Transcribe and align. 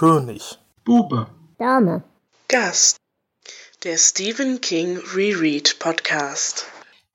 König. 0.00 0.56
Bube. 0.82 1.26
Dame. 1.58 2.02
Gast. 2.48 2.96
Der 3.84 3.98
Stephen 3.98 4.62
King 4.62 4.96
Reread 5.14 5.78
Podcast. 5.78 6.64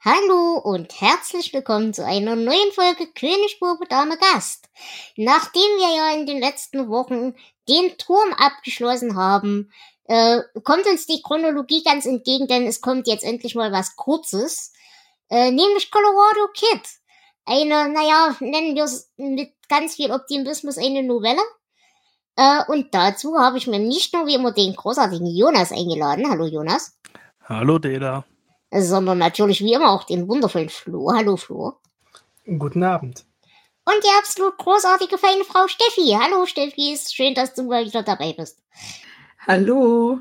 Hallo 0.01 0.59
und 0.59 1.01
herzlich 1.01 1.51
willkommen 1.51 1.95
zu 1.95 2.05
einer 2.05 2.35
neuen 2.35 2.71
Folge 2.73 3.07
König, 3.07 3.57
Bube, 3.59 3.87
Dame, 3.89 4.19
Gast. 4.19 4.69
Nachdem 5.15 5.63
wir 5.63 5.95
ja 5.97 6.13
in 6.13 6.27
den 6.27 6.39
letzten 6.39 6.87
Wochen 6.87 7.33
den 7.67 7.97
Turm 7.97 8.31
abgeschlossen 8.33 9.15
haben, 9.15 9.71
äh, 10.03 10.41
kommt 10.63 10.85
uns 10.85 11.07
die 11.07 11.23
Chronologie 11.23 11.81
ganz 11.83 12.05
entgegen, 12.05 12.45
denn 12.45 12.67
es 12.67 12.81
kommt 12.81 13.07
jetzt 13.07 13.23
endlich 13.23 13.55
mal 13.55 13.71
was 13.71 13.95
Kurzes, 13.95 14.73
äh, 15.31 15.49
nämlich 15.49 15.89
Colorado 15.89 16.49
Kid. 16.53 16.81
Eine, 17.45 17.89
naja, 17.89 18.35
nennen 18.41 18.75
wir 18.75 18.83
es 18.83 19.11
mit 19.17 19.55
ganz 19.69 19.95
viel 19.95 20.11
Optimismus 20.11 20.77
eine 20.77 21.01
Novelle. 21.01 21.41
Äh, 22.35 22.63
und 22.67 22.93
dazu 22.93 23.37
habe 23.37 23.57
ich 23.57 23.67
mir 23.67 23.79
nicht 23.79 24.13
nur 24.13 24.25
wie 24.27 24.35
immer 24.35 24.51
den 24.51 24.75
großartigen 24.75 25.27
Jonas 25.27 25.71
eingeladen. 25.71 26.29
Hallo 26.29 26.45
Jonas. 26.45 26.97
Hallo 27.43 27.79
Dela. 27.79 28.25
Sondern 28.71 29.19
natürlich 29.19 29.61
wie 29.61 29.73
immer 29.73 29.91
auch 29.91 30.03
den 30.03 30.27
wundervollen 30.27 30.69
Flo. 30.69 31.11
Hallo 31.13 31.37
Flo. 31.37 31.73
Guten 32.45 32.83
Abend. 32.83 33.25
Und 33.85 34.03
die 34.03 34.17
absolut 34.17 34.57
großartige 34.57 35.17
feine 35.17 35.43
Frau 35.43 35.67
Steffi. 35.67 36.17
Hallo 36.19 36.45
Steffi, 36.45 36.93
ist 36.93 37.15
schön, 37.15 37.35
dass 37.35 37.53
du 37.53 37.63
mal 37.63 37.85
wieder 37.85 38.03
dabei 38.03 38.33
bist. 38.33 38.59
Hallo. 39.47 40.19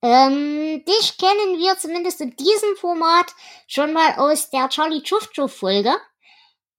Ähm, 0.00 0.84
dich 0.84 1.18
kennen 1.18 1.58
wir 1.58 1.76
zumindest 1.76 2.20
in 2.20 2.36
diesem 2.36 2.76
Format 2.76 3.26
schon 3.66 3.92
mal 3.92 4.14
aus 4.16 4.50
der 4.50 4.68
Charlie 4.68 5.02
Chuff 5.02 5.30
Chuff 5.30 5.56
Folge. 5.56 5.94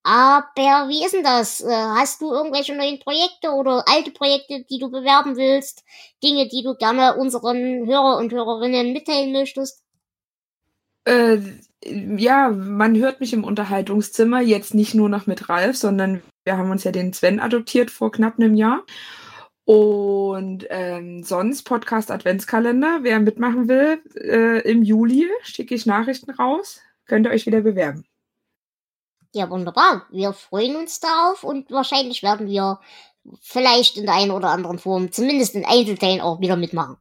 Aber 0.05 0.87
wie 0.87 1.03
ist 1.03 1.15
denn 1.15 1.23
das? 1.23 1.61
Äh, 1.61 1.71
hast 1.71 2.21
du 2.21 2.31
irgendwelche 2.31 2.75
neuen 2.75 2.99
Projekte 2.99 3.49
oder 3.49 3.83
alte 3.87 4.11
Projekte, 4.11 4.63
die 4.69 4.77
du 4.77 4.91
bewerben 4.91 5.35
willst? 5.35 5.83
Dinge, 6.23 6.47
die 6.47 6.61
du 6.61 6.75
gerne 6.75 7.15
unseren 7.15 7.87
Hörer 7.87 8.17
und 8.19 8.31
Hörerinnen 8.31 8.93
mitteilen 8.93 9.31
möchtest? 9.31 9.81
Äh, 11.05 11.39
ja, 11.83 12.49
man 12.49 12.95
hört 12.95 13.19
mich 13.19 13.33
im 13.33 13.43
Unterhaltungszimmer, 13.43 14.41
jetzt 14.41 14.75
nicht 14.75 14.93
nur 14.93 15.09
noch 15.09 15.25
mit 15.25 15.49
Ralf, 15.49 15.75
sondern 15.75 16.21
wir 16.43 16.55
haben 16.55 16.69
uns 16.69 16.83
ja 16.83 16.91
den 16.91 17.11
Sven 17.11 17.39
adoptiert 17.39 17.89
vor 17.89 18.11
knapp 18.11 18.37
einem 18.37 18.53
Jahr. 18.53 18.83
Und 19.63 20.67
ähm, 20.69 21.23
sonst 21.23 21.63
Podcast 21.63 22.11
Adventskalender. 22.11 22.99
Wer 23.01 23.19
mitmachen 23.19 23.67
will, 23.67 24.03
äh, 24.13 24.61
im 24.69 24.83
Juli 24.83 25.27
schicke 25.41 25.73
ich 25.73 25.87
Nachrichten 25.87 26.29
raus. 26.29 26.81
Könnt 27.07 27.25
ihr 27.25 27.31
euch 27.31 27.47
wieder 27.47 27.61
bewerben. 27.61 28.05
Ja, 29.35 29.49
wunderbar. 29.49 30.07
Wir 30.11 30.31
freuen 30.31 30.77
uns 30.77 31.01
darauf 31.01 31.43
und 31.43 31.69
wahrscheinlich 31.69 32.23
werden 32.23 32.47
wir 32.47 32.79
vielleicht 33.41 33.97
in 33.97 34.05
der 34.05 34.15
einen 34.15 34.31
oder 34.31 34.47
anderen 34.47 34.79
Form, 34.79 35.11
zumindest 35.11 35.55
in 35.55 35.65
Einzelteilen 35.65 36.21
auch 36.21 36.39
wieder 36.39 36.55
mitmachen. 36.55 36.95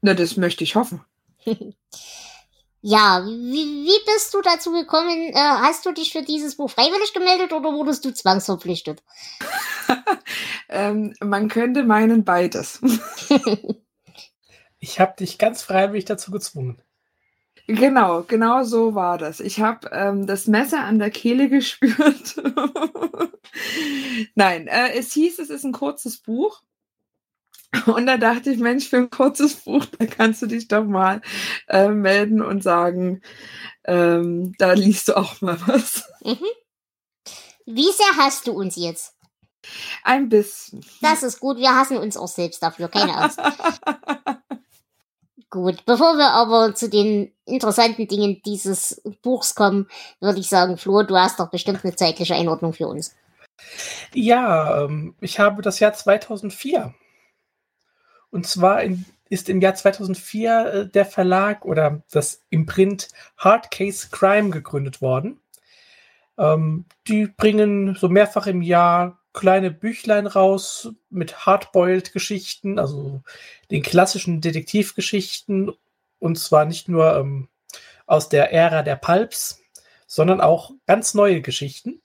Na, 0.00 0.14
das 0.14 0.38
möchte 0.38 0.64
ich 0.64 0.74
hoffen. 0.74 1.04
ja, 2.80 3.22
wie, 3.26 3.84
wie 3.84 4.04
bist 4.06 4.32
du 4.32 4.40
dazu 4.40 4.72
gekommen? 4.72 5.34
Äh, 5.34 5.34
hast 5.34 5.84
du 5.84 5.92
dich 5.92 6.12
für 6.12 6.22
dieses 6.22 6.56
Buch 6.56 6.70
freiwillig 6.70 7.12
gemeldet 7.12 7.52
oder 7.52 7.74
wurdest 7.74 8.06
du 8.06 8.14
zwangsverpflichtet? 8.14 9.02
ähm, 10.70 11.12
man 11.20 11.48
könnte 11.48 11.84
meinen 11.84 12.24
beides. 12.24 12.80
ich 14.78 14.98
habe 14.98 15.12
dich 15.18 15.36
ganz 15.36 15.60
freiwillig 15.60 16.06
dazu 16.06 16.30
gezwungen. 16.30 16.80
Genau, 17.66 18.22
genau 18.22 18.64
so 18.64 18.94
war 18.94 19.18
das. 19.18 19.40
Ich 19.40 19.60
habe 19.60 19.88
ähm, 19.92 20.26
das 20.26 20.46
Messer 20.46 20.80
an 20.80 20.98
der 20.98 21.10
Kehle 21.10 21.48
gespürt. 21.50 22.40
Nein, 24.34 24.66
äh, 24.66 24.94
es 24.94 25.12
hieß, 25.12 25.38
es 25.38 25.50
ist 25.50 25.64
ein 25.64 25.72
kurzes 25.72 26.18
Buch. 26.18 26.62
Und 27.86 28.06
da 28.06 28.18
dachte 28.18 28.50
ich, 28.50 28.58
Mensch, 28.58 28.88
für 28.88 28.98
ein 28.98 29.10
kurzes 29.10 29.54
Buch, 29.56 29.86
da 29.98 30.04
kannst 30.04 30.42
du 30.42 30.46
dich 30.46 30.68
doch 30.68 30.84
mal 30.84 31.22
äh, 31.68 31.88
melden 31.88 32.42
und 32.42 32.62
sagen, 32.62 33.22
ähm, 33.84 34.54
da 34.58 34.72
liest 34.72 35.08
du 35.08 35.16
auch 35.16 35.40
mal 35.40 35.58
was. 35.66 36.04
Mhm. 36.22 36.46
Wie 37.64 37.90
sehr 37.90 38.16
hast 38.18 38.46
du 38.46 38.52
uns 38.52 38.76
jetzt? 38.76 39.14
Ein 40.02 40.28
bisschen. 40.28 40.84
Das 41.00 41.22
ist 41.22 41.40
gut, 41.40 41.56
wir 41.56 41.74
hassen 41.74 41.96
uns 41.96 42.16
auch 42.16 42.28
selbst 42.28 42.62
dafür, 42.62 42.88
keine 42.88 43.16
Angst. 43.16 43.40
Gut, 45.52 45.84
bevor 45.84 46.16
wir 46.16 46.30
aber 46.30 46.74
zu 46.74 46.88
den 46.88 47.30
interessanten 47.44 48.08
Dingen 48.08 48.40
dieses 48.42 49.02
Buchs 49.20 49.54
kommen, 49.54 49.86
würde 50.18 50.40
ich 50.40 50.48
sagen, 50.48 50.78
Flo, 50.78 51.02
du 51.02 51.14
hast 51.14 51.38
doch 51.38 51.50
bestimmt 51.50 51.84
eine 51.84 51.94
zeitliche 51.94 52.34
Einordnung 52.34 52.72
für 52.72 52.88
uns. 52.88 53.14
Ja, 54.14 54.84
ähm, 54.84 55.14
ich 55.20 55.38
habe 55.38 55.60
das 55.60 55.78
Jahr 55.78 55.92
2004. 55.92 56.94
Und 58.30 58.46
zwar 58.46 58.82
in, 58.82 59.04
ist 59.28 59.50
im 59.50 59.60
Jahr 59.60 59.74
2004 59.74 60.64
äh, 60.64 60.88
der 60.88 61.04
Verlag 61.04 61.66
oder 61.66 62.02
das 62.10 62.42
Imprint 62.48 63.08
Hard 63.36 63.70
Case 63.70 64.08
Crime 64.10 64.48
gegründet 64.48 65.02
worden. 65.02 65.38
Ähm, 66.38 66.86
die 67.06 67.26
bringen 67.26 67.94
so 67.94 68.08
mehrfach 68.08 68.46
im 68.46 68.62
Jahr 68.62 69.21
kleine 69.32 69.70
Büchlein 69.70 70.26
raus 70.26 70.90
mit 71.10 71.46
Hardboiled-Geschichten, 71.46 72.78
also 72.78 73.22
den 73.70 73.82
klassischen 73.82 74.40
Detektivgeschichten. 74.40 75.72
Und 76.18 76.38
zwar 76.38 76.64
nicht 76.64 76.88
nur 76.88 77.16
ähm, 77.16 77.48
aus 78.06 78.28
der 78.28 78.52
Ära 78.52 78.82
der 78.82 78.96
Pulps, 78.96 79.62
sondern 80.06 80.40
auch 80.40 80.72
ganz 80.86 81.14
neue 81.14 81.40
Geschichten. 81.40 82.02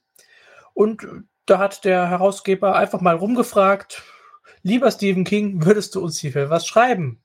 Und 0.74 1.06
da 1.46 1.58
hat 1.58 1.84
der 1.84 2.08
Herausgeber 2.08 2.76
einfach 2.76 3.00
mal 3.00 3.16
rumgefragt, 3.16 4.02
lieber 4.62 4.90
Stephen 4.90 5.24
King, 5.24 5.64
würdest 5.64 5.94
du 5.94 6.02
uns 6.02 6.18
hierfür 6.18 6.50
was 6.50 6.66
schreiben? 6.66 7.22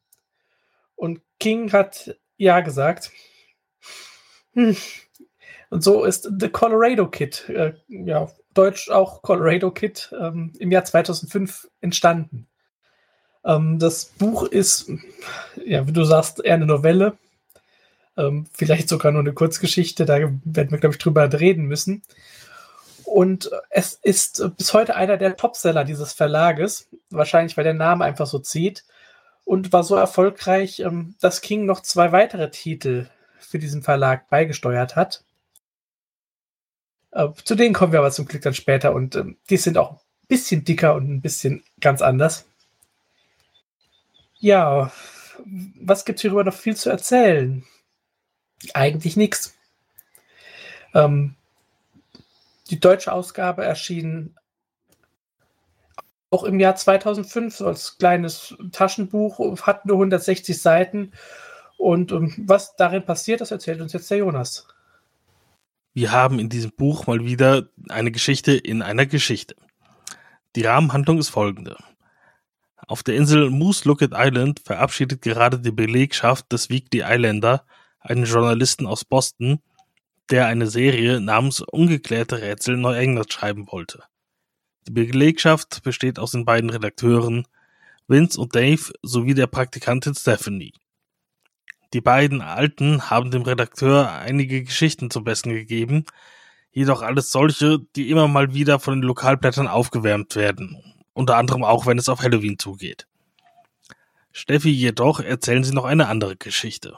Und 0.96 1.22
King 1.40 1.72
hat 1.72 2.18
ja 2.38 2.62
gesagt. 2.62 3.12
Hm. 4.54 4.78
Und 5.70 5.84
so 5.84 6.04
ist 6.04 6.30
The 6.40 6.50
Colorado 6.50 7.10
Kid, 7.10 7.50
äh, 7.50 7.74
ja, 7.88 8.30
Deutsch 8.54 8.90
auch 8.90 9.22
Colorado 9.22 9.72
Kid, 9.72 10.14
ähm, 10.20 10.54
im 10.60 10.72
Jahr 10.72 10.86
2005 10.86 11.70
entstanden. 11.82 12.48
Ähm, 13.46 13.80
das 13.80 14.06
Buch 14.06 14.44
ist, 14.44 14.90
ja, 15.66 15.88
wie 15.88 15.92
du 15.92 16.04
sagst, 16.04 16.44
eher 16.44 16.56
eine 16.56 16.66
Novelle. 16.66 17.18
Ähm, 18.16 18.46
vielleicht 18.54 18.90
sogar 18.90 19.12
nur 19.12 19.22
eine 19.22 19.34
Kurzgeschichte, 19.34 20.06
da 20.06 20.20
werden 20.20 20.72
wir, 20.72 20.78
glaube 20.78 20.94
ich, 20.94 21.00
drüber 21.00 21.32
reden 21.32 21.66
müssen. 21.66 22.04
Und 23.06 23.52
es 23.70 24.00
ist 24.02 24.44
bis 24.58 24.74
heute 24.74 24.96
einer 24.96 25.18
der 25.18 25.36
Topseller 25.36 25.84
dieses 25.84 26.14
Verlages, 26.14 26.88
wahrscheinlich 27.10 27.58
weil 27.58 27.64
der 27.64 27.74
Name 27.74 28.06
einfach 28.06 28.28
so 28.28 28.40
zieht. 28.40 28.86
Und 29.46 29.74
war 29.74 29.84
so 29.84 29.96
erfolgreich, 29.96 30.80
ähm, 30.80 31.16
dass 31.20 31.42
King 31.42 31.66
noch 31.66 31.82
zwei 31.82 32.12
weitere 32.14 32.50
Titel 32.50 33.08
für 33.40 33.60
diesen 33.60 33.84
Verlag 33.84 34.30
beigesteuert 34.30 34.96
hat. 34.96 35.24
Äh, 37.14 37.30
zu 37.44 37.56
denen 37.56 37.74
kommen 37.74 37.92
wir 37.92 38.00
aber 38.00 38.12
zum 38.12 38.26
Glück 38.26 38.42
dann 38.42 38.54
später 38.54 38.94
und 38.94 39.16
äh, 39.16 39.24
die 39.50 39.58
sind 39.58 39.78
auch 39.78 39.92
ein 39.94 40.00
bisschen 40.28 40.64
dicker 40.64 40.96
und 40.96 41.10
ein 41.10 41.22
bisschen 41.22 41.64
ganz 41.80 42.02
anders. 42.02 42.46
Ja, 44.40 44.92
was 45.46 46.06
gibt 46.06 46.18
es 46.18 46.22
hierüber 46.22 46.44
noch 46.44 46.54
viel 46.54 46.76
zu 46.76 46.90
erzählen? 46.90 47.64
Eigentlich 48.74 49.16
nichts. 49.16 49.56
Ähm, 50.94 51.36
die 52.70 52.80
deutsche 52.80 53.12
Ausgabe 53.12 53.64
erschien 53.64 54.36
auch 56.30 56.44
im 56.44 56.60
Jahr 56.60 56.76
2005 56.76 57.56
so 57.56 57.68
als 57.68 57.98
kleines 58.00 58.56
Taschenbuch, 58.72 59.62
hat 59.62 59.86
nur 59.86 59.98
160 59.98 60.60
Seiten. 60.60 61.12
Und 61.78 62.12
um, 62.12 62.26
ähm, 62.26 62.46
was 62.48 62.76
darin 62.76 63.06
passiert, 63.06 63.42
das 63.42 63.52
erzählt 63.52 63.82
uns 63.82 63.94
jetzt 63.94 64.10
der 64.10 64.18
Jonas. 64.18 64.68
Wir 65.94 66.12
haben 66.12 66.40
in 66.40 66.50
diesem 66.50 66.72
Buch 66.72 67.06
mal 67.06 67.24
wieder 67.24 67.70
eine 67.90 68.12
Geschichte 68.12 68.54
in 68.54 68.82
einer 68.82 69.06
Geschichte. 69.06 69.56
Die 70.56 70.64
Rahmenhandlung 70.64 71.20
ist 71.20 71.30
folgende. 71.30 71.78
Auf 72.88 73.04
der 73.04 73.16
Insel 73.16 73.52
Moose 73.52 73.88
Lookout 73.88 74.16
Island 74.16 74.60
verabschiedet 74.60 75.22
gerade 75.22 75.60
die 75.60 75.72
Belegschaft 75.72 76.52
des 76.52 76.70
Weekly 76.70 77.02
Islander 77.02 77.66
einen 78.00 78.26
Journalisten 78.26 78.88
aus 78.88 79.06
Boston, 79.06 79.62
der 80.32 80.48
eine 80.48 80.68
Serie 80.68 81.22
namens 81.22 81.62
Ungeklärte 81.62 82.42
Rätsel 82.42 82.76
Neuengland 82.76 83.32
schreiben 83.32 83.68
wollte. 83.72 84.04
Die 84.88 84.92
Belegschaft 84.92 85.84
besteht 85.84 86.18
aus 86.18 86.32
den 86.32 86.44
beiden 86.44 86.72
Redakteuren 86.72 87.48
Vince 88.08 88.40
und 88.42 88.56
Dave 88.56 88.92
sowie 89.02 89.34
der 89.34 89.48
Praktikantin 89.48 90.16
Stephanie. 90.16 90.74
Die 91.94 92.02
beiden 92.02 92.42
Alten 92.42 93.12
haben 93.12 93.30
dem 93.30 93.44
Redakteur 93.44 94.12
einige 94.12 94.64
Geschichten 94.64 95.12
zum 95.12 95.24
Besten 95.24 95.52
gegeben, 95.52 96.06
jedoch 96.72 97.04
alles 97.04 97.32
solche, 97.32 97.80
die 97.96 98.10
immer 98.10 98.28
mal 98.28 98.56
wieder 98.56 98.80
von 98.80 98.96
den 98.96 99.04
Lokalblättern 99.04 99.68
aufgewärmt 99.68 100.36
werden, 100.36 100.96
unter 101.14 101.38
anderem 101.38 101.64
auch 101.64 101.86
wenn 101.86 102.00
es 102.00 102.10
auf 102.10 102.22
Halloween 102.24 102.58
zugeht. 102.58 103.08
Steffi 104.32 104.72
jedoch 104.72 105.20
erzählen 105.20 105.64
sie 105.64 105.74
noch 105.74 105.86
eine 105.86 106.08
andere 106.08 106.36
Geschichte. 106.36 106.98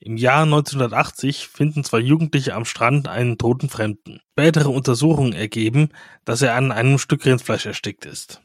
Im 0.00 0.16
Jahr 0.16 0.42
1980 0.42 1.46
finden 1.46 1.84
zwei 1.84 2.00
Jugendliche 2.00 2.54
am 2.54 2.64
Strand 2.64 3.06
einen 3.06 3.38
toten 3.38 3.68
Fremden. 3.68 4.20
Spätere 4.32 4.68
Untersuchungen 4.68 5.32
ergeben, 5.32 5.90
dass 6.24 6.42
er 6.42 6.54
an 6.54 6.72
einem 6.72 6.98
Stück 6.98 7.24
Rindfleisch 7.24 7.66
erstickt 7.66 8.04
ist. 8.04 8.40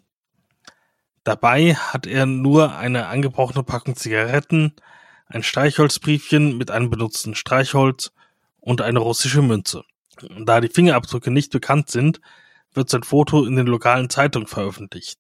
Dabei 1.24 1.76
hat 1.76 2.06
er 2.06 2.26
nur 2.26 2.76
eine 2.76 3.08
angebrochene 3.08 3.64
Packung 3.64 3.96
Zigaretten, 3.96 4.74
ein 5.34 5.44
Streichholzbriefchen 5.44 6.58
mit 6.58 6.70
einem 6.70 6.90
benutzten 6.90 7.34
Streichholz 7.34 8.12
und 8.60 8.82
eine 8.82 9.00
russische 9.00 9.42
Münze. 9.42 9.84
Da 10.40 10.62
die 10.62 10.70
Fingerabdrücke 10.70 11.32
nicht 11.32 11.52
bekannt 11.52 11.90
sind, 11.90 12.22
wird 12.74 12.90
sein 12.90 13.04
Foto 13.04 13.46
in 13.46 13.56
den 13.56 13.66
lokalen 13.66 14.10
Zeitungen 14.10 14.48
veröffentlicht. 14.48 15.20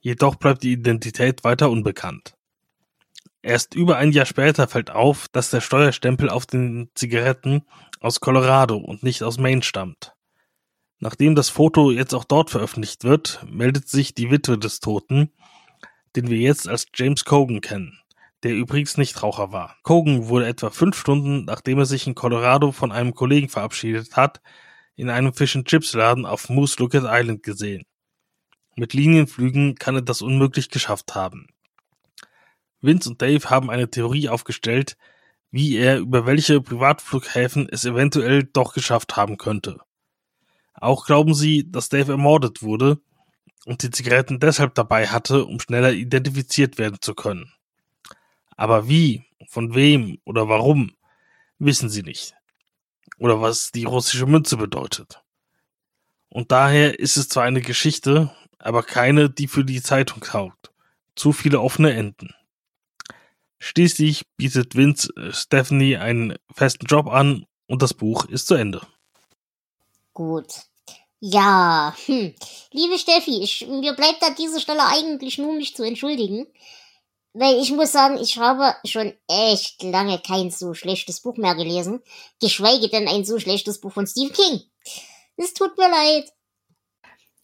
Jedoch 0.00 0.34
bleibt 0.34 0.64
die 0.64 0.72
Identität 0.72 1.44
weiter 1.44 1.70
unbekannt. 1.70 2.34
Erst 3.40 3.74
über 3.74 3.96
ein 3.96 4.12
Jahr 4.12 4.26
später 4.26 4.66
fällt 4.66 4.90
auf, 4.90 5.28
dass 5.28 5.50
der 5.50 5.60
Steuerstempel 5.60 6.28
auf 6.28 6.46
den 6.46 6.90
Zigaretten 6.94 7.62
aus 8.00 8.20
Colorado 8.20 8.76
und 8.76 9.02
nicht 9.02 9.22
aus 9.22 9.38
Maine 9.38 9.62
stammt. 9.62 10.12
Nachdem 10.98 11.34
das 11.34 11.48
Foto 11.48 11.90
jetzt 11.90 12.14
auch 12.14 12.24
dort 12.24 12.50
veröffentlicht 12.50 13.04
wird, 13.04 13.44
meldet 13.48 13.88
sich 13.88 14.14
die 14.14 14.30
Witwe 14.30 14.58
des 14.58 14.80
Toten, 14.80 15.32
den 16.14 16.28
wir 16.28 16.38
jetzt 16.38 16.68
als 16.68 16.86
James 16.94 17.24
Cogan 17.24 17.60
kennen, 17.60 17.98
der 18.42 18.54
übrigens 18.54 18.96
nicht 18.96 19.22
Raucher 19.22 19.52
war. 19.52 19.76
Cogan 19.82 20.28
wurde 20.28 20.46
etwa 20.46 20.70
fünf 20.70 20.98
Stunden, 20.98 21.44
nachdem 21.44 21.78
er 21.78 21.86
sich 21.86 22.06
in 22.06 22.14
Colorado 22.14 22.72
von 22.72 22.92
einem 22.92 23.14
Kollegen 23.14 23.48
verabschiedet 23.48 24.16
hat, 24.16 24.40
in 24.96 25.10
einem 25.10 25.32
Fish 25.32 25.56
and 25.56 25.66
Chips 25.66 25.94
Laden 25.94 26.26
auf 26.26 26.48
Moose 26.48 26.76
Lookout 26.78 27.06
Island 27.06 27.42
gesehen. 27.42 27.84
Mit 28.76 28.94
Linienflügen 28.94 29.76
kann 29.76 29.96
er 29.96 30.02
das 30.02 30.22
unmöglich 30.22 30.70
geschafft 30.70 31.14
haben. 31.14 31.46
Vince 32.80 33.10
und 33.10 33.22
Dave 33.22 33.48
haben 33.48 33.70
eine 33.70 33.90
Theorie 33.90 34.28
aufgestellt, 34.28 34.96
wie 35.50 35.76
er 35.76 35.98
über 35.98 36.26
welche 36.26 36.60
Privatflughäfen 36.60 37.68
es 37.70 37.84
eventuell 37.84 38.44
doch 38.44 38.72
geschafft 38.74 39.16
haben 39.16 39.36
könnte. 39.36 39.78
Auch 40.74 41.06
glauben 41.06 41.34
sie, 41.34 41.70
dass 41.70 41.90
Dave 41.90 42.12
ermordet 42.12 42.62
wurde 42.62 42.98
und 43.66 43.82
die 43.82 43.90
Zigaretten 43.90 44.40
deshalb 44.40 44.74
dabei 44.74 45.06
hatte, 45.06 45.44
um 45.44 45.60
schneller 45.60 45.92
identifiziert 45.92 46.78
werden 46.78 46.98
zu 47.00 47.14
können. 47.14 47.52
Aber 48.56 48.88
wie, 48.88 49.24
von 49.46 49.74
wem 49.74 50.18
oder 50.24 50.48
warum, 50.48 50.92
wissen 51.58 51.88
sie 51.88 52.02
nicht. 52.02 52.34
Oder 53.18 53.40
was 53.40 53.70
die 53.70 53.84
russische 53.84 54.26
Münze 54.26 54.56
bedeutet. 54.56 55.22
Und 56.28 56.50
daher 56.50 56.98
ist 56.98 57.16
es 57.16 57.28
zwar 57.28 57.44
eine 57.44 57.60
Geschichte, 57.60 58.34
aber 58.58 58.82
keine, 58.82 59.28
die 59.28 59.48
für 59.48 59.64
die 59.64 59.82
Zeitung 59.82 60.20
taugt. 60.22 60.72
Zu 61.14 61.32
viele 61.32 61.60
offene 61.60 61.92
Enden. 61.92 62.34
Schließlich 63.58 64.24
bietet 64.36 64.74
Vince 64.74 65.12
äh, 65.16 65.32
Stephanie 65.32 65.96
einen 65.96 66.36
festen 66.52 66.86
Job 66.86 67.06
an 67.06 67.46
und 67.66 67.82
das 67.82 67.94
Buch 67.94 68.24
ist 68.24 68.48
zu 68.48 68.54
Ende. 68.54 68.80
Gut. 70.14 70.46
Ja, 71.20 71.94
hm. 72.06 72.34
liebe 72.72 72.98
Steffi, 72.98 73.40
ich, 73.40 73.68
mir 73.68 73.92
bleibt 73.92 74.22
an 74.24 74.34
dieser 74.34 74.58
Stelle 74.58 74.84
eigentlich 74.84 75.38
nur 75.38 75.52
mich 75.54 75.76
zu 75.76 75.84
entschuldigen. 75.84 76.48
Weil 77.34 77.60
ich 77.60 77.72
muss 77.72 77.92
sagen, 77.92 78.18
ich 78.18 78.36
habe 78.36 78.74
schon 78.84 79.14
echt 79.26 79.82
lange 79.82 80.18
kein 80.18 80.50
so 80.50 80.74
schlechtes 80.74 81.20
Buch 81.20 81.36
mehr 81.38 81.54
gelesen. 81.54 82.02
Geschweige 82.40 82.88
denn 82.88 83.08
ein 83.08 83.24
so 83.24 83.38
schlechtes 83.38 83.80
Buch 83.80 83.92
von 83.92 84.06
Stephen 84.06 84.32
King. 84.34 84.60
Es 85.36 85.54
tut 85.54 85.76
mir 85.78 85.88
leid. 85.88 86.30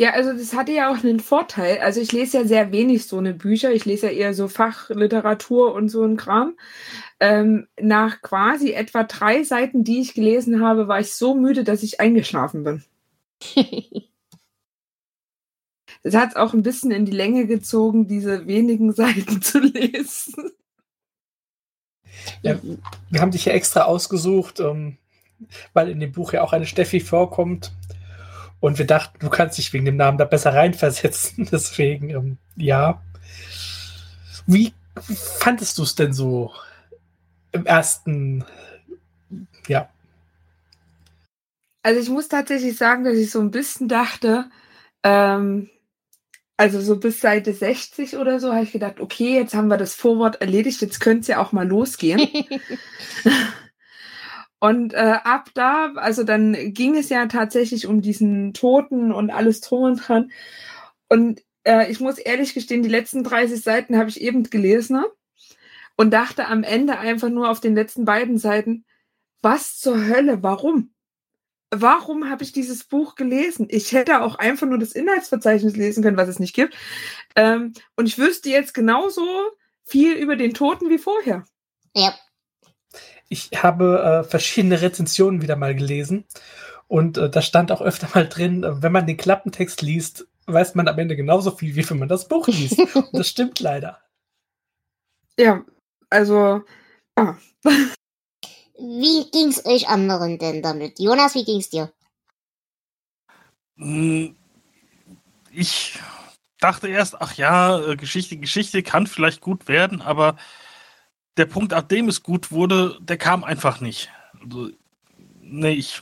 Ja, 0.00 0.12
also 0.12 0.32
das 0.32 0.54
hatte 0.54 0.72
ja 0.72 0.92
auch 0.92 1.02
einen 1.02 1.18
Vorteil. 1.18 1.78
Also 1.78 2.00
ich 2.00 2.12
lese 2.12 2.38
ja 2.38 2.44
sehr 2.44 2.70
wenig 2.70 3.06
so 3.08 3.18
eine 3.18 3.34
Bücher. 3.34 3.72
Ich 3.72 3.84
lese 3.84 4.06
ja 4.06 4.12
eher 4.12 4.34
so 4.34 4.46
Fachliteratur 4.46 5.74
und 5.74 5.88
so 5.88 6.04
ein 6.04 6.16
Kram. 6.16 6.56
Ähm, 7.18 7.66
nach 7.80 8.20
quasi 8.22 8.72
etwa 8.72 9.02
drei 9.02 9.42
Seiten, 9.42 9.82
die 9.82 10.00
ich 10.00 10.14
gelesen 10.14 10.62
habe, 10.62 10.86
war 10.86 11.00
ich 11.00 11.14
so 11.14 11.34
müde, 11.34 11.64
dass 11.64 11.82
ich 11.82 11.98
eingeschlafen 11.98 12.62
bin. 12.62 12.84
Es 16.02 16.14
hat 16.14 16.30
es 16.30 16.36
auch 16.36 16.54
ein 16.54 16.62
bisschen 16.62 16.90
in 16.90 17.04
die 17.04 17.12
Länge 17.12 17.46
gezogen, 17.46 18.06
diese 18.06 18.46
wenigen 18.46 18.92
Seiten 18.94 19.42
zu 19.42 19.58
lesen. 19.58 20.52
Ja, 22.42 22.58
wir 23.10 23.20
haben 23.20 23.30
dich 23.30 23.44
ja 23.44 23.52
extra 23.52 23.82
ausgesucht, 23.82 24.60
ähm, 24.60 24.98
weil 25.72 25.88
in 25.88 26.00
dem 26.00 26.12
Buch 26.12 26.32
ja 26.32 26.42
auch 26.42 26.52
eine 26.52 26.66
Steffi 26.66 27.00
vorkommt. 27.00 27.72
Und 28.60 28.78
wir 28.78 28.86
dachten, 28.86 29.18
du 29.20 29.28
kannst 29.28 29.58
dich 29.58 29.72
wegen 29.72 29.84
dem 29.84 29.96
Namen 29.96 30.18
da 30.18 30.24
besser 30.24 30.52
reinversetzen. 30.52 31.48
Deswegen, 31.52 32.10
ähm, 32.10 32.38
ja. 32.56 33.00
Wie 34.46 34.72
fandest 35.38 35.78
du 35.78 35.84
es 35.84 35.94
denn 35.94 36.12
so 36.12 36.52
im 37.52 37.66
ersten, 37.66 38.44
ja? 39.68 39.88
Also 41.82 42.00
ich 42.00 42.08
muss 42.08 42.28
tatsächlich 42.28 42.76
sagen, 42.76 43.04
dass 43.04 43.16
ich 43.16 43.30
so 43.30 43.40
ein 43.40 43.52
bisschen 43.52 43.88
dachte, 43.88 44.50
ähm, 45.04 45.70
also 46.58 46.80
so 46.80 46.98
bis 46.98 47.20
Seite 47.20 47.52
60 47.54 48.16
oder 48.16 48.40
so, 48.40 48.52
habe 48.52 48.64
ich 48.64 48.72
gedacht, 48.72 49.00
okay, 49.00 49.34
jetzt 49.36 49.54
haben 49.54 49.68
wir 49.68 49.76
das 49.76 49.94
Vorwort 49.94 50.40
erledigt, 50.40 50.82
jetzt 50.82 50.98
könnte 50.98 51.20
es 51.20 51.28
ja 51.28 51.40
auch 51.40 51.52
mal 51.52 51.66
losgehen. 51.66 52.20
Und 54.60 54.92
äh, 54.92 55.18
ab 55.22 55.50
da, 55.54 55.92
also 55.94 56.24
dann 56.24 56.74
ging 56.74 56.96
es 56.96 57.10
ja 57.10 57.26
tatsächlich 57.26 57.86
um 57.86 58.02
diesen 58.02 58.54
Toten 58.54 59.12
und 59.12 59.30
alles 59.30 59.60
drum 59.60 59.84
und 59.84 59.96
dran. 60.08 60.32
Und 61.08 61.44
äh, 61.62 61.88
ich 61.92 62.00
muss 62.00 62.18
ehrlich 62.18 62.54
gestehen, 62.54 62.82
die 62.82 62.88
letzten 62.88 63.22
30 63.22 63.62
Seiten 63.62 63.96
habe 63.96 64.10
ich 64.10 64.20
eben 64.20 64.42
gelesen 64.42 64.96
ne? 64.96 65.06
und 65.96 66.12
dachte 66.12 66.48
am 66.48 66.64
Ende 66.64 66.98
einfach 66.98 67.28
nur 67.28 67.50
auf 67.50 67.60
den 67.60 67.76
letzten 67.76 68.04
beiden 68.04 68.36
Seiten, 68.36 68.84
was 69.42 69.78
zur 69.78 70.04
Hölle, 70.04 70.42
warum? 70.42 70.92
Warum 71.70 72.30
habe 72.30 72.42
ich 72.44 72.52
dieses 72.52 72.84
Buch 72.84 73.14
gelesen? 73.14 73.66
Ich 73.70 73.92
hätte 73.92 74.22
auch 74.22 74.36
einfach 74.36 74.66
nur 74.66 74.78
das 74.78 74.92
Inhaltsverzeichnis 74.92 75.76
lesen 75.76 76.02
können, 76.02 76.16
was 76.16 76.28
es 76.28 76.38
nicht 76.38 76.54
gibt. 76.54 76.74
Ähm, 77.36 77.74
und 77.96 78.06
ich 78.06 78.18
wüsste 78.18 78.48
jetzt 78.48 78.72
genauso 78.72 79.22
viel 79.84 80.14
über 80.14 80.36
den 80.36 80.54
Toten 80.54 80.88
wie 80.88 80.98
vorher. 80.98 81.44
Ja, 81.94 82.14
ich 83.28 83.50
habe 83.62 84.24
äh, 84.24 84.28
verschiedene 84.28 84.80
Rezensionen 84.80 85.42
wieder 85.42 85.56
mal 85.56 85.74
gelesen 85.74 86.24
und 86.86 87.18
äh, 87.18 87.30
da 87.30 87.42
stand 87.42 87.70
auch 87.70 87.82
öfter 87.82 88.08
mal 88.14 88.28
drin, 88.28 88.64
äh, 88.64 88.82
wenn 88.82 88.92
man 88.92 89.06
den 89.06 89.16
Klappentext 89.16 89.82
liest, 89.82 90.26
weiß 90.46 90.74
man 90.74 90.88
am 90.88 90.98
Ende 90.98 91.16
genauso 91.16 91.50
viel, 91.50 91.76
wie 91.76 91.88
wenn 91.88 91.98
man 91.98 92.08
das 92.08 92.28
Buch 92.28 92.48
liest. 92.48 92.78
und 92.94 93.08
das 93.12 93.28
stimmt 93.28 93.60
leider. 93.60 94.00
Ja, 95.38 95.64
also, 96.10 96.62
ja. 97.16 97.38
Wie 98.78 99.28
ging's 99.32 99.64
euch 99.66 99.88
anderen 99.88 100.38
denn 100.38 100.62
damit? 100.62 101.00
Jonas, 101.00 101.34
wie 101.34 101.44
ging's 101.44 101.68
dir? 101.68 101.92
Hm, 103.76 104.36
ich 105.50 105.98
dachte 106.60 106.88
erst, 106.88 107.20
ach 107.20 107.34
ja, 107.34 107.80
äh, 107.80 107.96
Geschichte, 107.96 108.36
Geschichte 108.36 108.82
kann 108.82 109.06
vielleicht 109.06 109.40
gut 109.40 109.66
werden, 109.68 110.00
aber 110.00 110.36
der 111.36 111.46
Punkt, 111.46 111.72
ab 111.72 111.88
dem 111.88 112.08
es 112.08 112.22
gut 112.22 112.50
wurde, 112.52 112.98
der 113.00 113.16
kam 113.16 113.44
einfach 113.44 113.80
nicht. 113.80 114.10
Also, 114.40 114.70
nee, 115.40 115.72
ich, 115.72 116.00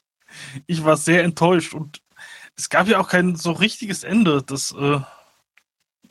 ich 0.66 0.84
war 0.84 0.96
sehr 0.96 1.24
enttäuscht 1.24 1.74
und 1.74 2.02
es 2.56 2.70
gab 2.70 2.88
ja 2.88 2.98
auch 2.98 3.08
kein 3.08 3.36
so 3.36 3.52
richtiges 3.52 4.04
Ende. 4.04 4.42
Das, 4.42 4.72
äh, 4.72 5.00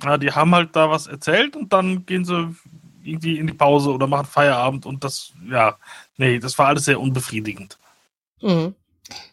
ja, 0.04 0.18
die 0.18 0.32
haben 0.32 0.54
halt 0.54 0.76
da 0.76 0.90
was 0.90 1.08
erzählt 1.08 1.56
und 1.56 1.74
dann 1.74 2.06
gehen 2.06 2.26
sie 2.26 2.56
irgendwie 3.06 3.38
in 3.38 3.48
die 3.48 3.54
Pause 3.54 3.92
oder 3.92 4.08
machen 4.08 4.28
Feierabend 4.28 4.86
und 4.86 5.04
das, 5.04 5.34
ja, 5.50 5.78
nee, 6.18 6.40
das 6.40 6.58
war 6.58 6.68
alles 6.68 6.86
sehr 6.86 7.00
unbefriedigend. 7.00 7.78
Mhm. 8.42 8.76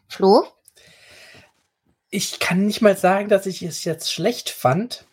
Flo? 0.08 0.46
Ich 2.10 2.38
kann 2.40 2.66
nicht 2.66 2.82
mal 2.82 2.96
sagen, 2.96 3.28
dass 3.28 3.46
ich 3.46 3.62
es 3.62 3.84
jetzt 3.84 4.12
schlecht 4.12 4.50
fand. 4.50 5.06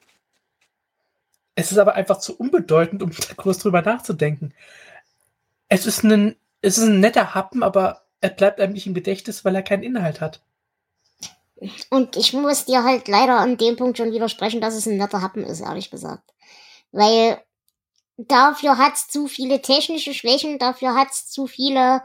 Es 1.55 1.71
ist 1.71 1.77
aber 1.77 1.95
einfach 1.95 2.19
zu 2.19 2.37
unbedeutend, 2.37 3.01
um 3.01 3.11
da 3.29 3.33
groß 3.35 3.59
drüber 3.59 3.81
nachzudenken. 3.81 4.53
Es 5.67 5.85
ist 5.85 6.03
ein, 6.03 6.35
es 6.61 6.77
ist 6.77 6.85
ein 6.85 6.99
netter 6.99 7.33
Happen, 7.35 7.63
aber 7.63 8.01
er 8.21 8.29
bleibt 8.29 8.59
einem 8.59 8.73
nicht 8.73 8.87
im 8.87 8.93
Gedächtnis, 8.93 9.45
weil 9.45 9.55
er 9.55 9.63
keinen 9.63 9.83
Inhalt 9.83 10.19
hat. 10.19 10.41
Und 11.89 12.15
ich 12.15 12.33
muss 12.33 12.65
dir 12.65 12.83
halt 12.83 13.07
leider 13.07 13.37
an 13.37 13.57
dem 13.57 13.75
Punkt 13.75 13.97
schon 13.97 14.11
widersprechen, 14.11 14.61
dass 14.61 14.75
es 14.75 14.85
ein 14.85 14.97
netter 14.97 15.21
Happen 15.21 15.43
ist, 15.43 15.59
ehrlich 15.59 15.91
gesagt. 15.91 16.23
Weil 16.91 17.41
dafür 18.27 18.77
hat 18.77 18.95
es 18.95 19.07
zu 19.07 19.27
viele 19.27 19.61
technische 19.61 20.13
Schwächen, 20.13 20.59
dafür 20.59 20.93
hat 20.93 21.11
es 21.11 21.29
zu 21.29 21.47
viele 21.47 22.03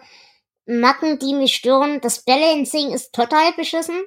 Macken, 0.66 1.18
die 1.18 1.34
mich 1.34 1.54
stören. 1.56 2.00
Das 2.00 2.24
Balancing 2.24 2.92
ist 2.92 3.12
total 3.12 3.52
beschissen. 3.52 4.00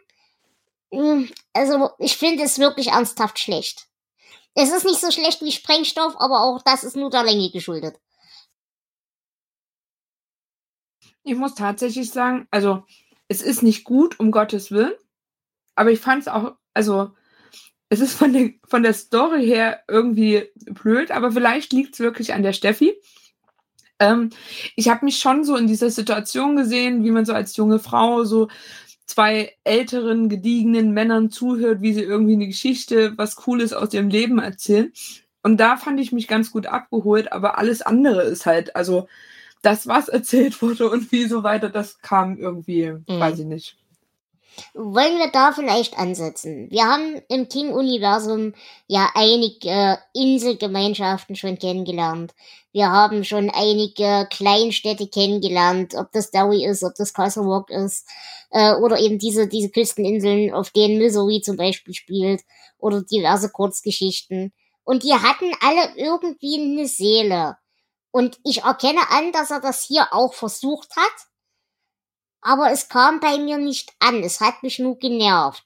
Hm, 0.92 1.30
also, 1.54 1.90
ich 2.00 2.18
finde 2.18 2.44
es 2.44 2.60
wirklich 2.60 2.88
ernsthaft 2.88 3.40
schlecht. 3.40 3.88
Es 4.56 4.72
ist 4.72 4.86
nicht 4.86 5.02
so 5.02 5.12
schlecht 5.12 5.42
wie 5.42 5.52
Sprengstoff, 5.52 6.16
aber 6.18 6.42
auch 6.42 6.62
das 6.64 6.84
ist 6.84 6.96
nur 6.96 7.10
der 7.10 7.24
Länge 7.24 7.52
geschuldet. 7.52 8.00
Ich 11.24 11.36
muss 11.36 11.56
tatsächlich 11.56 12.10
sagen, 12.10 12.48
also 12.52 12.84
es 13.28 13.42
ist 13.42 13.62
nicht 13.62 13.84
gut, 13.84 14.20
um 14.20 14.32
Gottes 14.32 14.72
Willen, 14.72 14.96
aber 15.76 15.92
ich 15.92 16.00
fand 16.00 16.22
es 16.22 16.28
auch, 16.30 16.56
also 16.74 17.12
es 17.90 18.00
ist 18.00 18.14
von 18.14 18.34
der, 18.34 18.52
von 18.68 18.84
der 18.84 18.94
Story 18.94 19.46
her 19.46 19.82
irgendwie 19.88 20.44
blöd, 20.66 21.12
aber 21.12 21.32
vielleicht 21.32 21.74
liegt 21.74 21.94
es 21.94 22.00
wirklich 22.00 22.34
an 22.34 22.44
der 22.44 22.54
Steffi. 22.54 22.94
Ähm, 24.00 24.30
ich 24.76 24.90
habe 24.90 25.06
mich 25.06 25.20
schon 25.20 25.44
so 25.44 25.56
in 25.56 25.68
dieser 25.68 25.90
Situation 25.90 26.56
gesehen, 26.56 27.04
wie 27.04 27.12
man 27.12 27.26
so 27.26 27.34
als 27.34 27.56
junge 27.56 27.80
Frau 27.80 28.24
so 28.26 28.50
zwei 29.06 29.54
älteren, 29.64 30.28
gediegenen 30.30 30.92
Männern 30.92 31.32
zuhört, 31.32 31.82
wie 31.82 31.94
sie 31.94 32.04
irgendwie 32.04 32.34
eine 32.34 32.48
Geschichte, 32.48 33.18
was 33.18 33.38
Cooles 33.38 33.74
aus 33.74 33.94
ihrem 33.94 34.10
Leben 34.10 34.40
erzählen. 34.40 34.92
Und 35.42 35.58
da 35.58 35.78
fand 35.78 36.00
ich 36.00 36.12
mich 36.12 36.28
ganz 36.28 36.52
gut 36.52 36.68
abgeholt, 36.68 37.32
aber 37.32 37.58
alles 37.58 37.82
andere 37.82 38.24
ist 38.24 38.46
halt, 38.46 38.76
also 38.76 39.08
das, 39.62 39.88
was 39.88 40.10
erzählt 40.10 40.62
wurde 40.62 40.90
und 40.90 41.12
wie 41.12 41.26
so 41.26 41.44
weiter, 41.44 41.70
das 41.70 42.00
kam 42.02 42.38
irgendwie, 42.38 42.92
mhm. 42.92 43.04
weiß 43.08 43.40
ich 43.40 43.46
nicht. 43.46 43.78
Wollen 44.74 45.18
wir 45.18 45.30
da 45.32 45.52
vielleicht 45.52 45.98
ansetzen? 45.98 46.70
Wir 46.72 46.86
haben 46.86 47.22
im 47.30 47.48
King-Universum 47.48 48.54
ja 48.88 49.10
einige 49.14 50.00
Inselgemeinschaften 50.14 51.36
schon 51.36 51.60
kennengelernt. 51.60 52.34
Wir 52.72 52.92
haben 52.92 53.24
schon 53.24 53.50
einige 53.50 54.28
Kleinstädte 54.30 55.08
kennengelernt, 55.08 55.96
ob 55.96 56.12
das 56.12 56.32
Derry 56.32 56.66
ist, 56.66 56.84
ob 56.84 56.96
das 56.96 57.14
Castle 57.14 57.44
Rock 57.44 57.70
ist, 57.70 58.08
äh, 58.52 58.74
oder 58.76 59.00
eben 59.00 59.20
diese, 59.20 59.48
diese 59.48 59.70
Küsteninseln, 59.70 60.54
auf 60.54 60.70
denen 60.72 60.98
Misery 60.98 61.42
zum 61.42 61.58
Beispiel 61.58 61.94
spielt, 61.94 62.42
oder 62.78 63.02
diverse 63.02 63.50
Kurzgeschichten. 63.50 64.54
Und 64.84 65.04
die 65.04 65.14
hatten 65.14 65.52
alle 65.62 65.96
irgendwie 65.96 66.62
eine 66.62 66.88
Seele. 66.88 67.58
Und 68.12 68.40
ich 68.44 68.64
erkenne 68.64 69.02
an, 69.10 69.32
dass 69.32 69.52
er 69.52 69.60
das 69.60 69.84
hier 69.84 70.08
auch 70.12 70.34
versucht 70.34 70.96
hat 70.96 71.28
aber 72.48 72.72
es 72.72 72.88
kam 72.88 73.20
bei 73.20 73.38
mir 73.38 73.58
nicht 73.58 73.94
an. 74.00 74.24
Es 74.24 74.40
hat 74.40 74.64
mich 74.64 74.80
nur 74.80 74.98
genervt. 74.98 75.66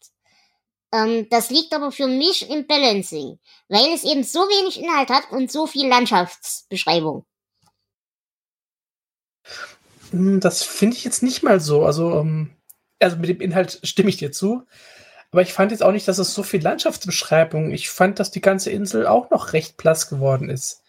Ähm, 0.91 1.27
das 1.29 1.51
liegt 1.51 1.73
aber 1.75 1.91
für 1.91 2.07
mich 2.07 2.50
im 2.50 2.65
Balancing, 2.65 3.38
weil 3.69 3.93
es 3.93 4.03
eben 4.03 4.23
so 4.23 4.39
wenig 4.39 4.81
Inhalt 4.81 5.09
hat 5.09 5.31
und 5.31 5.51
so 5.51 5.67
viel 5.67 5.88
Landschaftsbeschreibung. 5.88 7.23
Hm, 10.09 10.39
das 10.39 10.63
finde 10.63 10.97
ich 10.97 11.03
jetzt 11.03 11.21
nicht 11.21 11.43
mal 11.43 11.59
so. 11.59 11.85
Also, 11.85 12.19
ähm, 12.19 12.55
also 13.00 13.17
mit 13.17 13.29
dem 13.29 13.41
Inhalt 13.41 13.79
stimme 13.83 14.09
ich 14.09 14.17
dir 14.17 14.31
zu. 14.31 14.65
Aber 15.29 15.43
ich 15.43 15.53
fand 15.53 15.71
jetzt 15.71 15.83
auch 15.83 15.91
nicht, 15.91 16.07
dass 16.07 16.17
es 16.17 16.33
so 16.33 16.41
viel 16.41 16.63
Landschaftsbeschreibung. 16.63 17.71
Ich 17.71 17.91
fand, 17.91 18.19
dass 18.19 18.31
die 18.31 18.41
ganze 18.41 18.71
Insel 18.71 19.05
auch 19.05 19.29
noch 19.29 19.53
recht 19.53 19.77
blass 19.77 20.09
geworden 20.09 20.50
ist. 20.50 20.81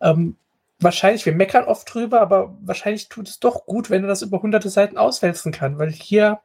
Ähm, 0.00 0.36
wahrscheinlich, 0.82 1.26
wir 1.26 1.34
meckern 1.34 1.64
oft 1.64 1.92
drüber, 1.92 2.20
aber 2.20 2.56
wahrscheinlich 2.60 3.08
tut 3.08 3.28
es 3.28 3.40
doch 3.40 3.66
gut, 3.66 3.90
wenn 3.90 4.02
er 4.02 4.08
das 4.08 4.22
über 4.22 4.42
hunderte 4.42 4.68
Seiten 4.68 4.98
auswälzen 4.98 5.52
kann, 5.52 5.78
weil 5.78 5.90
hier, 5.90 6.40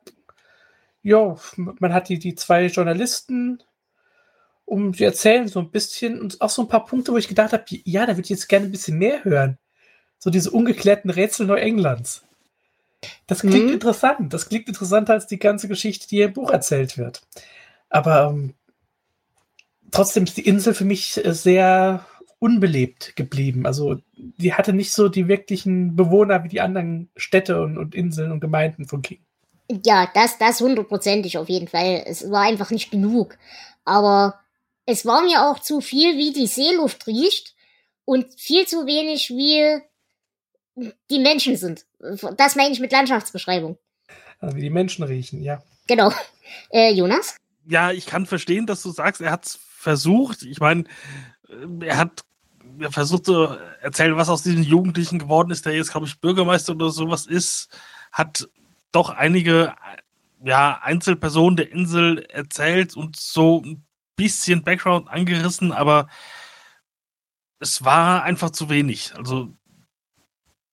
ja, 1.04 1.36
man 1.56 1.94
hat 1.94 2.10
die, 2.10 2.20
die 2.20 2.36
zwei 2.36 2.66
Journalisten, 2.66 3.64
um 4.66 4.94
sie 4.94 5.06
erzählen 5.06 5.48
so 5.48 5.60
ein 5.60 5.72
bisschen 5.72 6.20
und 6.20 6.42
auch 6.42 6.50
so 6.50 6.64
ein 6.64 6.68
paar 6.68 6.86
Punkte, 6.86 7.14
wo 7.14 7.18
ich 7.18 7.30
gedacht 7.30 7.54
habe, 7.54 7.64
ja, 7.68 8.06
da 8.06 8.14
würde 8.14 8.24
ich 8.24 8.30
jetzt 8.30 8.50
gerne 8.50 8.66
ein 8.66 8.72
bisschen 8.72 8.98
mehr 8.98 9.24
hören. 9.24 9.58
So 10.20 10.30
diese 10.30 10.52
ungeklärten 10.52 11.10
Rätsel 11.10 11.46
Neuenglands. 11.46 12.24
Das 13.28 13.42
klingt 13.42 13.68
mhm. 13.68 13.74
interessant. 13.74 14.34
Das 14.34 14.50
klingt 14.50 14.68
interessanter 14.68 15.14
als 15.14 15.28
die 15.28 15.40
ganze 15.40 15.68
Geschichte, 15.68 16.08
die 16.08 16.18
hier 16.18 16.26
im 16.26 16.34
Buch 16.34 16.52
erzählt 16.52 16.98
wird. 16.98 17.22
Aber 17.90 18.30
ähm, 18.30 18.56
trotzdem 19.92 20.24
ist 20.26 20.38
die 20.38 20.48
Insel 20.48 20.74
für 20.74 20.86
mich 20.86 21.22
sehr 21.24 22.06
unbelebt 22.40 23.16
geblieben. 23.16 23.66
Also 23.66 23.98
die 24.16 24.54
hatte 24.54 24.74
nicht 24.74 24.92
so 24.92 25.10
die 25.10 25.28
wirklichen 25.28 25.96
Bewohner 25.96 26.44
wie 26.44 26.50
die 26.50 26.62
anderen 26.62 27.10
Städte 27.16 27.62
und, 27.62 27.78
und 27.78 27.96
Inseln 27.96 28.32
und 28.32 28.40
Gemeinden 28.40 28.88
von 28.88 29.02
King. 29.02 29.20
Ja, 29.86 30.10
das, 30.14 30.38
das 30.38 30.62
hundertprozentig 30.62 31.38
auf 31.38 31.50
jeden 31.50 31.68
Fall. 31.68 32.04
Es 32.06 32.30
war 32.30 32.44
einfach 32.44 32.72
nicht 32.72 32.92
genug. 32.92 33.38
Aber 33.84 34.40
es 34.86 35.06
war 35.06 35.24
mir 35.24 35.44
auch 35.44 35.60
zu 35.60 35.82
viel, 35.82 36.18
wie 36.18 36.32
die 36.32 36.48
Seeluft 36.48 37.08
riecht 37.08 37.56
und 38.06 38.28
viel 38.40 38.68
zu 38.68 38.86
wenig, 38.86 39.30
wie 39.30 39.82
die 41.10 41.20
Menschen 41.20 41.58
sind. 41.58 41.86
Das 42.38 42.56
meine 42.56 42.72
ich 42.72 42.80
mit 42.80 42.92
Landschaftsbeschreibung. 42.92 43.78
Also 44.40 44.56
wie 44.56 44.62
die 44.62 44.70
Menschen 44.70 45.04
riechen, 45.04 45.42
ja. 45.42 45.62
Genau. 45.88 46.12
Äh, 46.70 46.94
Jonas? 46.94 47.36
Ja, 47.68 47.92
ich 47.92 48.06
kann 48.06 48.26
verstehen, 48.26 48.68
dass 48.68 48.82
du 48.82 48.92
sagst, 48.92 49.20
er 49.20 49.32
hat 49.32 49.46
es 49.46 49.60
versucht. 49.62 50.44
Ich 50.44 50.60
meine, 50.60 50.86
er 51.82 51.98
hat 51.98 52.24
versucht 52.90 53.26
zu 53.26 53.58
erzählen, 53.82 54.18
was 54.18 54.30
aus 54.30 54.44
diesem 54.44 54.64
Jugendlichen 54.64 55.20
geworden 55.20 55.52
ist, 55.52 55.66
der 55.66 55.76
jetzt, 55.76 55.92
glaube 55.92 56.08
ich, 56.08 56.20
Bürgermeister 56.20 56.74
oder 56.74 56.90
sowas 56.90 57.26
ist, 57.26 57.70
hat 58.12 58.48
doch 58.92 59.10
einige 59.10 59.76
ja, 60.44 60.80
Einzelpersonen 60.82 61.58
der 61.58 61.72
Insel 61.72 62.26
erzählt 62.30 62.96
und 62.96 63.16
so 63.16 63.62
ein 63.62 63.86
bisschen 64.16 64.64
Background 64.64 65.10
angerissen, 65.10 65.72
aber 65.72 66.08
es 67.60 67.84
war 67.84 68.24
einfach 68.24 68.52
zu 68.52 68.70
wenig. 68.70 69.14
Also 69.16 69.54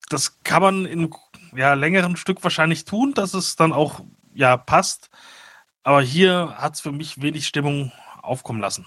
das 0.09 0.43
kann 0.43 0.63
man 0.63 0.87
in 0.87 1.15
ja, 1.55 1.75
längeren 1.75 2.17
Stück 2.17 2.43
wahrscheinlich 2.45 2.85
tun, 2.85 3.15
dass 3.15 3.35
es 3.35 3.57
dann 3.57 3.73
auch 3.73 4.01
ja 4.35 4.57
passt. 4.57 5.11
Aber 5.83 6.03
hier 6.03 6.55
hat 6.59 6.75
es 6.75 6.81
für 6.81 6.93
mich 6.93 7.21
wenig 7.21 7.47
Stimmung 7.47 7.93
aufkommen 8.23 8.61
lassen. 8.61 8.87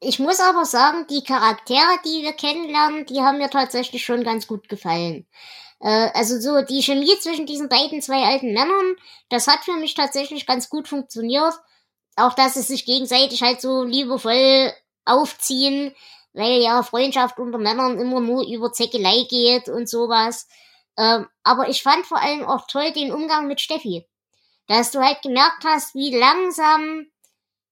Ich 0.00 0.18
muss 0.18 0.40
aber 0.40 0.64
sagen, 0.64 1.06
die 1.08 1.22
Charaktere, 1.22 1.98
die 2.06 2.22
wir 2.22 2.32
kennenlernen, 2.32 3.04
die 3.04 3.20
haben 3.20 3.36
mir 3.36 3.50
tatsächlich 3.50 4.02
schon 4.02 4.24
ganz 4.24 4.46
gut 4.46 4.68
gefallen. 4.70 5.26
Äh, 5.80 6.08
also 6.14 6.40
so 6.40 6.62
die 6.62 6.82
Chemie 6.82 7.18
zwischen 7.20 7.44
diesen 7.44 7.68
beiden 7.68 8.00
zwei 8.00 8.24
alten 8.24 8.54
Männern, 8.54 8.96
das 9.28 9.46
hat 9.46 9.60
für 9.64 9.74
mich 9.74 9.94
tatsächlich 9.94 10.46
ganz 10.46 10.70
gut 10.70 10.88
funktioniert. 10.88 11.54
Auch 12.16 12.34
dass 12.34 12.54
sie 12.54 12.62
sich 12.62 12.86
gegenseitig 12.86 13.42
halt 13.42 13.60
so 13.60 13.84
liebevoll 13.84 14.72
aufziehen, 15.04 15.94
weil 16.32 16.62
ja 16.62 16.82
Freundschaft 16.82 17.38
unter 17.38 17.58
Männern 17.58 17.98
immer 17.98 18.20
nur 18.20 18.46
über 18.46 18.72
Zeckelei 18.72 19.26
geht 19.28 19.68
und 19.68 19.88
sowas. 19.88 20.48
Ähm, 20.98 21.28
aber 21.42 21.68
ich 21.68 21.82
fand 21.82 22.06
vor 22.06 22.18
allem 22.18 22.44
auch 22.46 22.66
toll 22.66 22.92
den 22.92 23.12
Umgang 23.12 23.48
mit 23.48 23.60
Steffi. 23.60 24.06
Dass 24.66 24.92
du 24.92 25.00
halt 25.00 25.22
gemerkt 25.22 25.64
hast, 25.64 25.94
wie 25.94 26.16
langsam 26.16 27.06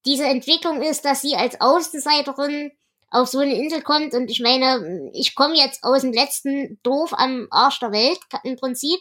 diese 0.05 0.25
Entwicklung 0.25 0.83
ist, 0.83 1.05
dass 1.05 1.21
sie 1.21 1.35
als 1.35 1.61
Außenseiterin 1.61 2.73
auf 3.11 3.29
so 3.29 3.39
eine 3.39 3.55
Insel 3.55 3.83
kommt 3.83 4.15
und 4.15 4.31
ich 4.31 4.41
meine, 4.41 5.11
ich 5.15 5.35
komme 5.35 5.57
jetzt 5.57 5.83
aus 5.83 6.03
dem 6.03 6.13
letzten 6.13 6.79
Dorf 6.83 7.13
am 7.15 7.49
Arsch 7.51 7.81
der 7.81 7.93
Welt 7.93 8.19
im 8.45 8.57
Prinzip 8.57 9.01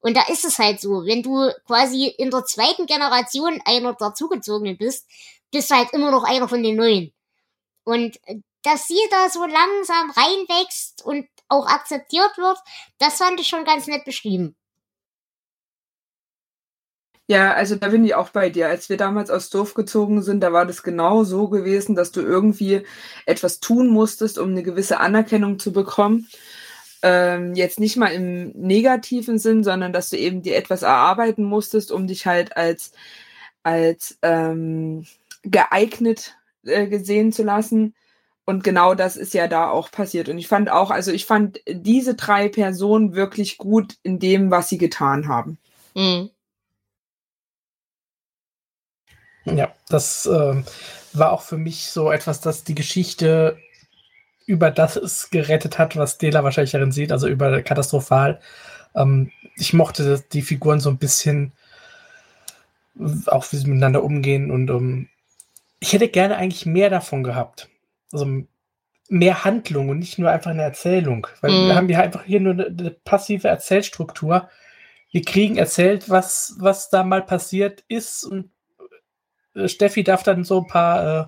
und 0.00 0.16
da 0.16 0.22
ist 0.28 0.44
es 0.44 0.58
halt 0.58 0.80
so, 0.80 1.04
wenn 1.04 1.22
du 1.22 1.52
quasi 1.66 2.06
in 2.06 2.30
der 2.30 2.44
zweiten 2.44 2.86
Generation 2.86 3.60
einer 3.64 3.94
der 3.94 4.14
Zugezogenen 4.14 4.76
bist, 4.76 5.06
bist 5.50 5.70
du 5.70 5.74
halt 5.74 5.92
immer 5.92 6.10
noch 6.10 6.24
einer 6.24 6.48
von 6.48 6.62
den 6.62 6.76
Neuen. 6.76 7.12
Und 7.84 8.18
dass 8.62 8.88
sie 8.88 9.00
da 9.10 9.28
so 9.28 9.44
langsam 9.44 10.10
reinwächst 10.10 11.04
und 11.04 11.26
auch 11.48 11.66
akzeptiert 11.66 12.36
wird, 12.38 12.58
das 12.98 13.18
fand 13.18 13.40
ich 13.40 13.48
schon 13.48 13.64
ganz 13.64 13.86
nett 13.86 14.04
beschrieben. 14.04 14.56
Ja, 17.30 17.52
also 17.52 17.76
da 17.76 17.86
bin 17.90 18.04
ich 18.04 18.16
auch 18.16 18.30
bei 18.30 18.50
dir. 18.50 18.66
Als 18.68 18.88
wir 18.88 18.96
damals 18.96 19.30
aus 19.30 19.50
Dorf 19.50 19.74
gezogen 19.74 20.20
sind, 20.20 20.40
da 20.40 20.52
war 20.52 20.66
das 20.66 20.82
genau 20.82 21.22
so 21.22 21.46
gewesen, 21.46 21.94
dass 21.94 22.10
du 22.10 22.22
irgendwie 22.22 22.82
etwas 23.24 23.60
tun 23.60 23.86
musstest, 23.86 24.36
um 24.36 24.50
eine 24.50 24.64
gewisse 24.64 24.98
Anerkennung 24.98 25.60
zu 25.60 25.72
bekommen. 25.72 26.26
Ähm, 27.02 27.54
jetzt 27.54 27.78
nicht 27.78 27.96
mal 27.96 28.08
im 28.08 28.48
negativen 28.56 29.38
Sinn, 29.38 29.62
sondern 29.62 29.92
dass 29.92 30.10
du 30.10 30.16
eben 30.16 30.42
dir 30.42 30.56
etwas 30.56 30.82
erarbeiten 30.82 31.44
musstest, 31.44 31.92
um 31.92 32.08
dich 32.08 32.26
halt 32.26 32.56
als, 32.56 32.90
als 33.62 34.18
ähm, 34.22 35.06
geeignet 35.44 36.34
äh, 36.64 36.88
gesehen 36.88 37.30
zu 37.30 37.44
lassen. 37.44 37.94
Und 38.44 38.64
genau 38.64 38.96
das 38.96 39.16
ist 39.16 39.34
ja 39.34 39.46
da 39.46 39.70
auch 39.70 39.92
passiert. 39.92 40.28
Und 40.28 40.38
ich 40.38 40.48
fand 40.48 40.68
auch, 40.68 40.90
also 40.90 41.12
ich 41.12 41.26
fand 41.26 41.60
diese 41.68 42.16
drei 42.16 42.48
Personen 42.48 43.14
wirklich 43.14 43.56
gut 43.56 43.98
in 44.02 44.18
dem, 44.18 44.50
was 44.50 44.68
sie 44.68 44.78
getan 44.78 45.28
haben. 45.28 45.58
Mhm. 45.94 46.30
Ja, 49.56 49.74
das 49.88 50.26
äh, 50.26 50.62
war 51.12 51.32
auch 51.32 51.42
für 51.42 51.58
mich 51.58 51.90
so 51.90 52.10
etwas, 52.10 52.40
dass 52.40 52.64
die 52.64 52.74
Geschichte 52.74 53.58
über 54.46 54.70
das 54.70 54.96
es 54.96 55.30
gerettet 55.30 55.78
hat, 55.78 55.96
was 55.96 56.18
Dela 56.18 56.42
wahrscheinlich 56.42 56.72
darin 56.72 56.92
sieht, 56.92 57.12
also 57.12 57.28
über 57.28 57.62
katastrophal. 57.62 58.40
Ähm, 58.94 59.30
ich 59.56 59.72
mochte 59.72 60.22
die 60.32 60.42
Figuren 60.42 60.80
so 60.80 60.90
ein 60.90 60.98
bisschen, 60.98 61.52
auch 63.26 63.46
wie 63.52 63.56
sie 63.56 63.68
miteinander 63.68 64.02
umgehen 64.02 64.50
und 64.50 64.68
ähm, 64.70 65.08
ich 65.78 65.92
hätte 65.92 66.08
gerne 66.08 66.36
eigentlich 66.36 66.66
mehr 66.66 66.90
davon 66.90 67.22
gehabt. 67.22 67.68
Also 68.12 68.44
mehr 69.08 69.44
Handlung 69.44 69.88
und 69.88 69.98
nicht 69.98 70.18
nur 70.18 70.30
einfach 70.30 70.50
eine 70.50 70.62
Erzählung. 70.62 71.26
Weil 71.40 71.50
mm. 71.50 71.66
wir 71.66 71.74
haben 71.74 71.88
hier 71.88 72.00
einfach 72.00 72.24
hier 72.24 72.40
nur 72.40 72.52
eine, 72.52 72.66
eine, 72.66 72.90
passive 72.90 73.48
Erzählstruktur. 73.48 74.48
Wir 75.10 75.22
kriegen 75.22 75.56
erzählt, 75.56 76.08
was, 76.08 76.54
was 76.58 76.90
da 76.90 77.02
mal 77.02 77.22
passiert 77.22 77.82
ist 77.88 78.24
und 78.24 78.50
Steffi 79.66 80.04
darf 80.04 80.22
dann 80.22 80.44
so 80.44 80.60
ein 80.60 80.66
paar 80.66 81.20
äh, 81.20 81.26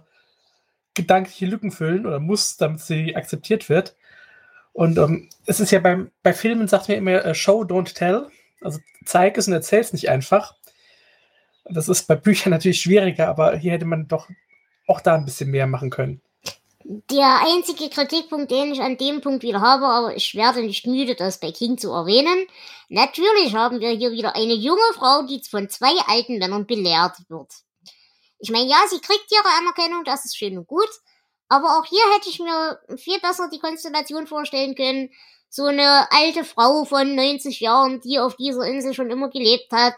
gedankliche 0.95 1.47
Lücken 1.47 1.71
füllen 1.71 2.07
oder 2.07 2.21
muss, 2.21 2.57
damit 2.57 2.81
sie 2.81 3.17
akzeptiert 3.17 3.69
wird. 3.69 3.97
Und 4.73 4.99
ähm, 4.99 5.29
es 5.47 5.61
ist 5.61 5.71
ja 5.71 5.81
beim, 5.81 6.11
bei 6.23 6.33
Filmen 6.33 6.69
sagt 6.69 6.89
man 6.89 6.99
immer 6.99 7.25
äh, 7.25 7.35
Show, 7.35 7.63
don't 7.63 7.95
tell. 7.95 8.29
Also 8.61 8.79
zeig 9.05 9.37
es 9.37 9.49
und 9.49 9.53
erzähl 9.53 9.81
es 9.81 9.93
nicht 9.93 10.09
einfach. 10.09 10.55
Das 11.65 11.89
ist 11.89 12.07
bei 12.07 12.15
Büchern 12.15 12.51
natürlich 12.53 12.81
schwieriger, 12.81 13.29
aber 13.29 13.57
hier 13.57 13.73
hätte 13.73 13.85
man 13.85 14.09
doch 14.09 14.29
auch 14.87 15.01
da 15.01 15.15
ein 15.15 15.25
bisschen 15.25 15.51
mehr 15.51 15.67
machen 15.67 15.91
können. 15.91 16.21
Der 16.85 17.41
einzige 17.47 17.89
Kritikpunkt, 17.91 18.51
den 18.51 18.73
ich 18.73 18.81
an 18.81 18.97
dem 18.97 19.21
Punkt 19.21 19.45
wieder 19.45 19.61
habe, 19.61 19.87
aber 19.87 20.17
ich 20.17 20.35
werde 20.35 20.63
nicht 20.63 20.85
müde, 20.85 21.15
das 21.15 21.39
bei 21.39 21.53
King 21.53 21.79
zu 21.79 21.93
erwähnen. 21.93 22.47
Natürlich 22.89 23.55
haben 23.55 23.79
wir 23.79 23.91
hier 23.91 24.11
wieder 24.11 24.35
eine 24.35 24.55
junge 24.55 24.81
Frau, 24.95 25.23
die 25.23 25.41
von 25.49 25.69
zwei 25.69 25.93
alten 26.09 26.39
Männern 26.39 26.67
belehrt 26.67 27.19
wird. 27.29 27.53
Ich 28.43 28.51
meine, 28.51 28.69
ja, 28.69 28.79
sie 28.91 28.99
kriegt 28.99 29.31
ihre 29.31 29.57
Anerkennung, 29.59 30.03
das 30.03 30.25
ist 30.25 30.37
schön 30.37 30.59
und 30.59 30.67
gut. 30.67 30.91
Aber 31.49 31.79
auch 31.79 31.85
hier 31.85 32.03
hätte 32.15 32.29
ich 32.29 32.41
mir 32.41 32.81
viel 32.97 33.21
besser 33.21 33.49
die 33.49 33.61
Konstellation 33.61 34.27
vorstellen 34.27 34.75
können. 34.75 35.11
So 35.49 35.67
eine 35.67 36.11
alte 36.11 36.45
Frau 36.45 36.85
von 36.85 37.15
90 37.15 37.61
Jahren, 37.61 38.01
die 38.01 38.19
auf 38.19 38.37
dieser 38.37 38.67
Insel 38.67 38.95
schon 38.95 39.11
immer 39.13 39.31
gelebt 39.31 39.71
hat, 39.71 39.95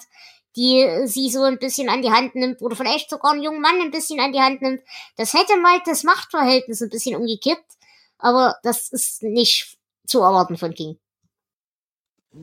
die 0.56 0.86
sie 1.06 1.30
so 1.30 1.42
ein 1.42 1.58
bisschen 1.58 1.88
an 1.88 2.02
die 2.02 2.10
Hand 2.10 2.34
nimmt 2.34 2.60
oder 2.60 2.76
vielleicht 2.76 3.08
sogar 3.08 3.32
einen 3.32 3.42
jungen 3.42 3.62
Mann 3.62 3.80
ein 3.80 3.90
bisschen 3.90 4.20
an 4.20 4.32
die 4.32 4.40
Hand 4.40 4.60
nimmt. 4.60 4.82
Das 5.16 5.32
hätte 5.32 5.56
mal 5.56 5.80
das 5.86 6.04
Machtverhältnis 6.04 6.82
ein 6.82 6.90
bisschen 6.90 7.16
umgekippt, 7.16 7.72
aber 8.18 8.56
das 8.62 8.90
ist 8.90 9.22
nicht 9.22 9.78
zu 10.06 10.20
erwarten 10.20 10.58
von 10.58 10.74
King. 10.74 10.98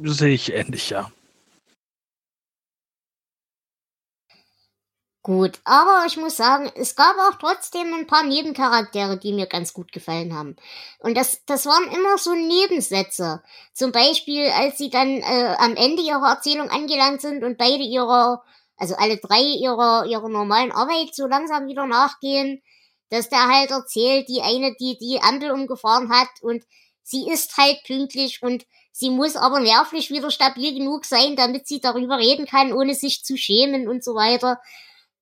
Sehe 0.03 0.33
ich 0.33 0.51
ähnlich, 0.51 0.89
ja. 0.89 1.11
Gut, 5.23 5.59
aber 5.65 6.05
ich 6.07 6.17
muss 6.17 6.35
sagen, 6.35 6.71
es 6.75 6.95
gab 6.95 7.15
auch 7.19 7.37
trotzdem 7.37 7.93
ein 7.93 8.07
paar 8.07 8.23
Nebencharaktere, 8.23 9.19
die 9.19 9.33
mir 9.33 9.45
ganz 9.45 9.71
gut 9.71 9.91
gefallen 9.91 10.33
haben. 10.35 10.55
Und 10.97 11.15
das, 11.15 11.45
das 11.45 11.67
waren 11.67 11.91
immer 11.91 12.17
so 12.17 12.33
Nebensätze. 12.33 13.43
Zum 13.71 13.91
Beispiel, 13.91 14.49
als 14.49 14.79
sie 14.79 14.89
dann 14.89 15.17
äh, 15.17 15.55
am 15.59 15.75
Ende 15.75 16.01
ihrer 16.01 16.27
Erzählung 16.27 16.71
angelangt 16.71 17.21
sind 17.21 17.43
und 17.43 17.59
beide 17.59 17.83
ihrer, 17.83 18.41
also 18.77 18.95
alle 18.95 19.17
drei 19.17 19.41
ihrer, 19.41 20.07
ihrer 20.07 20.27
normalen 20.27 20.71
Arbeit 20.71 21.13
so 21.13 21.27
langsam 21.27 21.67
wieder 21.67 21.85
nachgehen, 21.85 22.63
dass 23.11 23.29
der 23.29 23.47
halt 23.47 23.69
erzählt, 23.69 24.27
die 24.27 24.41
eine, 24.41 24.73
die 24.79 24.97
die 24.97 25.21
Ampel 25.21 25.51
umgefahren 25.51 26.09
hat 26.11 26.29
und 26.41 26.63
sie 27.03 27.29
ist 27.29 27.57
halt 27.57 27.77
pünktlich 27.85 28.41
und 28.41 28.65
sie 28.91 29.11
muss 29.11 29.35
aber 29.35 29.59
nervlich 29.59 30.09
wieder 30.09 30.31
stabil 30.31 30.73
genug 30.73 31.05
sein, 31.05 31.35
damit 31.35 31.67
sie 31.67 31.79
darüber 31.79 32.17
reden 32.17 32.47
kann, 32.47 32.73
ohne 32.73 32.95
sich 32.95 33.23
zu 33.23 33.37
schämen 33.37 33.87
und 33.87 34.03
so 34.03 34.15
weiter 34.15 34.59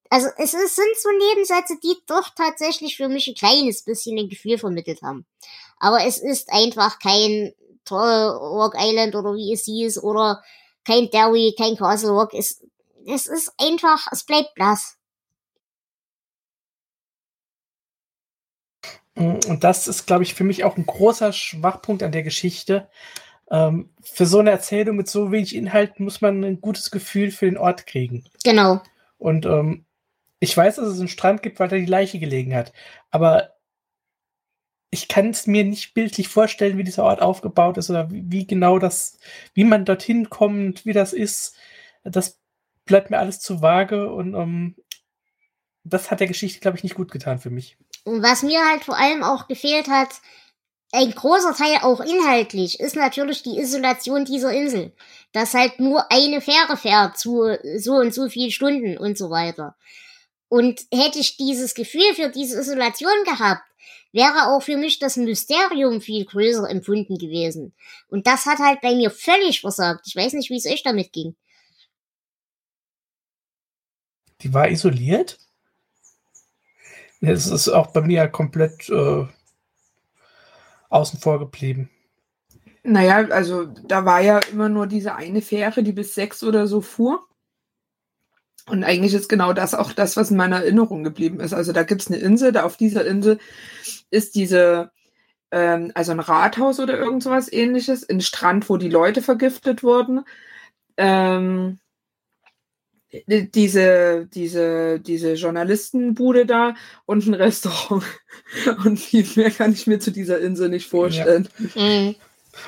also 0.10 0.28
es 0.38 0.54
ist, 0.54 0.76
sind 0.76 0.98
so 0.98 1.10
Nebensätze, 1.10 1.78
die 1.84 1.96
doch 2.08 2.30
tatsächlich 2.36 2.98
für 2.98 3.10
mich 3.10 3.28
ein 3.28 3.36
kleines 3.36 3.84
bisschen 3.84 4.18
ein 4.18 4.30
Gefühl 4.30 4.58
vermittelt 4.58 5.02
haben. 5.02 5.26
Aber 5.78 6.06
es 6.06 6.18
ist 6.18 6.52
einfach 6.52 7.00
kein 7.00 7.54
Rock 7.90 8.76
Island 8.78 9.16
oder 9.16 9.34
wie 9.34 9.54
es 9.54 9.66
hieß 9.66 10.04
oder 10.04 10.44
kein 10.86 11.10
Derry, 11.10 11.56
kein 11.58 11.76
Castle 11.76 12.12
Rock. 12.12 12.34
Es, 12.34 12.64
es 13.08 13.28
ist 13.28 13.54
einfach, 13.58 14.08
es 14.12 14.24
bleibt 14.24 14.54
blass. 14.56 14.98
Und 19.16 19.64
das 19.64 19.88
ist, 19.88 20.06
glaube 20.06 20.24
ich, 20.24 20.34
für 20.34 20.46
mich 20.46 20.64
auch 20.64 20.78
ein 20.78 20.86
großer 20.86 21.34
Schwachpunkt 21.34 22.04
an 22.04 22.14
der 22.14 22.24
Geschichte. 22.24 22.90
Ähm, 23.52 23.90
für 24.02 24.26
so 24.26 24.40
eine 24.40 24.52
Erzählung 24.52 24.96
mit 24.96 25.10
so 25.10 25.32
wenig 25.32 25.56
Inhalt 25.56 26.00
muss 26.00 26.22
man 26.22 26.44
ein 26.44 26.62
gutes 26.62 26.90
Gefühl 26.90 27.32
für 27.32 27.46
den 27.46 27.58
Ort 27.58 27.86
kriegen. 27.86 28.24
Genau. 28.44 28.82
Und 29.18 29.46
ähm, 29.46 29.86
ich 30.40 30.56
weiß, 30.56 30.78
dass 30.78 30.88
es 30.88 31.00
einen 31.00 31.08
Strand 31.08 31.42
gibt, 31.42 31.60
weil 31.60 31.68
da 31.68 31.76
die 31.76 31.86
Leiche 31.86 32.20
gelegen 32.20 32.56
hat. 32.56 32.72
Aber 33.12 33.56
ich 34.92 35.08
kann 35.08 35.30
es 35.30 35.48
mir 35.48 35.64
nicht 35.64 35.94
bildlich 35.94 36.30
vorstellen, 36.30 36.78
wie 36.78 36.84
dieser 36.84 37.04
Ort 37.04 37.22
aufgebaut 37.22 37.78
ist 37.78 37.90
oder 37.90 38.10
wie, 38.12 38.24
wie, 38.28 38.48
genau 38.48 38.80
das, 38.80 39.18
wie 39.54 39.64
man 39.64 39.86
dorthin 39.86 40.30
kommt, 40.30 40.86
wie 40.86 40.94
das 40.94 41.14
ist. 41.14 41.56
Das 42.04 42.40
bleibt 42.86 43.12
mir 43.12 43.20
alles 43.20 43.40
zu 43.40 43.62
vage 43.62 44.12
und 44.12 44.34
um, 44.34 44.42
ähm, 44.42 44.76
das 45.84 46.12
hat 46.12 46.20
der 46.20 46.28
Geschichte, 46.28 46.60
glaube 46.60 46.78
ich, 46.78 46.84
nicht 46.84 46.96
gut 46.96 47.12
getan 47.12 47.40
für 47.40 47.50
mich. 47.50 47.78
Und 48.04 48.24
was 48.24 48.44
mir 48.44 48.60
halt 48.68 48.84
vor 48.84 48.98
allem 48.98 49.24
auch 49.24 49.48
gefehlt 49.48 49.88
hat, 49.88 50.10
ein 50.92 51.12
großer 51.12 51.54
Teil 51.54 51.78
auch 51.84 52.00
inhaltlich, 52.00 52.80
ist 52.80 52.96
natürlich 52.96 53.44
die 53.44 53.60
Isolation 53.60 54.26
dieser 54.26 54.52
Insel. 54.52 54.94
Dass 55.32 55.54
halt 55.54 55.80
nur 55.80 56.12
eine 56.12 56.42
Fähre 56.42 56.78
fährt 56.78 57.18
zu 57.18 57.58
so 57.78 57.94
und 57.94 58.14
so 58.14 58.28
vielen 58.28 58.52
Stunden 58.52 58.98
und 58.98 59.18
so 59.18 59.30
weiter. 59.30 59.76
Und 60.50 60.82
hätte 60.92 61.20
ich 61.20 61.38
dieses 61.38 61.74
Gefühl 61.76 62.14
für 62.16 62.30
diese 62.30 62.60
Isolation 62.60 63.24
gehabt, 63.24 63.64
wäre 64.12 64.48
auch 64.48 64.62
für 64.62 64.78
mich 64.78 65.00
das 65.00 65.18
Mysterium 65.18 66.02
viel 66.02 66.26
größer 66.26 66.70
empfunden 66.70 67.18
gewesen. 67.18 67.74
Und 68.08 68.28
das 68.28 68.46
hat 68.46 68.60
halt 68.60 68.82
bei 68.82 68.96
mir 68.96 69.12
völlig 69.12 69.62
versagt. 69.62 70.08
Ich 70.08 70.16
weiß 70.16 70.34
nicht, 70.34 70.50
wie 70.50 70.58
es 70.58 70.66
euch 70.66 70.84
damit 70.84 71.14
ging. 71.14 71.36
Die 74.42 74.54
war 74.54 74.70
isoliert? 74.70 75.38
Es 77.22 77.48
ist 77.48 77.68
auch 77.68 77.88
bei 77.88 78.02
mir 78.02 78.28
komplett 78.30 78.90
äh, 78.90 79.28
außen 80.90 81.20
vor 81.20 81.40
geblieben. 81.40 81.90
Naja, 82.84 83.28
also 83.30 83.66
da 83.66 84.06
war 84.06 84.22
ja 84.22 84.40
immer 84.52 84.70
nur 84.70 84.88
diese 84.88 85.16
eine 85.16 85.42
Fähre, 85.42 85.84
die 85.84 85.92
bis 85.92 86.16
sechs 86.16 86.44
oder 86.44 86.66
so 86.66 86.80
fuhr. 86.82 87.28
Und 88.68 88.84
eigentlich 88.84 89.14
ist 89.14 89.30
genau 89.30 89.54
das 89.54 89.74
auch 89.74 89.94
das, 89.94 90.18
was 90.18 90.32
in 90.32 90.38
meiner 90.38 90.58
Erinnerung 90.58 91.04
geblieben 91.04 91.40
ist. 91.40 91.54
Also 91.54 91.74
da 91.74 91.84
gibt 91.84 92.02
es 92.02 92.08
eine 92.08 92.18
Insel, 92.18 92.52
da 92.52 92.64
auf 92.64 92.78
dieser 92.78 93.06
Insel 93.06 93.40
ist 94.12 94.36
diese, 94.36 94.92
ähm, 95.52 95.92
also 95.96 96.12
ein 96.12 96.20
Rathaus 96.20 96.80
oder 96.80 96.98
irgend 96.98 97.24
sowas 97.24 97.52
ähnliches, 97.52 98.08
ein 98.08 98.22
Strand, 98.22 98.70
wo 98.70 98.78
die 98.78 98.90
Leute 98.90 99.22
vergiftet 99.22 99.84
wurden. 99.84 100.24
Ähm, 100.98 101.80
diese, 103.12 104.28
diese, 104.28 105.00
diese 105.00 105.34
Journalistenbude 105.34 106.46
da 106.46 106.76
und 107.06 107.26
ein 107.26 107.34
Restaurant. 107.34 108.04
Und 108.86 109.00
viel 109.00 109.26
mehr 109.36 109.52
kann 109.52 109.74
ich 109.74 109.88
mir 109.88 110.00
zu 110.00 110.12
dieser 110.12 110.40
Insel 110.40 110.70
nicht 110.70 110.88
vorstellen. 110.88 111.48
Ja. 111.76 111.82
Mhm. 111.84 112.16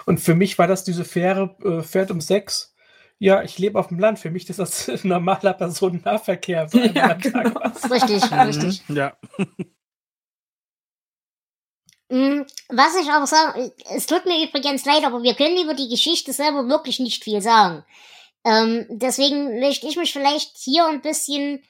Und 0.05 0.19
für 0.19 0.35
mich 0.35 0.57
war 0.57 0.67
das 0.67 0.83
diese 0.83 1.05
Fähre, 1.05 1.55
äh, 1.63 1.83
fährt 1.83 2.11
um 2.11 2.21
sechs 2.21 2.70
ja, 3.21 3.43
ich 3.43 3.59
lebe 3.59 3.77
auf 3.77 3.89
dem 3.89 3.99
Land. 3.99 4.17
Für 4.17 4.31
mich 4.31 4.49
ist 4.49 4.57
das 4.57 4.87
normaler 5.03 5.53
Personennahverkehr. 5.53 6.67
Ja, 6.95 7.13
genau. 7.13 7.51
Richtig, 7.89 8.31
richtig. 8.31 8.81
Ja. 8.89 9.15
Mm, 12.09 12.41
was 12.69 12.95
ich 12.99 13.09
aber 13.11 13.27
sage, 13.27 13.73
es 13.95 14.07
tut 14.07 14.25
mir 14.25 14.43
übrigens 14.43 14.85
leid, 14.85 15.03
aber 15.05 15.21
wir 15.21 15.35
können 15.35 15.63
über 15.63 15.75
die 15.75 15.87
Geschichte 15.87 16.33
selber 16.33 16.67
wirklich 16.67 16.99
nicht 16.99 17.23
viel 17.23 17.41
sagen. 17.41 17.85
Ähm, 18.43 18.87
deswegen 18.89 19.59
möchte 19.59 19.87
ich 19.87 19.97
mich 19.97 20.11
vielleicht 20.11 20.57
hier 20.57 20.87
ein 20.87 21.01
bisschen 21.01 21.63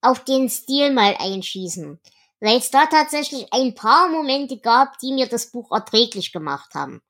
auf 0.00 0.24
den 0.24 0.48
Stil 0.48 0.90
mal 0.90 1.14
einschießen. 1.18 2.00
Weil 2.40 2.56
es 2.56 2.70
da 2.70 2.86
tatsächlich 2.86 3.52
ein 3.52 3.74
paar 3.74 4.08
Momente 4.08 4.58
gab, 4.58 4.98
die 5.00 5.12
mir 5.12 5.26
das 5.28 5.50
Buch 5.50 5.70
erträglich 5.70 6.32
gemacht 6.32 6.74
haben. 6.74 7.02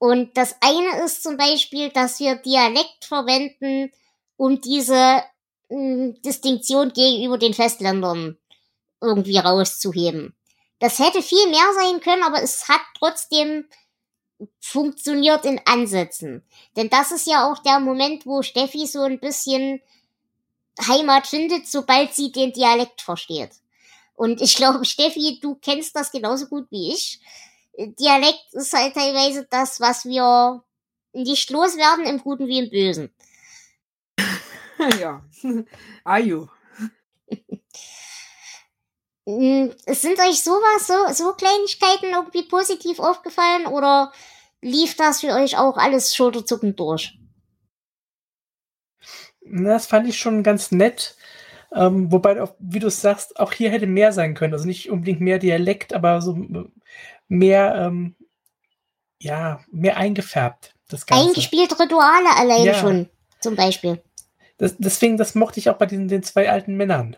Und 0.00 0.34
das 0.38 0.56
eine 0.62 1.04
ist 1.04 1.22
zum 1.22 1.36
Beispiel, 1.36 1.90
dass 1.90 2.20
wir 2.20 2.36
Dialekt 2.36 3.04
verwenden, 3.04 3.92
um 4.38 4.58
diese 4.58 5.22
mh, 5.68 5.76
hm, 5.76 6.22
Distinktion 6.22 6.94
gegenüber 6.94 7.36
den 7.36 7.52
Festländern 7.52 8.38
irgendwie 9.02 9.36
rauszuheben. 9.36 10.34
Das 10.78 10.98
hätte 10.98 11.20
viel 11.20 11.46
mehr 11.50 11.70
sein 11.74 12.00
können, 12.00 12.22
aber 12.22 12.42
es 12.42 12.66
hat 12.66 12.80
trotzdem 12.98 13.66
funktioniert 14.58 15.44
in 15.44 15.60
Ansätzen. 15.66 16.46
Denn 16.76 16.88
das 16.88 17.12
ist 17.12 17.26
ja 17.26 17.46
auch 17.46 17.58
der 17.58 17.78
Moment, 17.78 18.24
wo 18.24 18.40
Steffi 18.40 18.86
so 18.86 19.02
ein 19.02 19.20
bisschen 19.20 19.82
Heimat 20.88 21.26
findet, 21.26 21.68
sobald 21.68 22.14
sie 22.14 22.32
den 22.32 22.54
Dialekt 22.54 23.02
versteht. 23.02 23.50
Und 24.14 24.40
ich 24.40 24.56
glaube, 24.56 24.86
Steffi, 24.86 25.40
du 25.42 25.56
kennst 25.56 25.94
das 25.94 26.10
genauso 26.10 26.46
gut 26.46 26.68
wie 26.70 26.90
ich. 26.94 27.20
Dialekt 27.76 28.52
ist 28.52 28.72
halt 28.72 28.94
teilweise 28.94 29.46
das, 29.50 29.80
was 29.80 30.04
wir 30.04 30.62
nicht 31.12 31.50
loswerden, 31.50 32.04
im 32.04 32.18
Guten 32.18 32.46
wie 32.46 32.58
im 32.58 32.70
Bösen. 32.70 33.14
ja. 35.00 35.22
Ayu. 36.04 36.46
Es 39.24 40.02
sind 40.02 40.18
euch 40.18 40.42
sowas, 40.42 40.86
so, 40.86 41.12
so 41.12 41.32
Kleinigkeiten 41.34 42.10
irgendwie 42.12 42.42
positiv 42.42 42.98
aufgefallen 42.98 43.66
oder 43.66 44.12
lief 44.60 44.96
das 44.96 45.20
für 45.20 45.34
euch 45.34 45.56
auch 45.56 45.76
alles 45.76 46.14
schulterzuckend 46.16 46.78
durch? 46.80 47.16
Das 49.42 49.86
fand 49.86 50.08
ich 50.08 50.18
schon 50.18 50.42
ganz 50.42 50.70
nett. 50.70 51.16
Ähm, 51.72 52.10
wobei, 52.10 52.42
wie 52.58 52.80
du 52.80 52.90
sagst, 52.90 53.38
auch 53.38 53.52
hier 53.52 53.70
hätte 53.70 53.86
mehr 53.86 54.12
sein 54.12 54.34
können. 54.34 54.52
Also 54.52 54.66
nicht 54.66 54.90
unbedingt 54.90 55.20
mehr 55.20 55.38
Dialekt, 55.38 55.92
aber 55.92 56.20
so 56.20 56.36
mehr, 57.30 57.74
ähm, 57.76 58.16
ja, 59.18 59.60
mehr 59.70 59.96
eingefärbt. 59.96 60.74
Das 60.88 61.06
Ganze. 61.06 61.28
Eingespielte 61.28 61.78
Rituale 61.78 62.36
allein 62.36 62.64
ja. 62.64 62.74
schon, 62.74 63.08
zum 63.40 63.54
Beispiel. 63.56 64.02
Das, 64.58 64.76
deswegen, 64.76 65.16
das 65.16 65.34
mochte 65.34 65.60
ich 65.60 65.70
auch 65.70 65.78
bei 65.78 65.86
diesen 65.86 66.08
den 66.08 66.22
zwei 66.22 66.50
alten 66.50 66.76
Männern. 66.76 67.16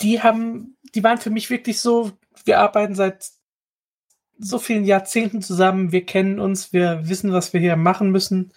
Die 0.00 0.22
haben, 0.22 0.76
die 0.94 1.02
waren 1.02 1.18
für 1.18 1.30
mich 1.30 1.48
wirklich 1.48 1.80
so, 1.80 2.12
wir 2.44 2.58
arbeiten 2.58 2.94
seit 2.94 3.30
so 4.38 4.58
vielen 4.58 4.84
Jahrzehnten 4.84 5.40
zusammen, 5.40 5.92
wir 5.92 6.04
kennen 6.04 6.38
uns, 6.40 6.72
wir 6.72 7.08
wissen, 7.08 7.32
was 7.32 7.52
wir 7.52 7.60
hier 7.60 7.76
machen 7.76 8.10
müssen. 8.10 8.52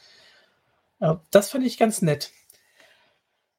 Äh, 1.00 1.16
das 1.30 1.52
fand 1.52 1.66
ich 1.66 1.78
ganz 1.78 2.02
nett. 2.02 2.32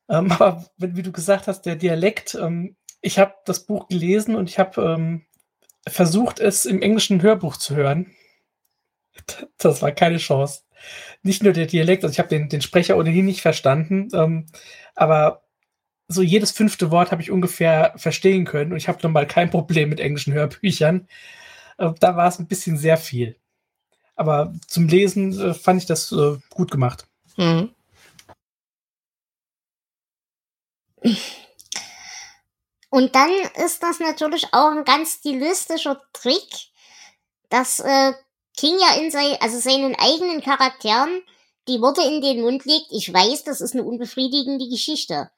Ähm, 0.09 0.31
aber 0.33 0.65
wie 0.77 1.03
du 1.03 1.13
gesagt 1.13 1.47
hast, 1.47 1.63
der 1.63 1.77
Dialekt, 1.77 2.35
ähm, 2.35 2.77
ich 3.01 3.19
habe 3.19 3.35
das 3.45 3.67
Buch 3.67 3.89
gelesen 3.89 4.35
und 4.35 4.49
ich 4.49 4.59
habe 4.59 4.83
ähm, 4.83 5.27
versucht, 5.87 6.41
es 6.41 6.65
im 6.65 6.83
englischen 6.83 7.23
Hörbuch 7.23 7.57
zu 7.57 7.75
hören. 7.75 8.15
Das 9.59 9.83
war 9.83 9.93
keine 9.93 10.19
Chance. 10.19 10.63
Nicht 11.23 11.43
nur 11.43 11.53
der 11.53 11.67
Dialekt, 11.67 12.05
also 12.05 12.13
ich 12.13 12.19
habe 12.19 12.29
den, 12.29 12.49
den 12.49 12.63
Sprecher 12.63 12.97
ohnehin 12.97 13.27
nicht 13.27 13.43
verstanden, 13.43 14.09
ähm, 14.15 14.47
aber 14.95 15.43
so 16.09 16.23
jedes 16.23 16.51
fünfte 16.51 16.91
Wort 16.91 17.13
habe 17.13 17.23
ich 17.23 17.31
ungefähr 17.31 17.95
verstehen 17.97 18.45
können 18.45 18.73
und 18.73 18.79
ich 18.79 18.89
habe 18.89 18.99
normal 19.03 19.27
kein 19.27 19.51
Problem 19.51 19.89
mit 19.89 20.01
englischen 20.01 20.33
Hörbüchern. 20.33 21.09
Äh, 21.79 21.93
da 22.01 22.17
war 22.17 22.29
es 22.29 22.39
ein 22.39 22.49
bisschen 22.49 22.77
sehr 22.77 22.97
viel. 22.97 23.37
Aber 24.15 24.53
zum 24.67 24.89
Lesen 24.89 25.39
äh, 25.41 25.55
fand 25.55 25.81
ich 25.83 25.87
das 25.87 26.13
äh, 26.13 26.37
gut 26.51 26.71
gemacht. 26.71 27.07
Mhm. 27.37 27.71
Und 32.93 33.15
dann 33.15 33.31
ist 33.65 33.83
das 33.83 34.01
natürlich 34.01 34.53
auch 34.53 34.71
ein 34.71 34.85
ganz 34.85 35.15
stilistischer 35.15 36.03
Trick, 36.13 36.47
dass 37.49 37.81
äh, 37.81 38.13
King 38.55 38.79
ja 38.79 38.97
in 39.01 39.11
sein, 39.11 39.35
also 39.41 39.59
seinen 39.59 39.95
eigenen 39.95 40.43
Charakteren 40.43 41.23
die 41.69 41.81
Worte 41.81 42.03
in 42.03 42.21
den 42.21 42.43
Mund 42.43 42.67
legt. 42.67 42.89
Ich 42.91 43.11
weiß, 43.11 43.45
das 43.45 43.63
ist 43.63 43.73
eine 43.73 43.85
unbefriedigende 43.85 44.69
Geschichte. 44.69 45.31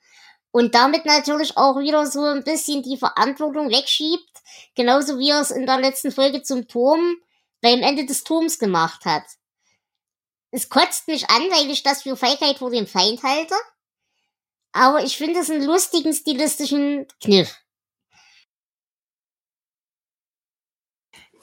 Und 0.50 0.74
damit 0.74 1.06
natürlich 1.06 1.56
auch 1.56 1.78
wieder 1.78 2.04
so 2.06 2.24
ein 2.24 2.42
bisschen 2.42 2.82
die 2.82 2.96
Verantwortung 2.96 3.70
wegschiebt, 3.70 4.32
genauso 4.74 5.20
wie 5.20 5.30
er 5.30 5.40
es 5.40 5.52
in 5.52 5.64
der 5.64 5.78
letzten 5.78 6.10
Folge 6.10 6.42
zum 6.42 6.66
Turm 6.66 7.18
beim 7.60 7.84
Ende 7.84 8.04
des 8.04 8.24
Turms 8.24 8.58
gemacht 8.58 9.04
hat. 9.04 9.22
Es 10.50 10.68
kotzt 10.68 11.06
mich 11.06 11.30
an, 11.30 11.42
weil 11.52 11.70
ich 11.70 11.84
das 11.84 12.02
für 12.02 12.16
Feigheit 12.16 12.58
vor 12.58 12.70
dem 12.70 12.88
Feind 12.88 13.22
halte. 13.22 13.54
Aber 14.74 15.04
ich 15.04 15.16
finde 15.16 15.38
es 15.38 15.50
einen 15.50 15.64
lustigen 15.64 16.12
stilistischen 16.12 17.06
Kniff. 17.22 17.56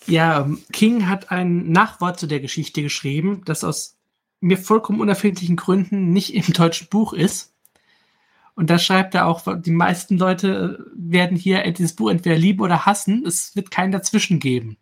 Ja, 0.06 0.42
ähm, 0.42 0.62
King 0.74 1.08
hat 1.08 1.32
ein 1.32 1.72
Nachwort 1.72 2.20
zu 2.20 2.28
der 2.28 2.42
Geschichte 2.42 2.82
geschrieben, 2.84 3.44
das 3.46 3.64
aus 3.64 3.98
mir 4.42 4.58
vollkommen 4.58 5.00
unerfindlichen 5.00 5.56
Gründen 5.56 6.12
nicht 6.12 6.34
im 6.34 6.52
deutschen 6.54 6.90
Buch 6.90 7.14
ist. 7.14 7.56
Und 8.56 8.70
da 8.70 8.78
schreibt 8.78 9.16
er 9.16 9.28
auch, 9.28 9.44
die 9.62 9.72
meisten 9.72 10.18
Leute 10.18 10.80
äh, 10.80 10.92
werden 10.94 11.38
hier 11.38 11.64
dieses 11.72 11.96
Buch 11.96 12.10
entweder 12.10 12.36
lieben 12.36 12.60
oder 12.60 12.86
hassen. 12.86 13.26
Es 13.26 13.56
wird 13.56 13.72
keinen 13.72 13.94
dazwischen 13.94 14.40
geben. 14.40 14.78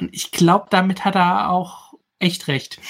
Und 0.00 0.12
ich 0.12 0.32
glaube, 0.32 0.66
damit 0.70 1.04
hat 1.04 1.14
er 1.14 1.50
auch 1.50 1.94
echt 2.18 2.48
recht. 2.48 2.80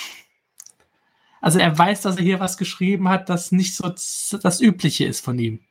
Also 1.41 1.59
er 1.59 1.77
weiß, 1.77 2.03
dass 2.03 2.17
er 2.17 2.23
hier 2.23 2.41
was 2.41 2.57
geschrieben 2.57 3.09
hat, 3.09 3.29
das 3.29 3.53
nicht 3.53 3.75
so 3.75 3.89
das 3.89 4.61
Übliche 4.61 5.05
ist 5.05 5.25
von 5.25 5.39
ihm. 5.39 5.65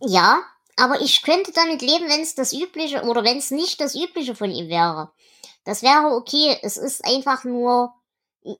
Ja, 0.00 0.42
aber 0.76 1.00
ich 1.00 1.22
könnte 1.22 1.52
damit 1.52 1.82
leben, 1.82 2.08
wenn 2.08 2.20
es 2.20 2.34
das 2.34 2.52
Übliche 2.52 3.02
oder 3.04 3.22
wenn 3.22 3.38
es 3.38 3.50
nicht 3.50 3.80
das 3.80 3.94
Übliche 3.94 4.34
von 4.34 4.50
ihm 4.50 4.68
wäre. 4.68 5.12
Das 5.64 5.82
wäre 5.82 6.14
okay. 6.14 6.58
Es 6.62 6.76
ist 6.76 7.04
einfach 7.04 7.44
nur, 7.44 7.94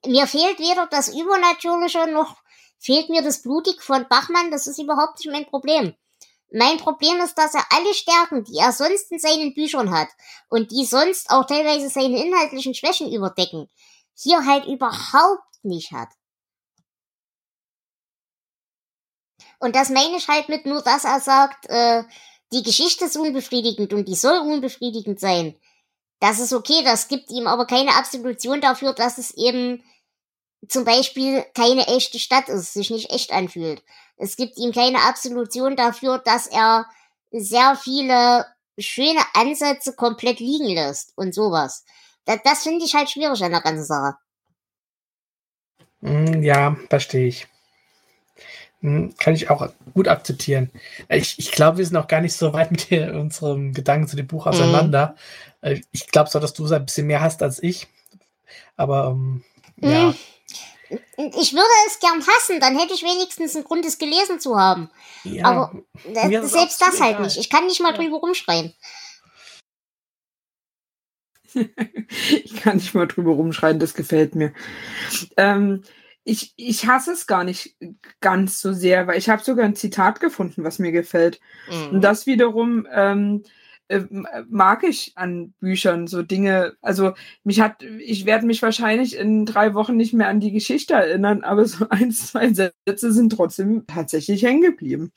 mir 0.05 0.27
fehlt 0.27 0.59
weder 0.59 0.87
das 0.87 1.09
Übernatürliche 1.09 2.11
noch 2.11 2.37
fehlt 2.79 3.09
mir 3.09 3.23
das 3.23 3.41
Blutig 3.41 3.81
von 3.81 4.07
Bachmann. 4.07 4.51
Das 4.51 4.67
ist 4.67 4.79
überhaupt 4.79 5.19
nicht 5.19 5.31
mein 5.31 5.45
Problem. 5.45 5.95
Mein 6.51 6.77
Problem 6.77 7.19
ist, 7.21 7.35
dass 7.37 7.55
er 7.55 7.65
alle 7.71 7.93
Stärken, 7.93 8.43
die 8.43 8.57
er 8.57 8.71
sonst 8.71 9.11
in 9.11 9.19
seinen 9.19 9.53
Büchern 9.53 9.91
hat 9.91 10.09
und 10.49 10.71
die 10.71 10.85
sonst 10.85 11.29
auch 11.31 11.45
teilweise 11.45 11.89
seine 11.89 12.23
inhaltlichen 12.23 12.75
Schwächen 12.75 13.11
überdecken, 13.11 13.67
hier 14.15 14.45
halt 14.45 14.65
überhaupt 14.65 15.43
nicht 15.65 15.91
hat. 15.91 16.09
Und 19.59 19.75
das 19.75 19.89
meine 19.89 20.17
ich 20.17 20.27
halt 20.27 20.49
mit 20.49 20.65
nur, 20.65 20.81
dass 20.81 21.03
er 21.05 21.19
sagt, 21.19 21.67
äh, 21.69 22.03
die 22.51 22.63
Geschichte 22.63 23.05
ist 23.05 23.17
unbefriedigend 23.17 23.93
und 23.93 24.07
die 24.07 24.15
soll 24.15 24.37
unbefriedigend 24.39 25.19
sein. 25.19 25.55
Das 26.19 26.39
ist 26.39 26.53
okay, 26.53 26.83
das 26.83 27.07
gibt 27.07 27.29
ihm 27.31 27.47
aber 27.47 27.65
keine 27.65 27.95
Absolution 27.95 28.61
dafür, 28.61 28.93
dass 28.93 29.17
es 29.17 29.31
eben 29.31 29.83
zum 30.67 30.85
Beispiel 30.85 31.45
keine 31.53 31.87
echte 31.87 32.19
Stadt 32.19 32.49
ist, 32.49 32.73
sich 32.73 32.89
nicht 32.89 33.11
echt 33.11 33.31
anfühlt. 33.31 33.83
Es 34.17 34.35
gibt 34.35 34.57
ihm 34.57 34.71
keine 34.71 35.03
Absolution 35.03 35.75
dafür, 35.75 36.19
dass 36.19 36.47
er 36.47 36.85
sehr 37.31 37.75
viele 37.75 38.45
schöne 38.77 39.21
Ansätze 39.33 39.93
komplett 39.93 40.39
liegen 40.39 40.67
lässt 40.67 41.13
und 41.15 41.33
sowas. 41.33 41.83
Das, 42.25 42.39
das 42.43 42.63
finde 42.63 42.85
ich 42.85 42.95
halt 42.95 43.09
schwierig 43.09 43.43
an 43.43 43.51
der 43.51 43.61
ganzen 43.61 43.85
Sache. 43.85 44.15
Hm, 46.05 46.43
ja, 46.43 46.77
verstehe 46.89 47.27
ich. 47.27 47.47
Hm, 48.81 49.15
kann 49.17 49.33
ich 49.33 49.49
auch 49.49 49.67
gut 49.95 50.07
akzeptieren. 50.07 50.69
Ich, 51.09 51.39
ich 51.39 51.51
glaube, 51.51 51.79
wir 51.79 51.85
sind 51.85 51.97
auch 51.97 52.07
gar 52.07 52.21
nicht 52.21 52.35
so 52.35 52.53
weit 52.53 52.71
mit 52.71 52.91
unserem 52.91 53.73
Gedanken 53.73 54.07
zu 54.07 54.15
dem 54.15 54.27
Buch 54.27 54.45
auseinander. 54.45 55.15
Mhm. 55.63 55.81
Ich 55.91 56.07
glaube 56.07 56.29
zwar, 56.29 56.41
dass 56.41 56.53
du 56.53 56.65
es 56.65 56.71
ein 56.71 56.85
bisschen 56.85 57.07
mehr 57.07 57.21
hast 57.21 57.41
als 57.41 57.61
ich, 57.63 57.87
aber 58.77 59.07
ähm, 59.07 59.43
mhm. 59.77 59.89
ja. 59.89 60.13
Ich 61.17 61.53
würde 61.53 61.65
es 61.87 61.99
gern 61.99 62.21
hassen, 62.21 62.59
dann 62.59 62.77
hätte 62.77 62.93
ich 62.93 63.01
wenigstens 63.01 63.55
einen 63.55 63.65
Grund, 63.65 63.83
es 63.85 63.97
gelesen 63.97 64.39
zu 64.39 64.59
haben. 64.59 64.91
Ja, 65.23 65.45
aber 65.45 65.71
selbst 66.13 66.79
das 66.79 67.01
halt 67.01 67.15
egal. 67.15 67.23
nicht. 67.23 67.37
Ich 67.37 67.49
kann 67.49 67.65
nicht 67.65 67.81
mal 67.81 67.93
ja. 67.93 67.97
drüber 67.97 68.17
rumschreien. 68.17 68.71
Ich 71.55 72.55
kann 72.57 72.77
nicht 72.77 72.93
mal 72.93 73.07
drüber 73.07 73.31
rumschreien, 73.31 73.79
das 73.79 73.93
gefällt 73.93 74.35
mir. 74.35 74.53
Ähm, 75.37 75.83
ich, 76.23 76.53
ich 76.57 76.87
hasse 76.87 77.11
es 77.11 77.27
gar 77.27 77.43
nicht 77.43 77.75
ganz 78.19 78.59
so 78.59 78.73
sehr, 78.73 79.07
weil 79.07 79.17
ich 79.17 79.29
habe 79.29 79.43
sogar 79.43 79.65
ein 79.65 79.75
Zitat 79.75 80.19
gefunden, 80.19 80.63
was 80.63 80.79
mir 80.79 80.91
gefällt. 80.91 81.39
Mhm. 81.69 81.95
Und 81.95 82.01
das 82.01 82.25
wiederum 82.25 82.87
ähm, 82.91 83.43
äh, 83.87 84.01
mag 84.49 84.83
ich 84.83 85.13
an 85.15 85.53
Büchern 85.59 86.07
so 86.07 86.23
Dinge. 86.23 86.75
Also 86.81 87.13
mich 87.43 87.59
hat, 87.61 87.83
ich 87.83 88.25
werde 88.25 88.47
mich 88.47 88.61
wahrscheinlich 88.63 89.15
in 89.15 89.45
drei 89.45 89.75
Wochen 89.75 89.95
nicht 89.95 90.13
mehr 90.13 90.27
an 90.27 90.39
die 90.39 90.51
Geschichte 90.51 90.95
erinnern, 90.95 91.43
aber 91.43 91.65
so 91.65 91.87
ein, 91.89 92.11
zwei 92.11 92.51
Sätze 92.51 93.11
sind 93.13 93.31
trotzdem 93.31 93.85
tatsächlich 93.85 94.43
hängen 94.43 94.61
geblieben. 94.61 95.11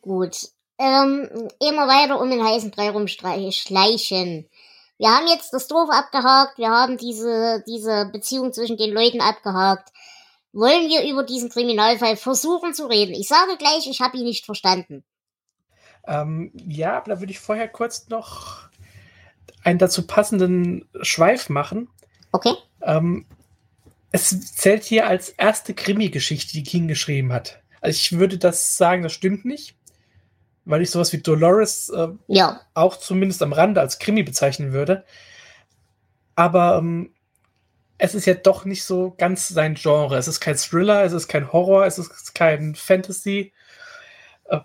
Gut. 0.00 0.52
Ähm, 0.82 1.28
immer 1.60 1.86
weiter 1.86 2.20
um 2.20 2.28
den 2.28 2.42
heißen 2.42 2.72
Brei 2.72 2.90
rumschleichen. 2.90 4.48
Wir 4.98 5.08
haben 5.08 5.28
jetzt 5.28 5.54
das 5.54 5.68
Dorf 5.68 5.88
abgehakt, 5.90 6.58
wir 6.58 6.70
haben 6.70 6.96
diese, 6.96 7.62
diese 7.68 8.10
Beziehung 8.12 8.52
zwischen 8.52 8.76
den 8.76 8.92
Leuten 8.92 9.20
abgehakt. 9.20 9.92
Wollen 10.52 10.88
wir 10.88 11.08
über 11.08 11.22
diesen 11.22 11.50
Kriminalfall 11.50 12.16
versuchen 12.16 12.74
zu 12.74 12.86
reden? 12.86 13.14
Ich 13.14 13.28
sage 13.28 13.56
gleich, 13.58 13.86
ich 13.86 14.00
habe 14.00 14.16
ihn 14.16 14.24
nicht 14.24 14.44
verstanden. 14.44 15.04
Ähm, 16.04 16.50
ja, 16.66 16.96
aber 16.96 17.14
da 17.14 17.20
würde 17.20 17.30
ich 17.30 17.38
vorher 17.38 17.68
kurz 17.68 18.08
noch 18.08 18.68
einen 19.62 19.78
dazu 19.78 20.04
passenden 20.04 20.88
Schweif 21.02 21.48
machen. 21.48 21.88
Okay. 22.32 22.54
Ähm, 22.82 23.26
es 24.10 24.56
zählt 24.56 24.82
hier 24.82 25.06
als 25.06 25.28
erste 25.28 25.74
Krimi-Geschichte, 25.74 26.54
die 26.54 26.64
King 26.64 26.88
geschrieben 26.88 27.32
hat. 27.32 27.62
Also 27.80 27.96
ich 27.96 28.18
würde 28.18 28.36
das 28.36 28.76
sagen, 28.76 29.04
das 29.04 29.12
stimmt 29.12 29.44
nicht 29.44 29.76
weil 30.64 30.82
ich 30.82 30.90
sowas 30.90 31.12
wie 31.12 31.18
Dolores 31.18 31.88
äh, 31.90 32.08
ja. 32.28 32.60
auch 32.74 32.96
zumindest 32.96 33.42
am 33.42 33.52
Rande 33.52 33.80
als 33.80 33.98
Krimi 33.98 34.22
bezeichnen 34.22 34.72
würde. 34.72 35.04
Aber 36.34 36.78
ähm, 36.78 37.12
es 37.98 38.14
ist 38.14 38.26
ja 38.26 38.34
doch 38.34 38.64
nicht 38.64 38.84
so 38.84 39.14
ganz 39.16 39.48
sein 39.48 39.74
Genre. 39.74 40.16
Es 40.16 40.28
ist 40.28 40.40
kein 40.40 40.56
Thriller, 40.56 41.04
es 41.04 41.12
ist 41.12 41.28
kein 41.28 41.52
Horror, 41.52 41.86
es 41.86 41.98
ist 41.98 42.34
kein 42.34 42.74
Fantasy. 42.74 43.52
Äh, 44.44 44.60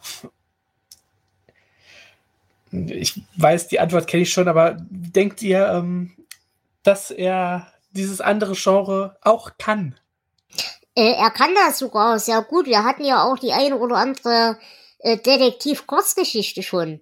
ich 2.71 3.21
weiß, 3.38 3.67
die 3.67 3.79
Antwort 3.79 4.07
kenne 4.07 4.23
ich 4.23 4.33
schon, 4.33 4.47
aber 4.47 4.77
denkt 4.89 5.41
ihr, 5.41 5.67
ähm, 5.67 6.15
dass 6.83 7.12
er 7.12 7.71
dieses 7.91 8.21
andere 8.21 8.53
Genre 8.53 9.17
auch 9.21 9.51
kann? 9.57 9.95
Äh, 10.95 11.13
er 11.13 11.31
kann 11.31 11.53
das 11.53 11.79
sogar 11.79 12.17
sehr 12.19 12.41
gut. 12.41 12.65
Wir 12.65 12.83
hatten 12.83 13.03
ja 13.03 13.23
auch 13.23 13.38
die 13.38 13.53
eine 13.53 13.77
oder 13.77 13.97
andere 13.97 14.57
äh, 14.99 15.17
Detektiv-Kurzgeschichte 15.17 16.63
schon. 16.63 17.01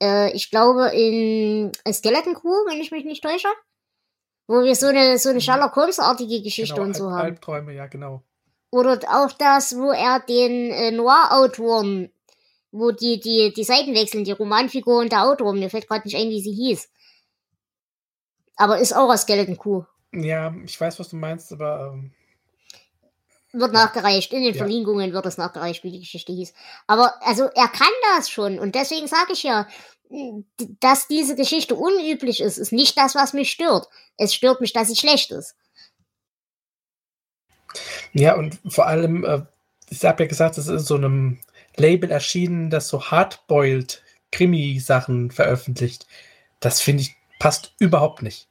Äh, 0.00 0.32
ich 0.32 0.50
glaube 0.50 0.90
in 0.94 1.72
Skeleton 1.92 2.34
Crew, 2.34 2.66
wenn 2.68 2.80
ich 2.80 2.90
mich 2.90 3.04
nicht 3.04 3.22
täusche. 3.22 3.48
Wo 4.46 4.62
wir 4.62 4.74
so 4.74 4.88
eine, 4.88 5.18
so 5.18 5.30
eine 5.30 5.38
mhm. 5.38 5.42
Sherlock 5.42 5.74
Holmes-artige 5.74 6.42
Geschichte 6.42 6.74
genau, 6.74 6.86
und 6.86 6.96
so 6.96 7.10
haben. 7.10 7.20
Albträume, 7.20 7.72
ja, 7.72 7.86
genau. 7.86 8.22
Oder 8.70 8.98
auch 9.08 9.32
das, 9.32 9.76
wo 9.76 9.90
er 9.90 10.20
den 10.20 10.70
äh, 10.70 10.90
Noir-Autoren, 10.90 12.10
wo 12.72 12.90
die, 12.90 13.20
die, 13.20 13.54
die 13.56 13.64
Seiten 13.64 13.94
wechseln, 13.94 14.24
die 14.24 14.32
Romanfigur 14.32 14.98
und 14.98 15.12
der 15.12 15.22
Autor, 15.24 15.54
mir 15.54 15.70
fällt 15.70 15.88
gerade 15.88 16.06
nicht 16.06 16.16
ein, 16.16 16.28
wie 16.28 16.42
sie 16.42 16.52
hieß. 16.52 16.90
Aber 18.56 18.78
ist 18.78 18.94
auch 18.94 19.08
aus 19.08 19.22
Skeleton 19.22 19.56
Crew. 19.56 19.84
Ja, 20.12 20.54
ich 20.64 20.80
weiß, 20.80 20.98
was 20.98 21.08
du 21.08 21.16
meinst, 21.16 21.52
aber 21.52 21.92
ähm, 21.94 22.12
wird 23.54 23.72
nachgereicht. 23.72 24.32
In 24.32 24.42
den 24.42 24.54
ja. 24.54 24.58
Verlinkungen 24.58 25.12
wird 25.12 25.26
es 25.26 25.38
nachgereicht, 25.38 25.84
wie 25.84 25.90
die 25.90 26.00
Geschichte 26.00 26.32
hieß. 26.32 26.52
Aber 26.86 27.14
also 27.22 27.44
er 27.44 27.68
kann 27.68 27.88
das 28.16 28.30
schon 28.30 28.58
und 28.58 28.74
deswegen 28.74 29.06
sage 29.06 29.32
ich 29.32 29.42
ja, 29.42 29.66
dass 30.80 31.08
diese 31.08 31.34
Geschichte 31.34 31.74
unüblich 31.74 32.40
ist, 32.40 32.58
ist 32.58 32.72
nicht 32.72 32.96
das, 32.96 33.14
was 33.14 33.32
mich 33.32 33.50
stört. 33.50 33.88
Es 34.16 34.34
stört 34.34 34.60
mich, 34.60 34.72
dass 34.72 34.88
sie 34.88 34.96
schlecht 34.96 35.30
ist. 35.32 35.56
Ja, 38.12 38.36
und 38.36 38.60
vor 38.68 38.86
allem, 38.86 39.24
äh, 39.24 39.42
ich 39.90 40.04
habe 40.04 40.22
ja 40.22 40.28
gesagt, 40.28 40.58
es 40.58 40.66
ist 40.66 40.72
in 40.72 40.78
so 40.78 40.94
einem 40.94 41.40
Label 41.76 42.10
erschienen, 42.10 42.70
das 42.70 42.88
so 42.88 43.10
hardboiled 43.10 44.02
Krimi-Sachen 44.30 45.30
veröffentlicht. 45.30 46.06
Das 46.60 46.80
finde 46.80 47.02
ich 47.02 47.16
passt 47.38 47.74
überhaupt 47.78 48.22
nicht. 48.22 48.48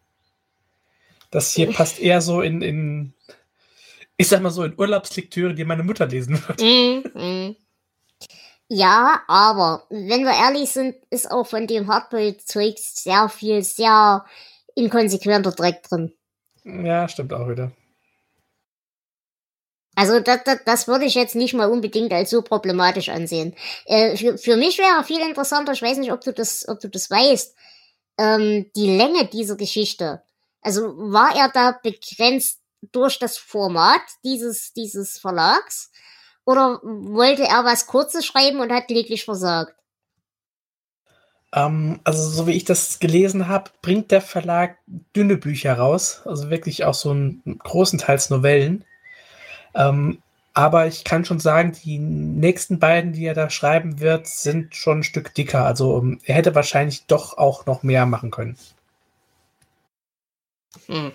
Das 1.32 1.52
hier 1.52 1.72
passt 1.74 2.00
eher 2.00 2.22
so 2.22 2.42
in, 2.42 2.62
in, 2.62 3.14
ich 4.18 4.28
sag 4.28 4.42
mal 4.42 4.52
so, 4.52 4.64
in 4.64 4.78
Urlaubslektüre, 4.78 5.54
die 5.54 5.66
meine 5.66 5.84
Mutter 5.84 6.06
lesen 6.06 6.42
wird. 6.48 6.62
Mm, 6.62 7.20
mm. 7.20 7.56
Ja, 8.70 9.22
aber 9.28 9.86
wenn 9.90 10.24
wir 10.24 10.34
ehrlich 10.34 10.72
sind, 10.72 10.96
ist 11.10 11.30
auch 11.30 11.46
von 11.46 11.68
dem 11.68 11.88
Hardboiled-Zeug 11.88 12.76
sehr 12.78 13.30
viel, 13.30 13.62
sehr 13.62 14.26
inkonsequenter 14.76 15.52
Dreck 15.52 15.84
drin. 15.84 16.14
Ja, 16.64 17.08
stimmt 17.08 17.34
auch 17.34 17.48
wieder. 17.50 17.72
Also 19.96 20.20
das, 20.20 20.44
das, 20.44 20.60
das 20.66 20.88
würde 20.88 21.06
ich 21.06 21.14
jetzt 21.14 21.36
nicht 21.36 21.54
mal 21.54 21.70
unbedingt 21.70 22.12
als 22.14 22.32
so 22.32 22.42
problematisch 22.42 23.10
ansehen. 23.10 23.54
Äh, 23.86 24.18
für, 24.18 24.38
für 24.38 24.58
mich 24.58 24.80
wäre 24.80 25.04
viel 25.04 25.20
interessanter, 25.20 25.74
ich 25.74 25.82
weiß 25.82 25.98
nicht, 25.98 26.12
ob 26.12 26.22
du 26.22 26.34
das, 26.34 26.68
ob 26.68 26.80
du 26.80 26.90
das 26.90 27.12
weißt, 27.12 27.56
ähm, 28.18 28.72
die 28.76 28.98
Länge 28.98 29.26
dieser 29.26 29.56
Geschichte. 29.56 30.24
Also 30.62 30.98
war 30.98 31.36
er 31.36 31.50
da 31.50 31.78
begrenzt 31.84 32.63
durch 32.92 33.20
das 33.20 33.38
Format 33.38 34.02
dieses, 34.24 34.74
dieses 34.74 35.18
Verlags? 35.18 35.92
Oder 36.46 36.80
wollte 36.84 37.44
er 37.44 37.64
was 37.64 37.88
Kurzes 37.88 38.26
schreiben 38.26 38.60
und 38.60 38.72
hat 38.72 38.90
lediglich 38.90 39.24
versagt? 39.24 39.76
Ähm, 41.54 42.00
also, 42.04 42.28
so 42.30 42.48
wie 42.48 42.54
ich 42.54 42.66
das 42.66 43.00
gelesen 43.00 43.48
habe, 43.48 43.72
bringt 43.82 44.12
der 44.12 44.22
Verlag 44.22 44.78
dünne 45.16 45.38
Bücher 45.38 45.78
raus. 45.78 46.22
Also 46.26 46.50
wirklich 46.50 46.84
auch 46.84 46.96
so 46.96 47.12
einen 47.12 47.60
großenteils 47.60 48.30
Novellen. 48.30 48.84
Ähm, 49.76 50.22
aber 50.54 50.86
ich 50.88 51.04
kann 51.04 51.26
schon 51.26 51.40
sagen, 51.40 51.74
die 51.84 51.98
nächsten 51.98 52.80
beiden, 52.80 53.14
die 53.14 53.26
er 53.26 53.34
da 53.34 53.50
schreiben 53.50 54.00
wird, 54.00 54.28
sind 54.28 54.76
schon 54.76 55.00
ein 55.00 55.04
Stück 55.04 55.34
dicker. 55.34 55.66
Also 55.66 55.96
um, 55.96 56.20
er 56.26 56.36
hätte 56.36 56.54
wahrscheinlich 56.56 57.06
doch 57.08 57.38
auch 57.38 57.66
noch 57.66 57.82
mehr 57.84 58.06
machen 58.06 58.30
können. 58.30 58.58
Hm. 60.88 61.12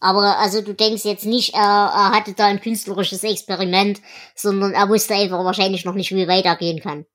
Aber 0.00 0.38
also 0.38 0.62
du 0.62 0.74
denkst 0.74 1.04
jetzt 1.04 1.26
nicht, 1.26 1.54
er, 1.54 1.60
er 1.60 2.10
hatte 2.12 2.32
da 2.32 2.46
ein 2.46 2.60
künstlerisches 2.60 3.22
Experiment, 3.22 4.00
sondern 4.34 4.72
er 4.72 4.88
wusste 4.88 5.14
einfach 5.14 5.44
wahrscheinlich 5.44 5.84
noch 5.84 5.94
nicht, 5.94 6.10
wie 6.12 6.28
weit 6.28 6.44
er 6.44 6.56
gehen 6.56 6.80
kann. 6.80 7.06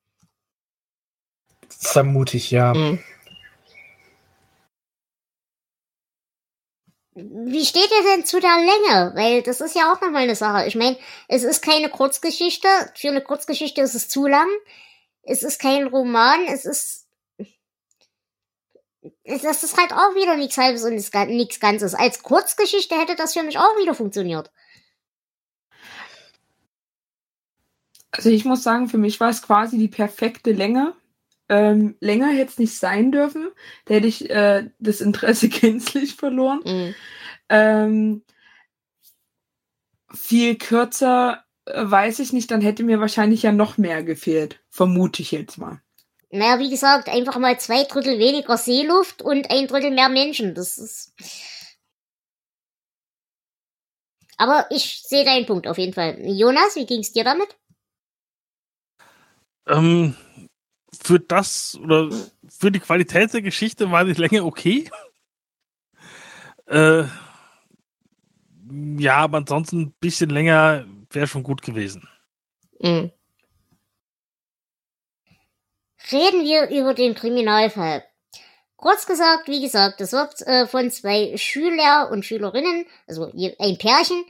Vermute 1.70 2.38
ich, 2.38 2.52
ja. 2.52 2.74
Hm. 2.74 3.00
Wie 7.18 7.64
steht 7.64 7.90
ihr 7.90 8.12
denn 8.12 8.26
zu 8.26 8.42
der 8.42 8.58
Länge? 8.58 9.16
Weil 9.16 9.42
das 9.42 9.62
ist 9.62 9.74
ja 9.74 9.94
auch 9.94 10.02
nochmal 10.02 10.24
eine 10.24 10.36
Sache. 10.36 10.68
Ich 10.68 10.76
meine, 10.76 10.98
es 11.30 11.44
ist 11.44 11.62
keine 11.62 11.90
Kurzgeschichte. 11.90 12.68
Für 12.94 13.08
eine 13.08 13.22
Kurzgeschichte 13.22 13.80
ist 13.82 13.96
es 13.96 14.10
zu 14.10 14.28
lang. 14.28 14.48
Es 15.24 15.42
ist 15.42 15.62
kein 15.62 15.88
Roman. 15.88 16.46
Es 16.46 16.66
ist. 16.66 17.05
Das 19.26 19.64
ist 19.64 19.78
halt 19.78 19.92
auch 19.92 20.14
wieder 20.14 20.38
nichts 20.38 20.58
Halbes 20.58 20.84
und 20.84 20.94
nichts 20.94 21.60
Ganzes. 21.60 21.96
Als 21.96 22.22
Kurzgeschichte 22.22 22.96
hätte 22.96 23.16
das 23.16 23.34
für 23.34 23.44
mich 23.44 23.58
auch 23.58 23.78
wieder 23.80 23.96
funktioniert. 23.96 24.52
Also 28.12 28.30
ich 28.30 28.46
muss 28.46 28.64
sagen, 28.64 28.88
für 28.88 29.00
mich 29.00 29.20
war 29.20 29.30
es 29.30 29.42
quasi 29.42 29.78
die 29.78 29.88
perfekte 29.88 30.52
Länge. 30.52 30.94
Ähm, 31.50 31.96
länger 32.00 32.30
hätte 32.30 32.52
es 32.52 32.60
nicht 32.60 32.78
sein 32.78 33.12
dürfen. 33.12 33.50
Da 33.86 33.96
hätte 33.96 34.08
ich 34.08 34.30
äh, 34.30 34.70
das 34.80 35.02
Interesse 35.02 35.50
gänzlich 35.50 36.16
verloren. 36.16 36.62
Mhm. 36.64 36.96
Ähm, 37.50 38.24
viel 40.14 40.56
kürzer 40.56 41.44
äh, 41.66 41.82
weiß 41.84 42.20
ich 42.20 42.32
nicht, 42.32 42.52
dann 42.52 42.62
hätte 42.62 42.84
mir 42.84 43.00
wahrscheinlich 43.00 43.44
ja 43.44 43.52
noch 43.52 43.78
mehr 43.78 44.04
gefehlt. 44.04 44.64
Vermute 44.70 45.22
ich 45.22 45.32
jetzt 45.32 45.58
mal. 45.58 45.82
Naja, 46.36 46.60
wie 46.60 46.70
gesagt, 46.70 47.08
einfach 47.08 47.38
mal 47.38 47.60
zwei 47.60 47.84
Drittel 47.84 48.20
weniger 48.20 48.58
Seeluft 48.58 49.22
und 49.22 49.50
ein 49.50 49.68
Drittel 49.68 49.92
mehr 49.92 50.10
Menschen. 50.10 50.54
Das 50.54 50.78
ist. 50.78 51.14
Aber 54.38 54.68
ich 54.70 55.04
sehe 55.08 55.24
deinen 55.24 55.46
Punkt 55.46 55.68
auf 55.68 55.78
jeden 55.78 55.94
Fall. 55.94 56.18
Jonas, 56.22 56.76
wie 56.76 56.86
ging 56.86 57.00
es 57.00 57.14
dir 57.14 57.24
damit? 57.24 57.56
Ähm, 59.68 60.16
für 61.02 61.20
das 61.20 61.78
oder 61.82 62.10
für 62.50 62.72
die 62.72 62.80
Qualität 62.80 63.34
der 63.34 63.42
Geschichte 63.42 63.90
war 63.92 64.04
die 64.06 64.14
Länge 64.14 64.44
okay. 64.44 64.90
Äh, 66.68 67.04
ja, 68.98 69.18
aber 69.18 69.38
ansonsten 69.38 69.82
ein 69.82 69.94
bisschen 70.00 70.32
länger 70.32 70.88
wäre 71.12 71.28
schon 71.28 71.44
gut 71.44 71.62
gewesen. 71.62 72.10
Mhm. 72.80 73.12
Reden 76.12 76.44
wir 76.44 76.70
über 76.70 76.94
den 76.94 77.16
Kriminalfall. 77.16 78.04
Kurz 78.76 79.08
gesagt, 79.08 79.48
wie 79.48 79.62
gesagt, 79.62 80.02
es 80.02 80.12
wird 80.12 80.42
äh, 80.42 80.68
von 80.68 80.92
zwei 80.92 81.38
Schüler 81.38 82.10
und 82.12 82.26
Schülerinnen, 82.26 82.86
also 83.08 83.32
ein 83.34 83.78
Pärchen, 83.78 84.26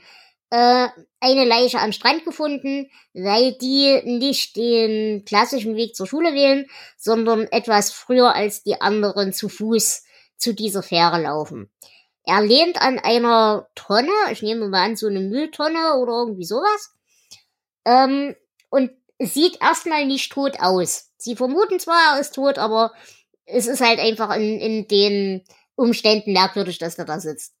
äh, 0.50 0.88
eine 1.20 1.44
Leiche 1.44 1.80
am 1.80 1.92
Strand 1.92 2.24
gefunden, 2.24 2.88
weil 3.12 3.52
die 3.58 4.00
nicht 4.04 4.56
den 4.56 5.24
klassischen 5.24 5.76
Weg 5.76 5.96
zur 5.96 6.06
Schule 6.06 6.32
wählen, 6.32 6.66
sondern 6.96 7.46
etwas 7.48 7.92
früher 7.92 8.34
als 8.34 8.62
die 8.62 8.80
anderen 8.80 9.32
zu 9.32 9.48
Fuß 9.48 10.04
zu 10.38 10.54
dieser 10.54 10.82
Fähre 10.82 11.20
laufen. 11.20 11.70
Er 12.24 12.42
lehnt 12.42 12.80
an 12.80 12.98
einer 12.98 13.68
Tonne, 13.74 14.10
ich 14.30 14.42
nehme 14.42 14.68
mal 14.68 14.84
an, 14.84 14.96
so 14.96 15.08
eine 15.08 15.20
Mülltonne 15.20 15.96
oder 15.96 16.12
irgendwie 16.12 16.44
sowas, 16.44 16.94
ähm, 17.84 18.34
und 18.68 18.90
sieht 19.18 19.60
erstmal 19.60 20.06
nicht 20.06 20.32
tot 20.32 20.60
aus. 20.60 21.05
Sie 21.18 21.36
vermuten 21.36 21.78
zwar, 21.80 22.14
er 22.14 22.20
ist 22.20 22.34
tot, 22.34 22.58
aber 22.58 22.92
es 23.44 23.66
ist 23.66 23.80
halt 23.80 23.98
einfach 24.00 24.34
in, 24.36 24.60
in 24.60 24.88
den 24.88 25.44
Umständen 25.74 26.32
merkwürdig, 26.32 26.78
dass 26.78 26.98
er 26.98 27.04
da 27.04 27.20
sitzt. 27.20 27.54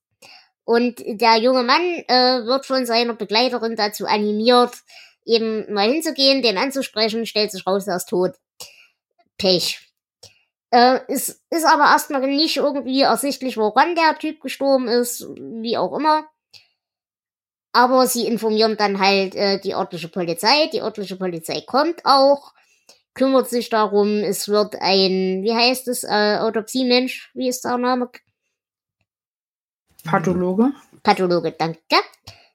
Und 0.64 1.00
der 1.06 1.36
junge 1.36 1.62
Mann 1.62 1.82
äh, 2.08 2.44
wird 2.44 2.66
von 2.66 2.86
seiner 2.86 3.14
Begleiterin 3.14 3.76
dazu 3.76 4.06
animiert, 4.06 4.74
eben 5.24 5.72
mal 5.72 5.88
hinzugehen, 5.90 6.42
den 6.42 6.58
anzusprechen, 6.58 7.24
stellt 7.24 7.52
sich 7.52 7.66
raus, 7.66 7.86
er 7.86 7.96
ist 7.96 8.08
tot. 8.08 8.32
Pech. 9.38 9.80
Äh, 10.70 11.00
es 11.08 11.40
ist 11.50 11.64
aber 11.64 11.84
erstmal 11.84 12.26
nicht 12.26 12.56
irgendwie 12.56 13.02
ersichtlich, 13.02 13.56
woran 13.56 13.94
der 13.94 14.18
Typ 14.18 14.40
gestorben 14.40 14.88
ist, 14.88 15.26
wie 15.36 15.76
auch 15.76 15.96
immer. 15.96 16.26
Aber 17.72 18.06
sie 18.06 18.26
informieren 18.26 18.76
dann 18.76 18.98
halt 18.98 19.34
äh, 19.36 19.60
die 19.60 19.74
örtliche 19.74 20.08
Polizei. 20.08 20.68
Die 20.72 20.80
örtliche 20.80 21.16
Polizei 21.16 21.60
kommt 21.60 22.00
auch, 22.04 22.54
kümmert 23.16 23.48
sich 23.48 23.68
darum. 23.68 24.18
Es 24.22 24.48
wird 24.48 24.76
ein, 24.80 25.42
wie 25.42 25.52
heißt 25.52 25.88
es, 25.88 26.04
äh, 26.04 26.38
Autopsiemensch, 26.38 27.32
wie 27.34 27.48
ist 27.48 27.64
der 27.64 27.78
Name? 27.78 28.10
Pathologe? 30.04 30.72
Pathologe, 31.02 31.52
danke. 31.52 31.80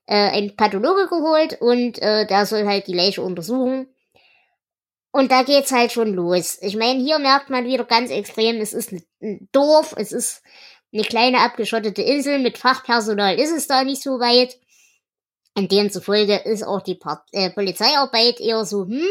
Äh, 0.05 0.29
ein 0.29 0.55
Pathologe 0.55 1.07
geholt 1.07 1.59
und 1.59 2.01
äh, 2.01 2.25
der 2.25 2.45
soll 2.45 2.65
halt 2.65 2.87
die 2.87 2.93
Leiche 2.93 3.21
untersuchen. 3.21 3.87
Und 5.11 5.31
da 5.31 5.43
geht's 5.43 5.73
halt 5.73 5.91
schon 5.91 6.13
los. 6.13 6.57
Ich 6.61 6.77
meine, 6.77 7.03
hier 7.03 7.19
merkt 7.19 7.49
man 7.49 7.65
wieder 7.65 7.83
ganz 7.83 8.11
extrem, 8.11 8.61
es 8.61 8.71
ist 8.73 8.93
ein 8.93 9.49
Dorf, 9.51 9.93
es 9.97 10.13
ist 10.13 10.41
eine 10.93 11.03
kleine 11.03 11.39
abgeschottete 11.39 12.01
Insel, 12.01 12.39
mit 12.39 12.57
Fachpersonal 12.57 13.37
ist 13.37 13.51
es 13.51 13.67
da 13.67 13.83
nicht 13.83 14.01
so 14.01 14.19
weit. 14.19 14.57
Und 15.53 15.71
demzufolge 15.71 16.37
ist 16.37 16.63
auch 16.63 16.81
die 16.81 16.95
Part 16.95 17.27
äh, 17.33 17.49
Polizeiarbeit 17.49 18.39
eher 18.39 18.63
so, 18.63 18.85
hm. 18.85 19.05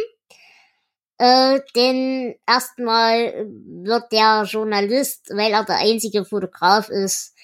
Äh, 1.20 1.60
denn 1.76 2.34
erstmal 2.48 3.46
wird 3.46 4.10
der 4.10 4.44
Journalist, 4.48 5.28
weil 5.34 5.52
er 5.52 5.64
der 5.66 5.76
einzige 5.76 6.24
Fotograf 6.24 6.88
ist, 6.88 7.34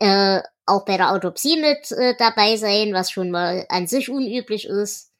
äh, 0.00 0.42
auch 0.66 0.84
bei 0.84 0.98
der 0.98 1.12
Autopsie 1.12 1.56
mit 1.56 1.90
äh, 1.92 2.14
dabei 2.18 2.58
sein, 2.58 2.92
was 2.92 3.10
schon 3.10 3.30
mal 3.30 3.64
an 3.70 3.86
sich 3.86 4.10
unüblich 4.10 4.66
ist. 4.66 5.12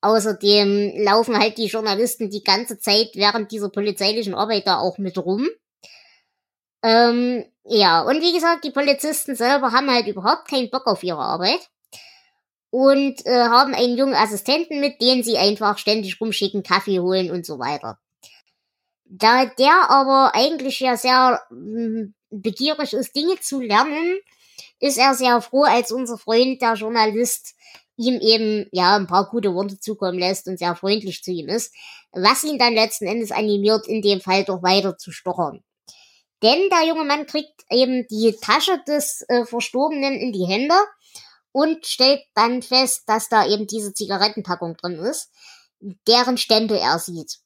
Außerdem 0.00 1.04
laufen 1.04 1.38
halt 1.38 1.58
die 1.58 1.66
Journalisten 1.66 2.28
die 2.28 2.42
ganze 2.42 2.80
Zeit 2.80 3.10
während 3.14 3.52
dieser 3.52 3.68
polizeilichen 3.68 4.34
Arbeit 4.34 4.66
da 4.66 4.80
auch 4.80 4.98
mit 4.98 5.16
rum. 5.16 5.46
Ähm, 6.82 7.44
ja, 7.62 8.02
und 8.02 8.20
wie 8.20 8.32
gesagt, 8.32 8.64
die 8.64 8.72
Polizisten 8.72 9.36
selber 9.36 9.70
haben 9.70 9.88
halt 9.88 10.08
überhaupt 10.08 10.48
keinen 10.48 10.70
Bock 10.70 10.88
auf 10.88 11.04
ihre 11.04 11.22
Arbeit. 11.22 11.70
Und 12.70 13.24
äh, 13.24 13.30
haben 13.30 13.74
einen 13.74 13.96
jungen 13.96 14.14
Assistenten 14.14 14.80
mit, 14.80 15.00
den 15.00 15.22
sie 15.22 15.38
einfach 15.38 15.78
ständig 15.78 16.20
rumschicken, 16.20 16.62
Kaffee 16.62 17.00
holen 17.00 17.30
und 17.30 17.46
so 17.46 17.58
weiter. 17.58 17.98
Da 19.04 19.46
der 19.46 19.90
aber 19.90 20.34
eigentlich 20.34 20.80
ja 20.80 20.96
sehr 20.96 21.40
hm, 21.48 22.14
begierig 22.30 22.92
ist, 22.92 23.16
Dinge 23.16 23.40
zu 23.40 23.60
lernen, 23.60 24.18
ist 24.80 24.98
er 24.98 25.14
sehr 25.14 25.40
froh, 25.40 25.64
als 25.64 25.90
unser 25.90 26.18
Freund, 26.18 26.60
der 26.60 26.74
Journalist, 26.74 27.54
ihm 27.96 28.20
eben 28.20 28.66
ja 28.70 28.96
ein 28.96 29.06
paar 29.06 29.28
gute 29.28 29.54
Worte 29.54 29.80
zukommen 29.80 30.18
lässt 30.18 30.46
und 30.46 30.58
sehr 30.58 30.76
freundlich 30.76 31.22
zu 31.22 31.32
ihm 31.32 31.48
ist, 31.48 31.74
was 32.12 32.44
ihn 32.44 32.58
dann 32.58 32.74
letzten 32.74 33.06
Endes 33.06 33.32
animiert, 33.32 33.86
in 33.88 34.02
dem 34.02 34.20
Fall 34.20 34.44
doch 34.44 34.62
weiter 34.62 34.96
zu 34.96 35.10
stochern. 35.10 35.62
Denn 36.42 36.68
der 36.70 36.86
junge 36.86 37.04
Mann 37.04 37.26
kriegt 37.26 37.64
eben 37.70 38.06
die 38.08 38.36
Tasche 38.40 38.80
des 38.86 39.24
äh, 39.28 39.44
Verstorbenen 39.44 40.14
in 40.14 40.32
die 40.32 40.46
Hände 40.46 40.74
und 41.52 41.86
stellt 41.86 42.22
dann 42.34 42.62
fest, 42.62 43.04
dass 43.06 43.28
da 43.28 43.46
eben 43.46 43.66
diese 43.66 43.92
Zigarettenpackung 43.92 44.76
drin 44.76 44.98
ist, 44.98 45.30
deren 46.06 46.36
Stempel 46.36 46.76
er 46.76 46.98
sieht. 46.98 47.38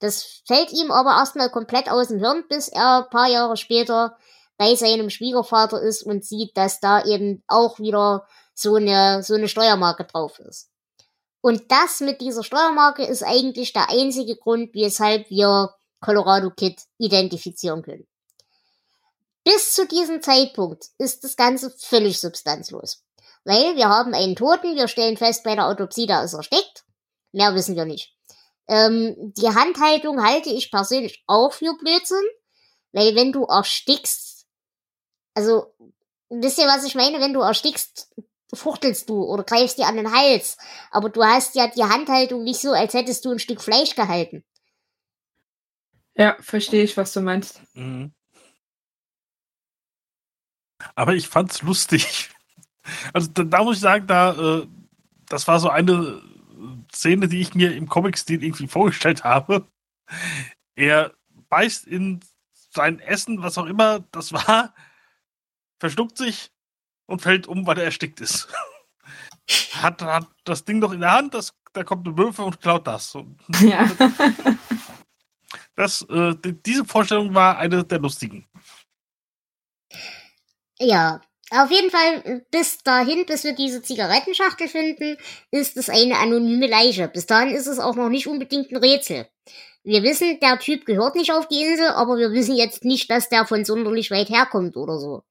Das 0.00 0.42
fällt 0.46 0.72
ihm 0.72 0.90
aber 0.90 1.10
erstmal 1.10 1.50
komplett 1.50 1.90
aus 1.90 2.08
dem 2.08 2.18
Hirn, 2.18 2.44
bis 2.48 2.68
er 2.68 3.04
ein 3.04 3.10
paar 3.10 3.28
Jahre 3.28 3.56
später 3.56 4.16
bei 4.56 4.74
seinem 4.74 5.10
Schwiegervater 5.10 5.80
ist 5.80 6.02
und 6.02 6.24
sieht, 6.24 6.56
dass 6.56 6.80
da 6.80 7.04
eben 7.04 7.42
auch 7.46 7.78
wieder 7.78 8.26
so 8.54 8.74
eine, 8.74 9.22
so 9.22 9.34
eine 9.34 9.48
Steuermarke 9.48 10.04
drauf 10.04 10.38
ist. 10.40 10.70
Und 11.40 11.70
das 11.70 12.00
mit 12.00 12.20
dieser 12.20 12.42
Steuermarke 12.42 13.04
ist 13.04 13.22
eigentlich 13.22 13.72
der 13.72 13.88
einzige 13.90 14.36
Grund, 14.36 14.74
weshalb 14.74 15.30
wir 15.30 15.74
Colorado 16.00 16.50
Kid 16.50 16.80
identifizieren 16.98 17.82
können. 17.82 18.06
Bis 19.44 19.72
zu 19.74 19.86
diesem 19.86 20.20
Zeitpunkt 20.20 20.86
ist 20.98 21.24
das 21.24 21.36
Ganze 21.36 21.70
völlig 21.70 22.20
substanzlos. 22.20 23.02
Weil 23.48 23.76
wir 23.76 23.88
haben 23.88 24.12
einen 24.12 24.36
Toten, 24.36 24.76
wir 24.76 24.88
stellen 24.88 25.16
fest 25.16 25.42
bei 25.42 25.54
der 25.54 25.68
Autopsie, 25.68 26.06
da 26.06 26.22
ist 26.22 26.34
er 26.34 26.42
steckt. 26.42 26.84
Mehr 27.32 27.54
wissen 27.54 27.76
wir 27.76 27.86
nicht. 27.86 28.14
Ähm, 28.66 29.32
die 29.38 29.48
Handhaltung 29.48 30.22
halte 30.22 30.50
ich 30.50 30.70
persönlich 30.70 31.24
auch 31.26 31.54
für 31.54 31.74
Blödsinn. 31.78 32.26
Weil 32.92 33.14
wenn 33.14 33.32
du 33.32 33.44
erstickst, 33.44 34.46
also, 35.32 35.74
wisst 36.28 36.58
ihr, 36.58 36.66
was 36.66 36.84
ich 36.84 36.94
meine? 36.94 37.20
Wenn 37.20 37.32
du 37.32 37.40
erstickst, 37.40 38.14
fuchtelst 38.52 39.08
du 39.08 39.24
oder 39.24 39.44
greifst 39.44 39.78
dir 39.78 39.86
an 39.86 39.96
den 39.96 40.12
Hals. 40.12 40.58
Aber 40.90 41.08
du 41.08 41.24
hast 41.24 41.54
ja 41.54 41.68
die 41.68 41.84
Handhaltung 41.84 42.44
nicht 42.44 42.60
so, 42.60 42.72
als 42.72 42.92
hättest 42.92 43.24
du 43.24 43.30
ein 43.30 43.38
Stück 43.38 43.62
Fleisch 43.62 43.94
gehalten. 43.94 44.44
Ja, 46.16 46.36
verstehe 46.40 46.84
ich, 46.84 46.98
was 46.98 47.14
du 47.14 47.22
meinst. 47.22 47.62
Mhm. 47.72 48.12
Aber 50.94 51.14
ich 51.14 51.28
fand's 51.28 51.62
lustig. 51.62 52.28
Also 53.12 53.28
da, 53.32 53.44
da 53.44 53.62
muss 53.64 53.76
ich 53.76 53.82
sagen, 53.82 54.06
da 54.06 54.32
äh, 54.60 54.66
das 55.28 55.46
war 55.46 55.60
so 55.60 55.68
eine 55.70 56.22
Szene, 56.92 57.28
die 57.28 57.40
ich 57.40 57.54
mir 57.54 57.74
im 57.74 57.88
Comic-Stil 57.88 58.42
irgendwie 58.42 58.66
vorgestellt 58.68 59.24
habe. 59.24 59.66
Er 60.74 61.12
beißt 61.48 61.86
in 61.86 62.20
sein 62.70 62.98
Essen, 63.00 63.42
was 63.42 63.58
auch 63.58 63.66
immer 63.66 64.00
das 64.12 64.32
war, 64.32 64.74
verschluckt 65.80 66.16
sich 66.18 66.50
und 67.06 67.22
fällt 67.22 67.46
um, 67.46 67.66
weil 67.66 67.78
er 67.78 67.84
erstickt 67.84 68.20
ist. 68.20 68.48
hat, 69.82 70.02
hat 70.02 70.26
das 70.44 70.64
Ding 70.64 70.78
noch 70.78 70.92
in 70.92 71.00
der 71.00 71.12
Hand, 71.12 71.34
das, 71.34 71.54
da 71.72 71.84
kommt 71.84 72.06
eine 72.06 72.16
Wölfe 72.18 72.42
und 72.42 72.60
klaut 72.60 72.86
das. 72.86 73.14
Und 73.14 73.38
Ja. 73.60 73.90
das, 75.74 76.02
äh, 76.10 76.34
die- 76.36 76.60
diese 76.62 76.84
Vorstellung 76.84 77.34
war 77.34 77.58
eine 77.58 77.84
der 77.84 77.98
lustigen. 77.98 78.46
Ja, 80.80 81.20
auf 81.50 81.70
jeden 81.70 81.90
Fall 81.90 82.42
bis 82.50 82.78
dahin, 82.82 83.24
bis 83.24 83.44
wir 83.44 83.54
diese 83.54 83.82
Zigarettenschachtel 83.82 84.68
finden, 84.68 85.16
ist 85.50 85.76
es 85.76 85.88
eine 85.88 86.18
anonyme 86.18 86.66
Leiche. 86.66 87.08
Bis 87.08 87.26
dahin 87.26 87.54
ist 87.54 87.66
es 87.66 87.78
auch 87.78 87.94
noch 87.94 88.08
nicht 88.08 88.26
unbedingt 88.26 88.70
ein 88.70 88.76
Rätsel. 88.76 89.26
Wir 89.84 90.02
wissen, 90.02 90.38
der 90.40 90.58
Typ 90.58 90.84
gehört 90.84 91.14
nicht 91.14 91.32
auf 91.32 91.48
die 91.48 91.62
Insel, 91.62 91.88
aber 91.88 92.18
wir 92.18 92.32
wissen 92.32 92.56
jetzt 92.56 92.84
nicht, 92.84 93.10
dass 93.10 93.30
der 93.30 93.46
von 93.46 93.64
sonderlich 93.64 94.10
weit 94.10 94.28
herkommt 94.28 94.76
oder 94.76 94.98
so. 94.98 95.22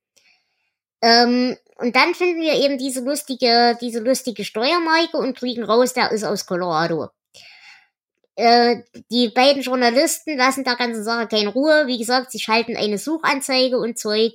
Ähm, 1.01 1.56
und 1.75 1.95
dann 1.95 2.15
finden 2.15 2.41
wir 2.41 2.53
eben 2.53 2.80
diese 2.80 3.01
lustige, 3.01 3.77
diese 3.80 3.99
lustige 3.99 4.43
Steuermarke 4.43 5.17
und 5.17 5.38
kriegen 5.38 5.63
raus, 5.63 5.93
der 5.93 6.12
ist 6.12 6.23
aus 6.23 6.47
Colorado. 6.47 7.10
Äh, 8.36 8.84
die 9.12 9.30
beiden 9.30 9.62
Journalisten 9.62 10.38
lassen 10.38 10.63
der 10.63 10.75
ganzen 10.75 11.03
Sache 11.03 11.27
keine 11.27 11.49
Ruhe. 11.49 11.86
Wie 11.86 11.97
gesagt, 11.97 12.32
sie 12.32 12.39
schalten 12.39 12.75
eine 12.75 12.97
Suchanzeige 12.97 13.77
und 13.77 13.99
Zeug 13.99 14.34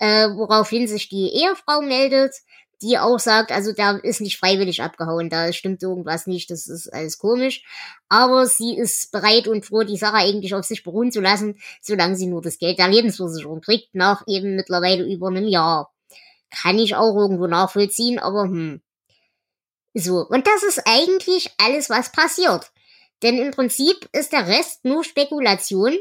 äh, 0.00 0.30
woraufhin 0.30 0.88
sich 0.88 1.08
die 1.08 1.28
Ehefrau 1.28 1.82
meldet, 1.82 2.34
die 2.82 2.98
auch 2.98 3.18
sagt, 3.18 3.52
also 3.52 3.72
der 3.72 4.02
ist 4.02 4.22
nicht 4.22 4.38
freiwillig 4.38 4.82
abgehauen, 4.82 5.28
da 5.28 5.52
stimmt 5.52 5.82
irgendwas 5.82 6.26
nicht, 6.26 6.50
das 6.50 6.66
ist 6.66 6.88
alles 6.88 7.18
komisch. 7.18 7.62
Aber 8.08 8.46
sie 8.46 8.76
ist 8.76 9.12
bereit 9.12 9.46
und 9.46 9.66
froh, 9.66 9.82
die 9.82 9.98
Sache 9.98 10.16
eigentlich 10.16 10.54
auf 10.54 10.64
sich 10.64 10.82
beruhen 10.82 11.12
zu 11.12 11.20
lassen, 11.20 11.60
solange 11.82 12.16
sie 12.16 12.26
nur 12.26 12.40
das 12.40 12.58
Geld 12.58 12.78
der 12.78 12.88
Lebensversicherung 12.88 13.60
kriegt, 13.60 13.94
nach 13.94 14.24
eben 14.26 14.56
mittlerweile 14.56 15.04
über 15.04 15.28
einem 15.28 15.46
Jahr. 15.46 15.92
Kann 16.50 16.78
ich 16.78 16.96
auch 16.96 17.14
irgendwo 17.14 17.46
nachvollziehen, 17.46 18.18
aber 18.18 18.44
hm. 18.44 18.80
So, 19.92 20.26
und 20.26 20.46
das 20.46 20.62
ist 20.62 20.82
eigentlich 20.86 21.50
alles, 21.58 21.90
was 21.90 22.12
passiert. 22.12 22.70
Denn 23.22 23.36
im 23.38 23.50
Prinzip 23.50 24.08
ist 24.12 24.32
der 24.32 24.46
Rest 24.46 24.84
nur 24.84 25.04
Spekulation, 25.04 25.98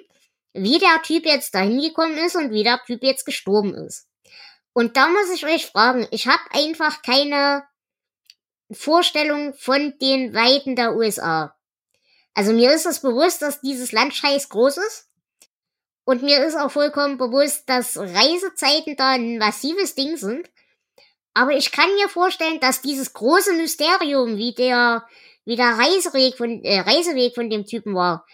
wie 0.53 0.79
der 0.79 1.01
Typ 1.03 1.25
jetzt 1.25 1.53
dahin 1.53 1.81
gekommen 1.81 2.17
ist 2.17 2.35
und 2.35 2.51
wie 2.51 2.63
der 2.63 2.81
Typ 2.85 3.03
jetzt 3.03 3.25
gestorben 3.25 3.73
ist. 3.75 4.07
Und 4.73 4.97
da 4.97 5.07
muss 5.09 5.31
ich 5.33 5.45
euch 5.45 5.67
fragen, 5.67 6.07
ich 6.11 6.27
habe 6.27 6.41
einfach 6.51 7.01
keine 7.01 7.63
Vorstellung 8.71 9.53
von 9.55 9.93
den 9.99 10.33
Weiten 10.33 10.75
der 10.75 10.95
USA. 10.95 11.55
Also 12.33 12.53
mir 12.53 12.71
ist 12.71 12.85
es 12.85 13.01
bewusst, 13.01 13.41
dass 13.41 13.61
dieses 13.61 13.91
Land 13.91 14.13
scheiß 14.13 14.49
groß 14.49 14.77
ist. 14.77 15.09
Und 16.05 16.23
mir 16.23 16.43
ist 16.43 16.55
auch 16.55 16.71
vollkommen 16.71 17.17
bewusst, 17.17 17.69
dass 17.69 17.97
Reisezeiten 17.97 18.95
da 18.95 19.11
ein 19.11 19.37
massives 19.37 19.95
Ding 19.95 20.17
sind. 20.17 20.49
Aber 21.33 21.51
ich 21.51 21.71
kann 21.71 21.93
mir 21.95 22.09
vorstellen, 22.09 22.59
dass 22.59 22.81
dieses 22.81 23.13
große 23.13 23.53
Mysterium, 23.53 24.37
wie 24.37 24.53
der, 24.53 25.05
wie 25.45 25.55
der 25.55 25.77
Reiseweg 25.77 26.37
von, 26.37 26.63
äh, 26.63 26.79
Reiseweg 26.79 27.35
von 27.35 27.49
dem 27.49 27.65
Typen 27.65 27.93
war, 27.93 28.25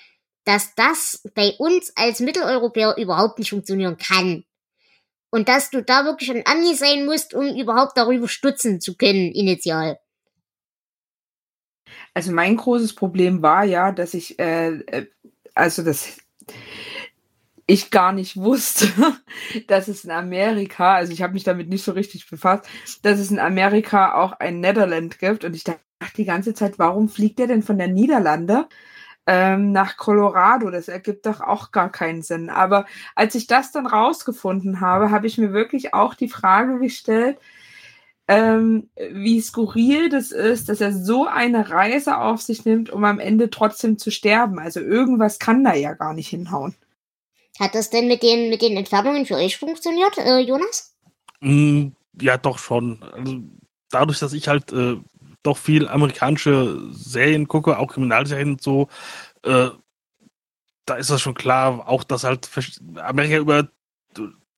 dass 0.46 0.74
das 0.76 1.24
bei 1.34 1.54
uns 1.58 1.92
als 1.96 2.20
Mitteleuropäer 2.20 2.96
überhaupt 2.98 3.40
nicht 3.40 3.50
funktionieren 3.50 3.98
kann. 3.98 4.46
Und 5.32 5.50
dass 5.50 5.70
du 5.70 5.84
da 5.84 6.06
wirklich 6.06 6.32
ein 6.32 6.46
Ami 6.46 6.76
sein 6.76 7.06
musst, 7.06 7.34
um 7.34 7.46
überhaupt 7.56 7.98
darüber 7.98 8.28
stutzen 8.28 8.80
zu 8.80 8.96
können, 8.96 9.32
initial. 9.34 10.00
Also 12.14 12.32
mein 12.32 12.56
großes 12.56 12.96
Problem 12.96 13.42
war 13.42 13.66
ja, 13.66 13.92
dass 13.92 14.14
ich, 14.14 14.40
äh, 14.40 14.70
äh, 14.88 15.08
also 15.54 15.84
das 15.84 16.18
ich 17.68 17.90
gar 17.92 18.14
nicht 18.14 18.38
wusste, 18.38 18.88
dass 19.68 19.88
es 19.88 20.06
in 20.06 20.12
Amerika, 20.12 20.96
also 20.96 21.12
ich 21.12 21.22
habe 21.22 21.34
mich 21.34 21.44
damit 21.44 21.68
nicht 21.68 21.84
so 21.84 21.92
richtig 21.92 22.30
befasst, 22.30 22.68
dass 23.02 23.20
es 23.20 23.32
in 23.32 23.40
Amerika 23.40 24.16
auch 24.16 24.34
ein 24.34 24.60
Netherland 24.60 25.20
gibt. 25.20 25.44
Und 25.44 25.56
ich 25.56 25.64
dachte 25.64 25.82
die 26.16 26.26
ganze 26.26 26.54
Zeit, 26.54 26.78
warum 26.78 27.10
fliegt 27.10 27.40
der 27.40 27.48
denn 27.48 27.64
von 27.64 27.78
der 27.78 27.88
Niederlande 27.88 28.68
ähm, 29.28 29.72
nach 29.72 29.98
Colorado? 29.98 30.70
Das 30.70 30.88
ergibt 30.88 31.26
doch 31.26 31.42
auch 31.42 31.72
gar 31.72 31.92
keinen 31.92 32.22
Sinn. 32.22 32.50
Aber 32.50 32.86
als 33.16 33.36
ich 33.36 33.48
das 33.48 33.72
dann 33.72 33.88
rausgefunden 33.88 34.82
habe, 34.82 35.12
habe 35.12 35.28
ich 35.28 35.38
mir 35.38 35.54
wirklich 35.54 35.94
auch 35.94 36.14
die 36.14 36.30
Frage 36.30 36.80
gestellt, 36.80 37.38
ähm, 38.28 38.90
wie 39.12 39.40
skurril 39.40 40.10
das 40.10 40.32
ist, 40.32 40.70
dass 40.70 40.82
er 40.82 40.94
so 40.94 41.28
eine 41.28 41.70
Reise 41.70 42.18
auf 42.18 42.42
sich 42.42 42.66
nimmt, 42.66 42.90
um 42.90 43.04
am 43.04 43.20
Ende 43.20 43.50
trotzdem 43.50 43.98
zu 44.00 44.10
sterben. 44.10 44.58
Also 44.58 44.80
irgendwas 44.80 45.38
kann 45.38 45.64
da 45.64 45.76
ja 45.76 45.94
gar 45.94 46.14
nicht 46.14 46.30
hinhauen. 46.30 46.76
Hat 47.60 47.76
das 47.76 47.90
denn 47.90 48.08
mit 48.08 48.24
den, 48.24 48.50
mit 48.50 48.62
den 48.62 48.76
Entfernungen 48.76 49.26
für 49.26 49.36
euch 49.36 49.58
funktioniert, 49.58 50.18
äh, 50.18 50.40
Jonas? 50.40 50.94
Mm, 51.40 51.90
ja, 52.20 52.38
doch 52.38 52.58
schon. 52.58 53.02
Also 53.14 53.38
dadurch, 53.90 54.20
dass 54.20 54.34
ich 54.34 54.48
halt 54.48 54.74
äh, 54.74 54.98
doch 55.46 55.58
viel 55.58 55.88
amerikanische 55.88 56.82
Serien 56.92 57.48
gucke, 57.48 57.78
auch 57.78 57.88
Kriminalserien 57.88 58.52
und 58.52 58.62
so, 58.62 58.88
äh, 59.44 59.70
da 60.86 60.96
ist 60.96 61.10
das 61.10 61.22
schon 61.22 61.34
klar, 61.34 61.88
auch 61.88 62.04
dass 62.04 62.24
halt 62.24 62.50
Amerika 62.98 63.38
über 63.38 63.70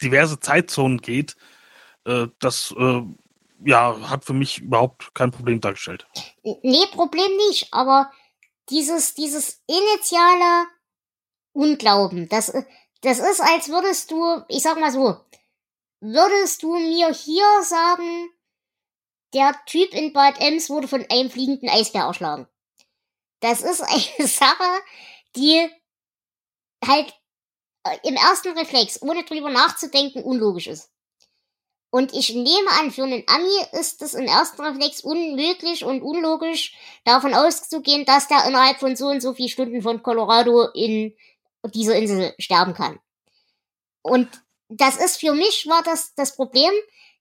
diverse 0.01 0.39
Zeitzonen 0.39 0.99
geht. 0.99 1.35
Äh, 2.05 2.27
das 2.39 2.73
äh, 2.77 3.01
ja, 3.65 4.09
hat 4.09 4.25
für 4.25 4.33
mich 4.33 4.59
überhaupt 4.59 5.13
kein 5.15 5.31
Problem 5.31 5.61
dargestellt. 5.61 6.07
Nee, 6.43 6.85
Problem 6.91 7.35
nicht, 7.47 7.73
aber 7.73 8.11
dieses, 8.69 9.15
dieses 9.15 9.61
initiale 9.67 10.67
Unglauben, 11.53 12.29
das, 12.29 12.53
das 13.01 13.19
ist, 13.19 13.41
als 13.41 13.69
würdest 13.69 14.11
du, 14.11 14.43
ich 14.47 14.61
sag 14.61 14.79
mal 14.79 14.91
so, 14.91 15.17
würdest 15.99 16.61
du 16.61 16.77
mir 16.77 17.11
hier 17.11 17.63
sagen, 17.63 18.29
der 19.33 19.55
Typ 19.65 19.93
in 19.93 20.13
Bad 20.13 20.39
Ems 20.39 20.69
wurde 20.69 20.87
von 20.87 21.05
einem 21.09 21.29
fliegenden 21.29 21.69
Eisbär 21.69 22.03
erschlagen. 22.03 22.47
Das 23.39 23.61
ist 23.61 23.81
eine 23.81 24.27
Sache, 24.27 24.81
die 25.35 25.69
halt 26.85 27.13
äh, 27.83 27.97
im 28.03 28.15
ersten 28.15 28.57
Reflex, 28.57 29.01
ohne 29.01 29.23
drüber 29.23 29.49
nachzudenken, 29.49 30.23
unlogisch 30.23 30.67
ist. 30.67 30.91
Und 31.89 32.13
ich 32.13 32.33
nehme 32.33 32.69
an, 32.79 32.91
für 32.91 33.03
einen 33.03 33.23
Ami 33.27 33.79
ist 33.79 34.01
es 34.01 34.13
im 34.13 34.25
ersten 34.25 34.61
Reflex 34.61 35.01
unmöglich 35.01 35.85
und 35.85 36.01
unlogisch, 36.01 36.75
davon 37.05 37.33
auszugehen, 37.33 38.05
dass 38.05 38.27
der 38.27 38.45
innerhalb 38.45 38.79
von 38.79 38.95
so 38.95 39.07
und 39.07 39.21
so 39.21 39.33
vielen 39.33 39.49
Stunden 39.49 39.81
von 39.81 40.03
Colorado 40.03 40.67
in 40.73 41.15
dieser 41.73 41.95
Insel 41.95 42.33
sterben 42.39 42.73
kann. 42.73 42.99
Und 44.01 44.29
das 44.69 44.97
ist 44.97 45.17
für 45.19 45.33
mich 45.33 45.65
war 45.67 45.81
das 45.83 46.13
das 46.15 46.35
Problem, 46.35 46.71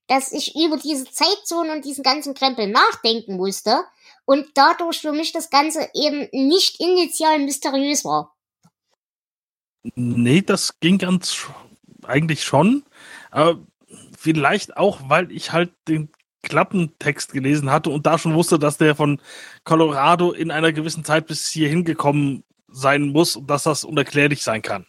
dass 0.07 0.31
ich 0.31 0.55
über 0.55 0.77
diese 0.77 1.05
Zeitzone 1.05 1.71
und 1.73 1.85
diesen 1.85 2.03
ganzen 2.03 2.33
Krempel 2.33 2.67
nachdenken 2.67 3.37
musste 3.37 3.83
und 4.25 4.45
dadurch 4.55 5.01
für 5.01 5.11
mich 5.11 5.31
das 5.31 5.49
Ganze 5.49 5.89
eben 5.93 6.27
nicht 6.31 6.79
initial 6.79 7.39
mysteriös 7.39 8.05
war. 8.05 8.35
Nee, 9.95 10.41
das 10.41 10.79
ging 10.79 10.97
ganz 10.97 11.47
eigentlich 12.03 12.43
schon. 12.43 12.83
Aber 13.31 13.59
vielleicht 14.17 14.77
auch, 14.77 15.01
weil 15.07 15.31
ich 15.31 15.51
halt 15.51 15.71
den 15.87 16.09
Klappentext 16.43 17.31
gelesen 17.33 17.71
hatte 17.71 17.89
und 17.89 18.05
da 18.05 18.17
schon 18.17 18.33
wusste, 18.33 18.59
dass 18.59 18.77
der 18.77 18.95
von 18.95 19.21
Colorado 19.63 20.31
in 20.31 20.51
einer 20.51 20.71
gewissen 20.71 21.03
Zeit 21.03 21.27
bis 21.27 21.47
hierhin 21.49 21.83
gekommen 21.83 22.43
sein 22.67 23.09
muss 23.09 23.35
und 23.35 23.49
dass 23.49 23.63
das 23.63 23.83
unerklärlich 23.83 24.43
sein 24.43 24.61
kann. 24.61 24.87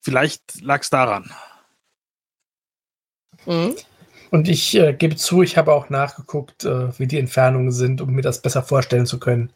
Vielleicht 0.00 0.60
lag 0.60 0.82
es 0.82 0.90
daran. 0.90 1.32
Mhm. 3.46 3.76
Und 4.34 4.48
ich 4.48 4.74
äh, 4.74 4.92
gebe 4.92 5.14
zu, 5.14 5.42
ich 5.42 5.56
habe 5.56 5.72
auch 5.72 5.90
nachgeguckt, 5.90 6.64
äh, 6.64 6.98
wie 6.98 7.06
die 7.06 7.20
Entfernungen 7.20 7.70
sind, 7.70 8.00
um 8.00 8.10
mir 8.10 8.22
das 8.22 8.42
besser 8.42 8.64
vorstellen 8.64 9.06
zu 9.06 9.20
können. 9.20 9.52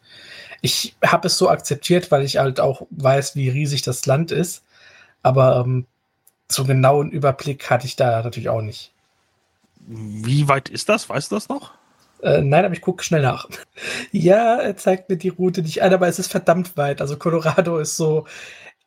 Ich 0.61 0.95
habe 1.05 1.27
es 1.27 1.37
so 1.37 1.49
akzeptiert, 1.49 2.11
weil 2.11 2.23
ich 2.23 2.37
halt 2.37 2.61
auch 2.61 2.87
weiß, 2.91 3.35
wie 3.35 3.49
riesig 3.49 3.81
das 3.81 4.05
Land 4.05 4.31
ist. 4.31 4.63
Aber 5.21 5.65
ähm, 5.65 5.85
so 6.47 6.63
genauen 6.63 7.11
Überblick 7.11 7.69
hatte 7.69 7.87
ich 7.87 7.97
da 7.97 8.23
natürlich 8.23 8.47
auch 8.47 8.61
nicht. 8.61 8.93
Wie 9.85 10.47
weit 10.47 10.69
ist 10.69 10.87
das? 10.87 11.09
Weißt 11.09 11.29
du 11.29 11.35
das 11.35 11.49
noch? 11.49 11.73
Äh, 12.23 12.39
nein, 12.41 12.63
aber 12.63 12.73
ich 12.73 12.79
gucke 12.79 13.03
schnell 13.03 13.23
nach. 13.23 13.49
ja, 14.13 14.61
er 14.61 14.77
zeigt 14.77 15.09
mir 15.09 15.17
die 15.17 15.27
Route 15.27 15.61
nicht 15.61 15.83
an, 15.83 15.93
aber 15.93 16.07
es 16.07 16.19
ist 16.19 16.31
verdammt 16.31 16.77
weit. 16.77 17.01
Also 17.01 17.17
Colorado 17.17 17.79
ist 17.79 17.97
so 17.97 18.27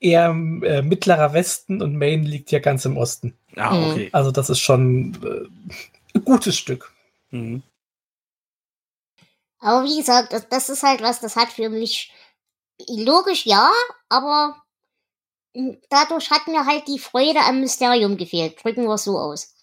eher 0.02 0.30
äh, 0.30 0.82
mittlerer 0.82 1.32
Westen 1.32 1.80
und 1.80 1.96
Maine 1.96 2.26
liegt 2.26 2.50
ja 2.50 2.58
ganz 2.58 2.84
im 2.84 2.96
Osten. 2.96 3.36
Ah, 3.56 3.74
mhm. 3.74 3.90
okay. 3.90 4.08
Also 4.12 4.30
das 4.30 4.50
ist 4.50 4.60
schon 4.60 5.16
äh, 5.22 6.18
ein 6.18 6.24
gutes 6.24 6.56
Stück. 6.56 6.92
Mhm. 7.30 7.62
Aber 9.60 9.84
wie 9.84 9.96
gesagt, 9.96 10.32
das, 10.32 10.48
das 10.48 10.68
ist 10.68 10.82
halt 10.82 11.02
was, 11.02 11.20
das 11.20 11.36
hat 11.36 11.48
für 11.48 11.68
mich 11.68 12.12
logisch 12.88 13.46
ja, 13.46 13.70
aber 14.08 14.56
dadurch 15.88 16.30
hat 16.30 16.48
mir 16.48 16.66
halt 16.66 16.88
die 16.88 16.98
Freude 16.98 17.40
am 17.40 17.60
Mysterium 17.60 18.16
gefehlt. 18.16 18.62
Drücken 18.62 18.84
wir 18.84 18.94
es 18.94 19.04
so 19.04 19.18
aus. 19.18 19.54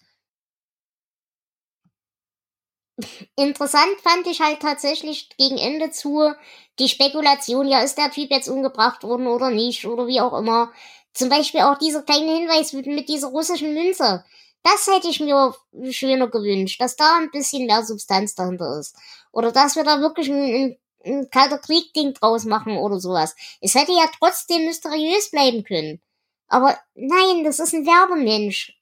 Interessant 3.36 4.00
fand 4.02 4.26
ich 4.26 4.40
halt 4.40 4.60
tatsächlich 4.60 5.28
gegen 5.36 5.58
Ende 5.58 5.90
zu 5.90 6.32
die 6.78 6.88
Spekulation, 6.88 7.68
ja, 7.68 7.80
ist 7.80 7.98
der 7.98 8.10
Typ 8.10 8.30
jetzt 8.30 8.48
umgebracht 8.48 9.02
worden 9.02 9.26
oder 9.26 9.50
nicht 9.50 9.86
oder 9.86 10.06
wie 10.06 10.20
auch 10.20 10.36
immer. 10.38 10.72
Zum 11.12 11.28
Beispiel 11.28 11.60
auch 11.60 11.78
dieser 11.78 12.02
kleine 12.02 12.34
Hinweis 12.34 12.72
mit, 12.72 12.86
mit 12.86 13.08
dieser 13.08 13.28
russischen 13.28 13.74
Münze. 13.74 14.24
Das 14.62 14.86
hätte 14.86 15.08
ich 15.08 15.20
mir 15.20 15.54
schöner 15.90 16.28
gewünscht, 16.28 16.80
dass 16.80 16.96
da 16.96 17.18
ein 17.18 17.30
bisschen 17.30 17.66
mehr 17.66 17.84
Substanz 17.84 18.34
dahinter 18.34 18.78
ist. 18.78 18.96
Oder 19.32 19.52
dass 19.52 19.76
wir 19.76 19.84
da 19.84 20.00
wirklich 20.00 20.28
ein, 20.30 20.42
ein, 20.42 20.76
ein 21.04 21.30
kalter 21.30 21.58
Krieg-Ding 21.58 22.14
draus 22.14 22.44
machen 22.44 22.76
oder 22.76 23.00
sowas. 23.00 23.34
Es 23.60 23.74
hätte 23.74 23.92
ja 23.92 24.04
trotzdem 24.18 24.66
mysteriös 24.66 25.30
bleiben 25.30 25.64
können. 25.64 26.00
Aber 26.48 26.78
nein, 26.94 27.44
das 27.44 27.58
ist 27.60 27.74
ein 27.74 27.86
Werbemensch. 27.86 28.76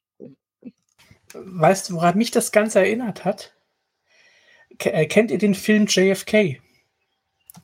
Weißt 1.35 1.91
du, 1.91 1.95
woran 1.95 2.16
mich 2.16 2.31
das 2.31 2.51
Ganze 2.51 2.81
erinnert 2.81 3.25
hat? 3.25 3.53
Äh, 4.81 5.07
kennt 5.07 5.31
ihr 5.31 5.39
den 5.39 5.55
Film 5.55 5.87
JFK? 5.87 6.61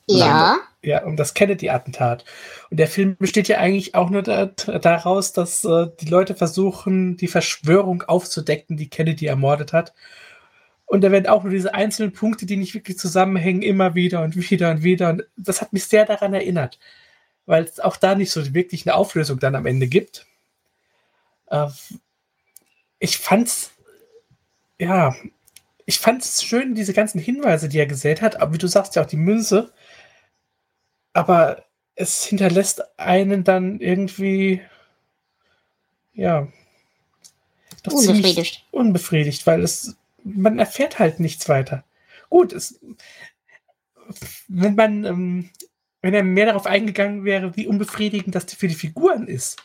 Ja. 0.07 0.57
Ja, 0.81 1.03
um 1.03 1.15
das 1.17 1.33
Kennedy-Attentat. 1.33 2.25
Und 2.69 2.77
der 2.77 2.87
Film 2.87 3.17
besteht 3.17 3.47
ja 3.47 3.57
eigentlich 3.57 3.95
auch 3.95 4.11
nur 4.11 4.21
da, 4.21 4.45
daraus, 4.45 5.33
dass 5.33 5.63
äh, 5.63 5.87
die 5.99 6.05
Leute 6.05 6.35
versuchen, 6.35 7.17
die 7.17 7.27
Verschwörung 7.27 8.03
aufzudecken, 8.03 8.77
die 8.77 8.89
Kennedy 8.89 9.25
ermordet 9.25 9.73
hat. 9.73 9.95
Und 10.85 11.01
da 11.03 11.11
werden 11.11 11.25
auch 11.25 11.43
nur 11.43 11.51
diese 11.51 11.73
einzelnen 11.73 12.13
Punkte, 12.13 12.45
die 12.45 12.57
nicht 12.57 12.75
wirklich 12.75 12.99
zusammenhängen, 12.99 13.63
immer 13.63 13.95
wieder 13.95 14.21
und 14.21 14.35
wieder 14.35 14.69
und 14.69 14.83
wieder. 14.83 15.09
Und 15.09 15.23
das 15.35 15.61
hat 15.61 15.73
mich 15.73 15.85
sehr 15.85 16.05
daran 16.05 16.35
erinnert, 16.35 16.77
weil 17.47 17.63
es 17.63 17.79
auch 17.79 17.97
da 17.97 18.13
nicht 18.13 18.29
so 18.31 18.53
wirklich 18.53 18.85
eine 18.85 18.95
Auflösung 18.95 19.39
dann 19.39 19.55
am 19.55 19.65
Ende 19.65 19.87
gibt. 19.87 20.27
Äh, 21.47 21.67
ich 22.99 23.17
fand's, 23.17 23.71
ja, 24.79 25.15
ich 25.85 25.99
fand 25.99 26.23
es 26.23 26.43
schön, 26.43 26.75
diese 26.75 26.93
ganzen 26.93 27.19
Hinweise, 27.19 27.69
die 27.69 27.77
er 27.77 27.85
gesät 27.85 28.21
hat, 28.21 28.41
aber 28.41 28.53
wie 28.53 28.57
du 28.57 28.67
sagst 28.67 28.95
ja 28.95 29.03
auch 29.03 29.07
die 29.07 29.17
Münze. 29.17 29.71
Aber 31.13 31.65
es 31.95 32.25
hinterlässt 32.25 32.99
einen 32.99 33.43
dann 33.43 33.79
irgendwie, 33.79 34.61
ja, 36.13 36.47
doch 37.83 37.93
unbefriedigt. 37.93 38.65
unbefriedigt, 38.71 39.45
weil 39.45 39.61
es, 39.61 39.95
man 40.23 40.59
erfährt 40.59 40.97
halt 40.97 41.19
nichts 41.19 41.47
weiter. 41.47 41.83
Gut, 42.29 42.51
es, 42.51 42.79
wenn 44.47 44.75
man, 44.75 45.05
ähm, 45.05 45.49
wenn 46.01 46.13
er 46.13 46.23
mehr 46.23 46.47
darauf 46.47 46.65
eingegangen 46.65 47.25
wäre, 47.25 47.55
wie 47.55 47.67
unbefriedigend 47.67 48.33
das 48.33 48.45
für 48.45 48.67
die 48.67 48.75
Figuren 48.75 49.27
ist, 49.27 49.61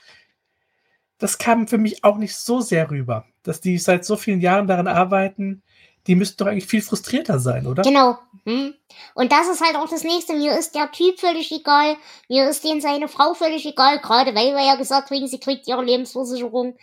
das 1.18 1.38
kam 1.38 1.66
für 1.66 1.78
mich 1.78 2.04
auch 2.04 2.16
nicht 2.16 2.36
so 2.36 2.60
sehr 2.60 2.90
rüber, 2.90 3.26
dass 3.42 3.60
die 3.60 3.78
seit 3.78 4.04
so 4.04 4.16
vielen 4.16 4.40
Jahren 4.40 4.66
daran 4.66 4.86
arbeiten, 4.86 5.62
die 6.06 6.14
müssten 6.14 6.38
doch 6.38 6.46
eigentlich 6.46 6.66
viel 6.66 6.82
frustrierter 6.82 7.38
sein, 7.38 7.66
oder? 7.66 7.82
Genau. 7.82 8.18
Hm. 8.44 8.74
Und 9.14 9.32
das 9.32 9.48
ist 9.48 9.60
halt 9.60 9.76
auch 9.76 9.88
das 9.88 10.02
nächste. 10.02 10.34
Mir 10.34 10.58
ist 10.58 10.74
der 10.74 10.90
Typ 10.90 11.20
völlig 11.20 11.52
egal. 11.52 11.96
Mir 12.28 12.48
ist 12.48 12.64
den 12.64 12.80
seine 12.80 13.08
Frau 13.08 13.34
völlig 13.34 13.66
egal. 13.66 14.00
Gerade 14.00 14.34
weil 14.34 14.54
wir 14.54 14.64
ja 14.64 14.76
gesagt 14.76 15.10
haben, 15.10 15.26
sie 15.26 15.40
kriegt 15.40 15.68
ihre 15.68 15.84
Lebensversicherung. 15.84 16.76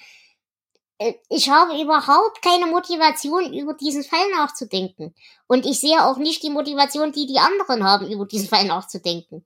Äh, 1.00 1.14
ich 1.30 1.50
habe 1.50 1.82
überhaupt 1.82 2.42
keine 2.42 2.68
Motivation, 2.68 3.54
über 3.54 3.74
diesen 3.74 4.04
Fall 4.04 4.30
nachzudenken. 4.36 5.16
Und 5.48 5.66
ich 5.66 5.80
sehe 5.80 6.04
auch 6.04 6.18
nicht 6.18 6.44
die 6.44 6.50
Motivation, 6.50 7.12
die 7.12 7.26
die 7.26 7.40
anderen 7.40 7.84
haben, 7.84 8.12
über 8.12 8.26
diesen 8.26 8.48
Fall 8.48 8.66
nachzudenken. 8.66 9.44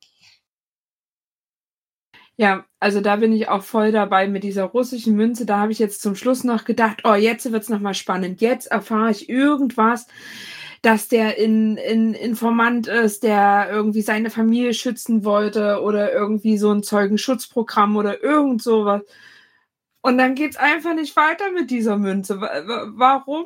Ja, 2.41 2.65
also 2.79 3.01
da 3.01 3.17
bin 3.17 3.33
ich 3.33 3.49
auch 3.49 3.61
voll 3.61 3.91
dabei 3.91 4.27
mit 4.27 4.43
dieser 4.43 4.63
russischen 4.63 5.15
Münze. 5.15 5.45
Da 5.45 5.59
habe 5.59 5.71
ich 5.71 5.77
jetzt 5.77 6.01
zum 6.01 6.15
Schluss 6.15 6.43
noch 6.43 6.65
gedacht, 6.65 7.03
oh, 7.03 7.13
jetzt 7.13 7.51
wird 7.51 7.61
es 7.61 7.69
nochmal 7.69 7.93
spannend. 7.93 8.41
Jetzt 8.41 8.65
erfahre 8.65 9.11
ich 9.11 9.29
irgendwas, 9.29 10.07
dass 10.81 11.07
der 11.07 11.37
in, 11.37 11.77
in 11.77 12.15
Informant 12.15 12.87
ist, 12.87 13.21
der 13.21 13.67
irgendwie 13.69 14.01
seine 14.01 14.31
Familie 14.31 14.73
schützen 14.73 15.23
wollte 15.23 15.83
oder 15.83 16.11
irgendwie 16.11 16.57
so 16.57 16.71
ein 16.71 16.81
Zeugenschutzprogramm 16.81 17.95
oder 17.95 18.23
irgend 18.23 18.63
sowas. 18.63 19.03
Und 20.01 20.17
dann 20.17 20.33
geht 20.33 20.53
es 20.53 20.57
einfach 20.57 20.95
nicht 20.95 21.15
weiter 21.15 21.51
mit 21.51 21.69
dieser 21.69 21.99
Münze. 21.99 22.41
Warum? 22.41 23.45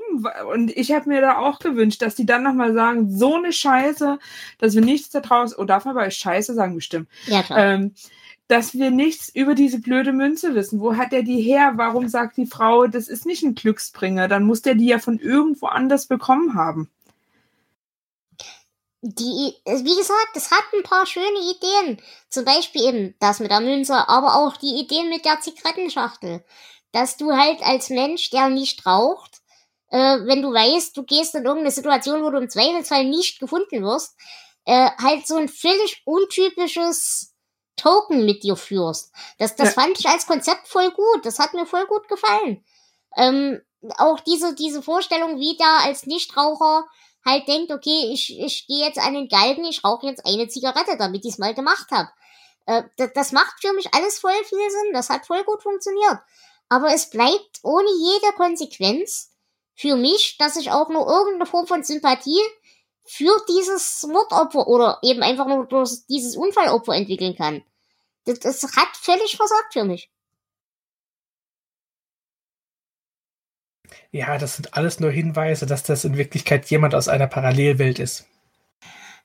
Und 0.54 0.72
ich 0.72 0.94
habe 0.94 1.10
mir 1.10 1.20
da 1.20 1.40
auch 1.40 1.60
gewünscht, 1.60 2.02
dass 2.02 2.16
die 2.16 2.26
dann 2.26 2.44
nochmal 2.44 2.74
sagen, 2.74 3.12
so 3.12 3.36
eine 3.36 3.52
Scheiße, 3.52 4.20
dass 4.60 4.74
wir 4.74 4.82
nichts 4.82 5.10
da 5.10 5.20
draußen, 5.20 5.58
oh, 5.60 5.66
darf 5.66 5.84
man 5.84 5.96
bei 5.96 6.10
Scheiße 6.10 6.54
sagen, 6.54 6.76
bestimmt. 6.76 7.10
Ja, 7.26 7.44
klar. 7.44 7.60
Ähm, 7.60 7.94
dass 8.48 8.74
wir 8.74 8.92
nichts 8.92 9.30
über 9.30 9.56
diese 9.56 9.80
blöde 9.80 10.14
Münze 10.14 10.54
wissen. 10.54 10.80
Wo 10.80 10.96
hat 10.96 11.14
er 11.14 11.24
die 11.24 11.42
her? 11.42 11.74
Warum 11.76 12.08
sagt 12.08 12.38
die 12.38 12.46
Frau, 12.46 12.86
das 12.86 13.08
ist 13.08 13.26
nicht 13.26 13.44
ein 13.44 13.56
Glücksbringer? 13.56 14.28
Dann 14.28 14.44
muss 14.44 14.62
der 14.62 14.76
die 14.76 14.88
ja 14.88 15.00
von 15.00 15.20
irgendwo 15.20 15.68
anders 15.68 16.06
bekommen 16.06 16.54
haben. 16.54 16.90
Die, 19.02 19.54
wie 19.66 19.96
gesagt, 19.96 20.32
es 20.36 20.52
hat 20.52 20.64
ein 20.74 20.84
paar 20.84 21.06
schöne 21.06 21.40
Ideen. 21.56 22.02
Zum 22.30 22.46
Beispiel 22.46 22.84
eben 22.84 23.16
das 23.20 23.40
mit 23.40 23.52
der 23.52 23.62
Münze, 23.62 24.08
aber 24.10 24.36
auch 24.36 24.58
die 24.58 24.80
Idee 24.80 25.04
mit 25.10 25.26
der 25.26 25.40
Zigarettenschachtel. 25.42 26.44
Dass 26.92 27.18
du 27.18 27.32
halt 27.32 27.62
als 27.62 27.90
Mensch, 27.90 28.30
der 28.30 28.50
nicht 28.50 28.86
raucht, 28.86 29.42
äh, 29.90 30.20
wenn 30.26 30.42
du 30.42 30.52
weißt, 30.52 30.98
du 30.98 31.04
gehst 31.04 31.36
in 31.36 31.44
irgendeine 31.46 31.72
Situation, 31.72 32.24
wo 32.24 32.30
du 32.30 32.38
im 32.38 32.50
Zweifelsfall 32.50 33.06
nicht 33.06 33.40
gefunden 33.40 33.84
wirst, 33.84 34.16
äh, 34.66 34.90
halt 35.02 35.28
so 35.28 35.36
ein 35.36 35.50
völlig 35.50 36.02
untypisches 36.06 37.35
Token 37.76 38.26
mit 38.26 38.44
dir 38.44 38.56
führst. 38.56 39.12
Das, 39.38 39.56
das 39.56 39.76
ja. 39.76 39.82
fand 39.82 40.00
ich 40.00 40.08
als 40.08 40.28
Konzept 40.28 40.68
voll 40.68 40.92
gut. 40.92 41.26
Das 41.26 41.40
hat 41.40 41.54
mir 41.54 41.66
voll 41.66 41.86
gut 41.88 42.08
gefallen. 42.08 42.64
Ähm, 43.18 43.62
auch 43.98 44.20
diese, 44.20 44.56
diese 44.56 44.82
Vorstellung, 44.82 45.40
wie 45.40 45.58
da 45.58 45.80
als 45.80 46.06
Nichtraucher 46.06 46.86
halt 47.26 47.48
denkt, 47.48 47.72
okay, 47.72 48.12
ich, 48.14 48.40
ich 48.40 48.68
gehe 48.68 48.86
jetzt 48.86 49.00
an 49.00 49.14
den 49.14 49.28
Galgen, 49.28 49.66
ich 49.66 49.84
rauche 49.84 50.06
jetzt 50.08 50.26
eine 50.26 50.48
Zigarette, 50.48 50.98
damit 50.98 51.26
ich 51.26 51.34
es 51.34 51.38
mal 51.38 51.54
gemacht 51.54 51.90
habe. 51.92 52.10
Äh, 52.66 52.84
das, 52.98 53.12
das 53.14 53.32
macht 53.32 53.60
für 53.60 53.74
mich 53.74 53.94
alles 53.94 54.20
voll 54.20 54.44
viel 54.46 54.70
Sinn. 54.70 54.94
Das 54.94 55.10
hat 55.10 55.26
voll 55.26 55.44
gut 55.44 55.64
funktioniert. 55.64 56.20
Aber 56.70 56.94
es 56.94 57.10
bleibt 57.10 57.60
ohne 57.64 57.90
jede 57.90 58.34
Konsequenz 58.36 59.32
für 59.76 59.96
mich, 59.96 60.38
dass 60.38 60.56
ich 60.56 60.72
auch 60.72 60.90
nur 60.90 61.08
irgendeine 61.08 61.46
Form 61.46 61.68
von 61.68 61.84
Sympathie 61.84 62.42
für 63.06 63.32
dieses 63.48 64.04
Mordopfer 64.04 64.68
oder 64.68 65.00
eben 65.04 65.22
einfach 65.22 65.48
nur 65.48 65.66
durch 65.68 66.06
dieses 66.10 66.36
Unfallopfer 66.36 66.94
entwickeln 66.94 67.36
kann. 67.36 67.64
Das, 68.26 68.40
das 68.40 68.64
hat 68.76 68.98
völlig 68.98 69.38
versagt 69.38 69.74
für 69.74 69.84
mich. 69.84 70.10
Ja, 74.12 74.38
das 74.38 74.56
sind 74.56 74.74
alles 74.76 75.00
nur 75.00 75.12
Hinweise, 75.12 75.66
dass 75.66 75.84
das 75.84 76.06
in 76.06 76.18
Wirklichkeit 76.18 76.66
jemand 76.68 76.96
aus 76.96 77.08
einer 77.08 77.28
Parallelwelt 77.28 78.00
ist. 78.00 78.26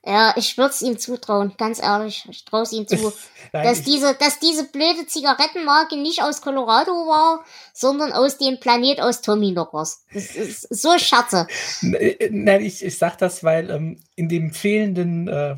Ja, 0.03 0.33
ich 0.35 0.57
würde 0.57 0.71
es 0.71 0.81
ihm 0.81 0.97
zutrauen, 0.97 1.53
ganz 1.57 1.79
ehrlich. 1.81 2.25
Ich 2.29 2.43
traue 2.43 2.63
es 2.63 2.71
ihm 2.71 2.87
zu. 2.87 2.95
Nein, 3.53 3.63
dass, 3.63 3.83
diese, 3.83 4.15
dass 4.15 4.39
diese 4.39 4.63
blöde 4.67 5.05
Zigarettenmarke 5.05 5.95
nicht 5.95 6.23
aus 6.23 6.41
Colorado 6.41 6.91
war, 6.91 7.45
sondern 7.73 8.11
aus 8.11 8.37
dem 8.37 8.59
Planet 8.59 8.99
aus 8.99 9.21
Tommy 9.21 9.51
Knockers. 9.51 10.05
Das 10.11 10.35
ist 10.35 10.61
so 10.73 10.97
Scherze. 10.97 11.47
Äh, 11.81 12.29
nein, 12.31 12.61
ich, 12.61 12.83
ich 12.83 12.97
sag 12.97 13.17
das, 13.19 13.43
weil 13.43 13.69
ähm, 13.69 13.99
in 14.15 14.27
dem 14.27 14.51
fehlenden 14.51 15.27
äh, 15.27 15.55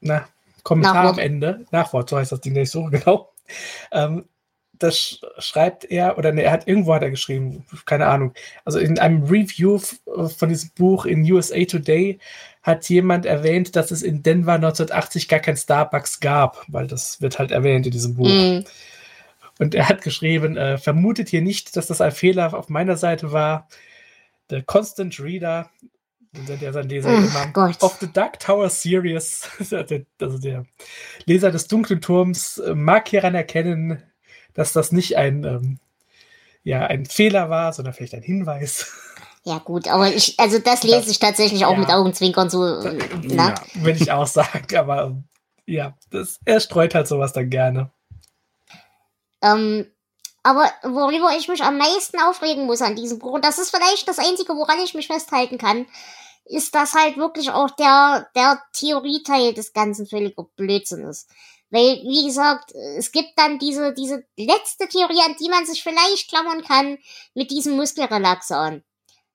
na, 0.00 0.26
Kommentar 0.62 0.94
Nachwort. 0.94 1.12
am 1.14 1.18
Ende, 1.18 1.66
Nachwort, 1.70 2.10
so 2.10 2.16
heißt 2.16 2.32
das 2.32 2.40
Ding 2.40 2.54
nicht 2.54 2.70
so 2.70 2.84
genau, 2.84 3.30
ähm, 3.92 4.24
das 4.82 5.20
schreibt 5.38 5.84
er, 5.84 6.18
oder 6.18 6.32
ne, 6.32 6.42
er 6.42 6.52
hat 6.52 6.66
irgendwo 6.66 6.94
hat 6.94 7.02
er 7.02 7.10
geschrieben, 7.10 7.64
keine 7.84 8.06
Ahnung. 8.06 8.32
Also 8.64 8.78
in 8.78 8.98
einem 8.98 9.24
Review 9.24 9.78
von 9.78 10.48
diesem 10.48 10.70
Buch 10.74 11.04
in 11.04 11.30
USA 11.30 11.64
Today 11.64 12.18
hat 12.62 12.88
jemand 12.88 13.26
erwähnt, 13.26 13.76
dass 13.76 13.90
es 13.90 14.02
in 14.02 14.22
Denver 14.22 14.54
1980 14.54 15.28
gar 15.28 15.40
kein 15.40 15.56
Starbucks 15.56 16.20
gab, 16.20 16.64
weil 16.68 16.86
das 16.86 17.20
wird 17.20 17.38
halt 17.38 17.50
erwähnt 17.50 17.86
in 17.86 17.92
diesem 17.92 18.14
Buch. 18.14 18.28
Mm. 18.28 18.64
Und 19.58 19.74
er 19.74 19.88
hat 19.88 20.00
geschrieben, 20.00 20.56
äh, 20.56 20.78
vermutet 20.78 21.28
hier 21.28 21.42
nicht, 21.42 21.76
dass 21.76 21.86
das 21.86 22.00
ein 22.00 22.12
Fehler 22.12 22.54
auf 22.54 22.70
meiner 22.70 22.96
Seite 22.96 23.32
war. 23.32 23.68
The 24.48 24.62
Constant 24.62 25.20
Reader, 25.20 25.70
den 26.32 26.46
sind 26.46 26.62
ja 26.62 26.72
sein 26.72 26.88
Leser 26.88 27.10
Ach 27.10 27.22
immer, 27.22 27.52
Gott. 27.52 27.82
of 27.82 27.98
the 28.00 28.10
Dark 28.10 28.40
Tower 28.40 28.70
Series, 28.70 29.48
also 30.18 30.38
der 30.38 30.64
Leser 31.26 31.50
des 31.50 31.68
dunklen 31.68 32.00
Turms, 32.00 32.62
mag 32.74 33.08
hieran 33.08 33.34
erkennen, 33.34 34.02
dass 34.54 34.72
das 34.72 34.92
nicht 34.92 35.16
ein, 35.16 35.44
ähm, 35.44 35.78
ja, 36.62 36.86
ein 36.86 37.06
Fehler 37.06 37.50
war, 37.50 37.72
sondern 37.72 37.94
vielleicht 37.94 38.14
ein 38.14 38.22
Hinweis. 38.22 38.92
Ja, 39.44 39.58
gut, 39.58 39.88
aber 39.88 40.08
ich, 40.08 40.38
also 40.38 40.58
das 40.58 40.82
lese 40.82 40.96
Das- 40.98 41.08
ich 41.08 41.18
tatsächlich 41.18 41.64
auch 41.64 41.72
ja. 41.72 41.78
mit 41.78 41.88
Augenzwinkern 41.90 42.50
so, 42.50 42.66
äh, 42.66 42.94
ne? 43.22 43.34
Ja. 43.36 43.54
Will 43.74 43.96
ich 44.00 44.12
auch 44.12 44.26
sagen, 44.26 44.76
aber 44.76 45.04
ähm, 45.04 45.24
ja, 45.66 45.94
das, 46.10 46.38
er 46.44 46.60
streut 46.60 46.94
halt 46.94 47.08
sowas 47.08 47.32
dann 47.32 47.48
gerne. 47.48 47.90
Ähm, 49.42 49.86
aber 50.42 50.70
worüber 50.82 51.30
ich 51.38 51.48
mich 51.48 51.62
am 51.62 51.78
meisten 51.78 52.18
aufregen 52.20 52.66
muss 52.66 52.82
an 52.82 52.96
diesem 52.96 53.18
Buch, 53.18 53.32
und 53.32 53.44
das 53.44 53.58
ist 53.58 53.70
vielleicht 53.74 54.08
das 54.08 54.18
Einzige, 54.18 54.54
woran 54.54 54.78
ich 54.82 54.94
mich 54.94 55.06
festhalten 55.06 55.58
kann, 55.58 55.86
ist, 56.44 56.74
dass 56.74 56.94
halt 56.94 57.16
wirklich 57.16 57.50
auch 57.50 57.70
der, 57.70 58.28
der 58.34 58.60
Theorieteil 58.72 59.54
des 59.54 59.72
Ganzen 59.72 60.06
völliger 60.06 60.44
Blödsinn 60.56 61.04
ist. 61.04 61.28
Weil, 61.70 62.02
wie 62.02 62.26
gesagt, 62.26 62.72
es 62.96 63.12
gibt 63.12 63.30
dann 63.36 63.58
diese, 63.58 63.94
diese 63.94 64.24
letzte 64.36 64.88
Theorie, 64.88 65.20
an 65.24 65.36
die 65.40 65.48
man 65.48 65.64
sich 65.66 65.82
vielleicht 65.82 66.28
klammern 66.28 66.62
kann, 66.62 66.98
mit 67.34 67.50
diesem 67.50 67.76
Muskelrelaxon. 67.76 68.82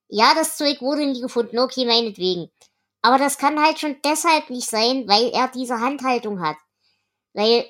Ja, 0.09 0.33
das 0.35 0.57
Zeug 0.57 0.81
wurde 0.81 1.05
nie 1.05 1.21
gefunden, 1.21 1.59
okay, 1.59 1.85
meinetwegen. 1.85 2.51
Aber 3.01 3.17
das 3.17 3.37
kann 3.37 3.61
halt 3.61 3.79
schon 3.79 3.97
deshalb 4.03 4.49
nicht 4.49 4.69
sein, 4.69 5.07
weil 5.07 5.29
er 5.29 5.47
diese 5.47 5.79
Handhaltung 5.79 6.41
hat. 6.41 6.57
Weil 7.33 7.65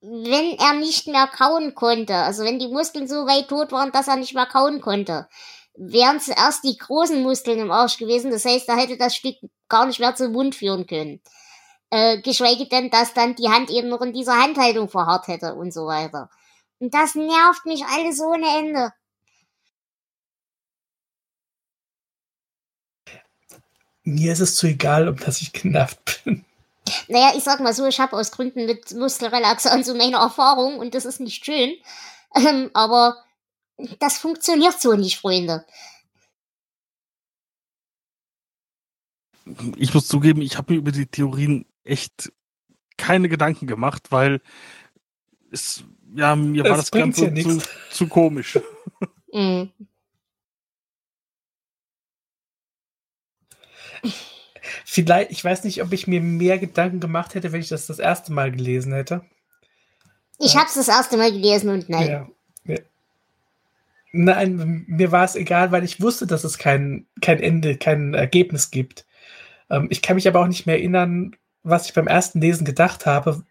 wenn 0.00 0.58
er 0.58 0.74
nicht 0.74 1.06
mehr 1.06 1.26
kauen 1.26 1.74
konnte, 1.74 2.14
also 2.14 2.44
wenn 2.44 2.58
die 2.58 2.68
Muskeln 2.68 3.08
so 3.08 3.26
weit 3.26 3.48
tot 3.48 3.72
waren, 3.72 3.92
dass 3.92 4.08
er 4.08 4.16
nicht 4.16 4.34
mehr 4.34 4.46
kauen 4.46 4.80
konnte, 4.80 5.28
wären 5.74 6.20
zuerst 6.20 6.64
die 6.64 6.76
großen 6.76 7.22
Muskeln 7.22 7.58
im 7.58 7.70
Arsch 7.70 7.96
gewesen. 7.96 8.30
Das 8.30 8.44
heißt, 8.44 8.68
er 8.68 8.76
hätte 8.76 8.96
das 8.96 9.16
Stück 9.16 9.36
gar 9.68 9.86
nicht 9.86 10.00
mehr 10.00 10.14
zum 10.14 10.32
Mund 10.32 10.54
führen 10.54 10.86
können. 10.86 11.20
Äh, 11.90 12.20
geschweige 12.20 12.68
denn, 12.68 12.90
dass 12.90 13.14
dann 13.14 13.36
die 13.36 13.48
Hand 13.48 13.70
eben 13.70 13.88
noch 13.88 14.00
in 14.00 14.12
dieser 14.12 14.36
Handhaltung 14.36 14.88
verharrt 14.88 15.28
hätte 15.28 15.54
und 15.54 15.72
so 15.72 15.86
weiter. 15.86 16.30
Und 16.78 16.92
das 16.92 17.14
nervt 17.14 17.64
mich 17.64 17.84
alles 17.84 18.20
ohne 18.20 18.46
Ende. 18.58 18.92
Mir 24.02 24.32
ist 24.32 24.40
es 24.40 24.56
zu 24.56 24.66
egal, 24.68 25.08
ob 25.08 25.20
dass 25.20 25.40
ich 25.40 25.52
genervt 25.52 26.22
bin. 26.24 26.44
Naja, 27.08 27.32
ich 27.36 27.42
sag 27.42 27.60
mal 27.60 27.74
so, 27.74 27.86
ich 27.86 27.98
habe 27.98 28.16
aus 28.16 28.30
Gründen 28.30 28.66
mit 28.66 28.92
Muskelrelaxant 28.92 29.84
so 29.84 29.94
meine 29.94 30.16
Erfahrung 30.16 30.78
und 30.78 30.94
das 30.94 31.04
ist 31.04 31.20
nicht 31.20 31.44
schön. 31.44 31.74
Ähm, 32.34 32.70
aber 32.74 33.16
das 33.98 34.18
funktioniert 34.18 34.80
so 34.80 34.94
nicht, 34.94 35.18
Freunde. 35.18 35.64
Ich 39.76 39.94
muss 39.94 40.06
zugeben, 40.06 40.42
ich 40.42 40.56
habe 40.56 40.72
mir 40.72 40.78
über 40.78 40.92
die 40.92 41.06
Theorien 41.06 41.66
echt 41.86 42.32
keine 42.96 43.28
Gedanken 43.28 43.66
gemacht, 43.66 44.10
weil 44.10 44.40
es, 45.50 45.84
ja, 46.14 46.34
mir 46.36 46.64
war 46.64 46.72
Es 46.72 46.76
das 46.78 46.90
Ganze 46.90 47.28
ja 47.28 47.34
zu, 47.34 47.62
zu 47.90 48.08
komisch. 48.08 48.58
Mhm. 49.32 49.70
Vielleicht, 54.84 55.30
ich 55.30 55.44
weiß 55.44 55.64
nicht, 55.64 55.82
ob 55.82 55.92
ich 55.92 56.06
mir 56.06 56.20
mehr 56.20 56.58
Gedanken 56.58 57.00
gemacht 57.00 57.34
hätte, 57.34 57.52
wenn 57.52 57.60
ich 57.60 57.68
das 57.68 57.86
das 57.86 57.98
erste 57.98 58.32
Mal 58.32 58.50
gelesen 58.50 58.92
hätte. 58.92 59.22
Ich 60.38 60.54
Ja. 60.54 60.60
hab's 60.60 60.74
das 60.74 60.88
erste 60.88 61.16
Mal 61.16 61.32
gelesen 61.32 61.70
und 61.70 61.88
nein. 61.88 62.08
Ja. 62.08 62.28
ja. 62.64 62.78
Nein, 64.12 64.84
mir 64.88 65.12
war 65.12 65.24
es 65.24 65.34
egal, 65.36 65.72
weil 65.72 65.84
ich 65.84 66.00
wusste, 66.00 66.26
dass 66.26 66.44
es 66.44 66.56
kein, 66.56 67.06
kein 67.20 67.40
Ende, 67.40 67.76
kein 67.76 68.14
Ergebnis 68.14 68.70
gibt. 68.70 69.04
Ähm, 69.68 69.88
ich 69.90 70.00
kann 70.02 70.16
mich 70.16 70.26
aber 70.26 70.40
auch 70.40 70.48
nicht 70.48 70.66
mehr 70.66 70.76
erinnern, 70.78 71.36
was 71.66 71.86
ich 71.86 71.94
beim 71.94 72.06
ersten 72.06 72.40
Lesen 72.40 72.64
gedacht 72.64 73.06
habe, 73.06 73.44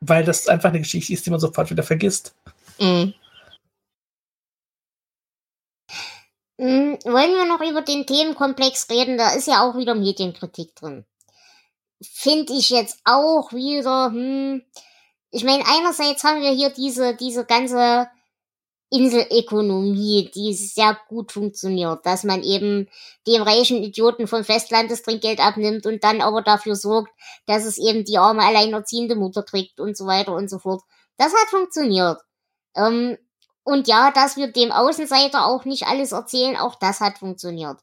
weil 0.00 0.24
das 0.24 0.48
einfach 0.48 0.70
eine 0.70 0.80
Geschichte 0.80 1.12
ist, 1.12 1.26
die 1.26 1.30
man 1.30 1.40
sofort 1.40 1.70
wieder 1.70 1.82
vergisst. 1.82 2.34
Mhm. 2.78 3.14
Mhm, 6.58 6.98
Wollen 7.04 7.34
wir 7.36 7.46
noch 7.46 7.60
über 7.60 7.82
den 7.82 8.06
Themenkomplex 8.06 8.88
reden? 8.90 9.16
Da 9.18 9.30
ist 9.32 9.46
ja 9.46 9.62
auch 9.62 9.76
wieder 9.76 9.94
Medienkritik 9.94 10.74
drin. 10.74 11.04
Finde 12.02 12.52
ich 12.54 12.70
jetzt 12.70 13.00
auch 13.04 13.52
wieder, 13.52 14.10
hm. 14.12 14.62
Ich 15.30 15.44
meine, 15.44 15.64
einerseits 15.66 16.24
haben 16.24 16.40
wir 16.40 16.50
hier 16.50 16.70
diese, 16.70 17.14
diese 17.14 17.44
ganze 17.44 18.08
Inselökonomie, 18.90 20.30
die 20.34 20.52
sehr 20.52 20.98
gut 21.08 21.30
funktioniert, 21.30 22.04
dass 22.04 22.24
man 22.24 22.42
eben 22.42 22.88
dem 23.26 23.42
reichen 23.42 23.82
Idioten 23.82 24.26
vom 24.26 24.42
Festland 24.44 24.90
das 24.90 25.02
Trinkgeld 25.02 25.38
abnimmt 25.38 25.86
und 25.86 26.02
dann 26.02 26.20
aber 26.20 26.42
dafür 26.42 26.74
sorgt, 26.74 27.12
dass 27.46 27.64
es 27.64 27.78
eben 27.78 28.04
die 28.04 28.18
arme 28.18 28.42
alleinerziehende 28.42 29.14
Mutter 29.14 29.44
kriegt 29.44 29.78
und 29.78 29.96
so 29.96 30.06
weiter 30.06 30.34
und 30.34 30.50
so 30.50 30.58
fort. 30.58 30.82
Das 31.16 31.32
hat 31.32 31.50
funktioniert. 31.50 32.18
Ähm, 32.74 33.16
und 33.62 33.86
ja, 33.86 34.10
dass 34.10 34.36
wir 34.36 34.50
dem 34.50 34.72
Außenseiter 34.72 35.46
auch 35.46 35.64
nicht 35.64 35.86
alles 35.86 36.10
erzählen, 36.12 36.56
auch 36.56 36.74
das 36.74 37.00
hat 37.00 37.18
funktioniert. 37.18 37.78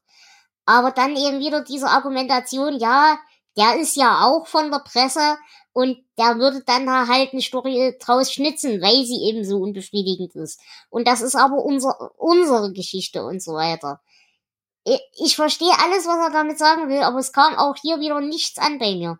Aber 0.65 0.91
dann 0.91 1.15
eben 1.15 1.39
wieder 1.39 1.61
diese 1.61 1.87
Argumentation, 1.87 2.77
ja, 2.77 3.17
der 3.55 3.77
ist 3.79 3.95
ja 3.95 4.25
auch 4.25 4.47
von 4.47 4.69
der 4.69 4.79
Presse 4.79 5.37
und 5.77 5.99
der 6.17 6.39
würde 6.39 6.63
dann 6.65 6.87
da 6.87 7.07
halt 7.07 7.33
eine 7.33 7.41
Story 7.43 7.95
draus 7.99 8.33
schnitzen, 8.33 8.81
weil 8.81 9.05
sie 9.05 9.29
eben 9.29 9.45
so 9.45 9.59
unbefriedigend 9.59 10.33
ist. 10.33 10.59
Und 10.89 11.07
das 11.07 11.21
ist 11.21 11.35
aber 11.35 11.63
unser, 11.63 12.17
unsere 12.17 12.73
Geschichte 12.73 13.23
und 13.23 13.43
so 13.43 13.53
weiter. 13.53 14.01
Ich, 15.23 15.35
verstehe 15.35 15.71
alles, 15.83 16.07
was 16.07 16.17
er 16.17 16.31
damit 16.31 16.57
sagen 16.57 16.89
will, 16.89 17.03
aber 17.03 17.19
es 17.19 17.31
kam 17.31 17.53
auch 17.53 17.75
hier 17.79 17.99
wieder 17.99 18.19
nichts 18.21 18.57
an 18.57 18.79
bei 18.79 18.95
mir. 18.95 19.19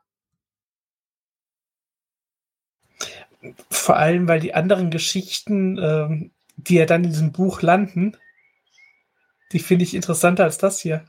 Vor 3.70 3.98
allem, 3.98 4.28
weil 4.28 4.40
die 4.40 4.56
anderen 4.56 4.90
Geschichten, 4.90 5.78
ähm, 5.78 6.32
die 6.56 6.78
ja 6.78 6.88
dann 6.88 7.04
in 7.04 7.12
diesem 7.12 7.34
Buch 7.34 7.62
landen, 7.62 8.18
die 9.52 9.60
finde 9.60 9.84
ich 9.84 9.94
interessanter 9.94 10.46
als 10.46 10.58
das 10.58 10.80
hier. 10.80 11.06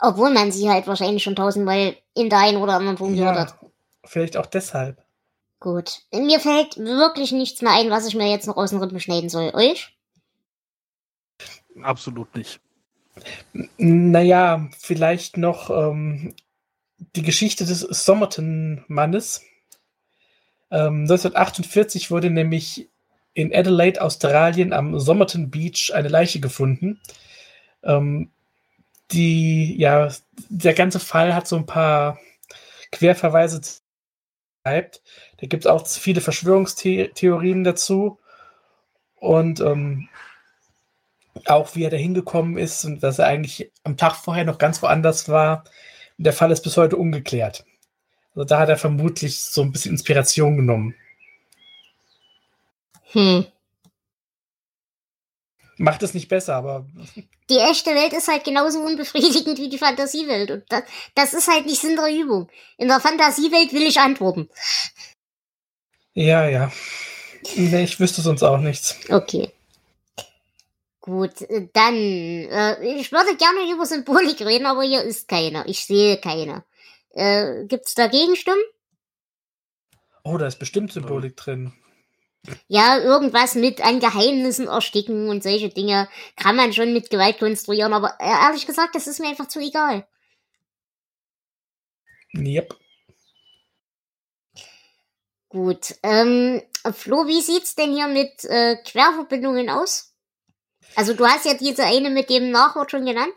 Obwohl 0.00 0.30
man 0.30 0.52
sie 0.52 0.70
halt 0.70 0.86
wahrscheinlich 0.86 1.24
schon 1.24 1.34
tausendmal 1.34 1.96
in 2.14 2.30
der 2.30 2.38
einen 2.38 2.62
oder 2.62 2.74
anderen 2.74 2.98
Punkt 2.98 3.16
gehört 3.16 3.36
hat. 3.36 3.65
Vielleicht 4.06 4.36
auch 4.36 4.46
deshalb. 4.46 5.02
Gut. 5.60 6.02
Mir 6.12 6.40
fällt 6.40 6.76
wirklich 6.76 7.32
nichts 7.32 7.62
mehr 7.62 7.72
ein, 7.72 7.90
was 7.90 8.06
ich 8.06 8.14
mir 8.14 8.30
jetzt 8.30 8.46
noch 8.46 8.56
aus 8.56 8.70
den 8.70 8.80
Rippen 8.80 9.00
schneiden 9.00 9.28
soll. 9.28 9.50
Euch? 9.54 9.96
Absolut 11.82 12.34
nicht. 12.34 12.60
Naja, 13.78 14.68
vielleicht 14.78 15.36
noch 15.36 15.70
ähm, 15.70 16.34
die 16.98 17.22
Geschichte 17.22 17.64
des 17.64 17.80
Somerton-Mannes. 17.80 19.42
Ähm, 20.70 21.02
1948 21.02 22.10
wurde 22.10 22.30
nämlich 22.30 22.88
in 23.32 23.54
Adelaide, 23.54 24.02
Australien, 24.02 24.72
am 24.72 24.98
Somerton 24.98 25.50
Beach 25.50 25.92
eine 25.94 26.08
Leiche 26.08 26.40
gefunden. 26.40 27.00
Ähm, 27.82 28.30
die, 29.12 29.76
ja, 29.78 30.10
der 30.48 30.74
ganze 30.74 31.00
Fall 31.00 31.34
hat 31.34 31.46
so 31.46 31.56
ein 31.56 31.66
paar 31.66 32.18
Querverweise 32.92 33.60
bleibt. 34.66 35.00
Da 35.38 35.46
gibt 35.46 35.64
es 35.64 35.70
auch 35.70 35.86
viele 35.86 36.20
Verschwörungstheorien 36.20 37.62
dazu. 37.62 38.18
Und 39.14 39.60
ähm, 39.60 40.08
auch 41.46 41.76
wie 41.76 41.84
er 41.84 41.90
da 41.90 41.96
hingekommen 41.96 42.58
ist 42.58 42.84
und 42.84 43.02
dass 43.02 43.18
er 43.18 43.26
eigentlich 43.26 43.70
am 43.84 43.96
Tag 43.96 44.16
vorher 44.16 44.44
noch 44.44 44.58
ganz 44.58 44.82
woanders 44.82 45.28
war. 45.28 45.64
Der 46.18 46.32
Fall 46.32 46.50
ist 46.50 46.62
bis 46.62 46.76
heute 46.76 46.96
ungeklärt. 46.96 47.64
Also 48.34 48.44
da 48.44 48.58
hat 48.58 48.68
er 48.68 48.76
vermutlich 48.76 49.38
so 49.38 49.62
ein 49.62 49.70
bisschen 49.70 49.92
Inspiration 49.92 50.56
genommen. 50.56 50.94
Hm. 53.12 53.46
Macht 55.76 56.02
es 56.02 56.14
nicht 56.14 56.28
besser, 56.28 56.56
aber 56.56 56.86
Die 57.48 57.58
echte 57.58 57.90
Welt 57.94 58.12
ist 58.12 58.28
halt 58.28 58.44
genauso 58.44 58.80
unbefriedigend 58.80 59.58
wie 59.58 59.68
die 59.68 59.78
Fantasiewelt. 59.78 60.50
Und 60.50 60.64
das, 60.68 60.82
das 61.14 61.34
ist 61.34 61.48
halt 61.48 61.66
nicht 61.66 61.80
Sinn 61.80 61.96
der 61.96 62.12
Übung. 62.12 62.48
In 62.76 62.88
der 62.88 63.00
Fantasiewelt 63.00 63.72
will 63.72 63.82
ich 63.82 64.00
antworten. 64.00 64.48
ja, 66.14 66.48
ja. 66.48 66.72
Nee, 67.54 67.84
ich 67.84 68.00
wüsste 68.00 68.22
sonst 68.22 68.42
auch 68.42 68.58
nichts. 68.58 68.96
Okay. 69.08 69.52
Gut, 71.00 71.40
äh, 71.42 71.68
dann, 71.72 71.94
äh, 71.94 72.98
ich 72.98 73.12
würde 73.12 73.36
gerne 73.36 73.72
über 73.72 73.86
Symbolik 73.86 74.40
reden, 74.40 74.66
aber 74.66 74.82
hier 74.82 75.02
ist 75.02 75.28
keine. 75.28 75.64
Ich 75.68 75.84
sehe 75.86 76.16
keine. 76.16 76.64
Äh, 77.10 77.64
gibt's 77.66 77.94
da 77.94 78.08
Gegenstimmen? 78.08 78.62
Oh, 80.24 80.36
da 80.36 80.48
ist 80.48 80.58
bestimmt 80.58 80.92
Symbolik 80.92 81.36
drin. 81.36 81.72
Ja, 82.68 82.98
irgendwas 82.98 83.54
mit 83.54 83.84
an 83.84 84.00
Geheimnissen 84.00 84.68
ersticken 84.68 85.28
und 85.28 85.42
solche 85.42 85.68
Dinge 85.68 86.08
kann 86.36 86.56
man 86.56 86.72
schon 86.72 86.92
mit 86.92 87.10
Gewalt 87.10 87.38
konstruieren, 87.38 87.92
aber 87.92 88.14
äh, 88.18 88.28
ehrlich 88.28 88.66
gesagt, 88.66 88.94
das 88.94 89.06
ist 89.06 89.20
mir 89.20 89.28
einfach 89.28 89.48
zu 89.48 89.60
egal. 89.60 90.06
Yep. 92.34 92.74
Gut. 95.48 95.94
Ähm, 96.02 96.62
Flo, 96.92 97.26
wie 97.26 97.40
sieht's 97.40 97.74
denn 97.74 97.94
hier 97.94 98.08
mit 98.08 98.44
äh, 98.44 98.76
Querverbindungen 98.84 99.70
aus? 99.70 100.12
Also 100.94 101.14
du 101.14 101.26
hast 101.26 101.46
ja 101.46 101.54
diese 101.54 101.84
eine 101.84 102.10
mit 102.10 102.30
dem 102.30 102.50
Nachwort 102.50 102.90
schon 102.90 103.06
genannt. 103.06 103.34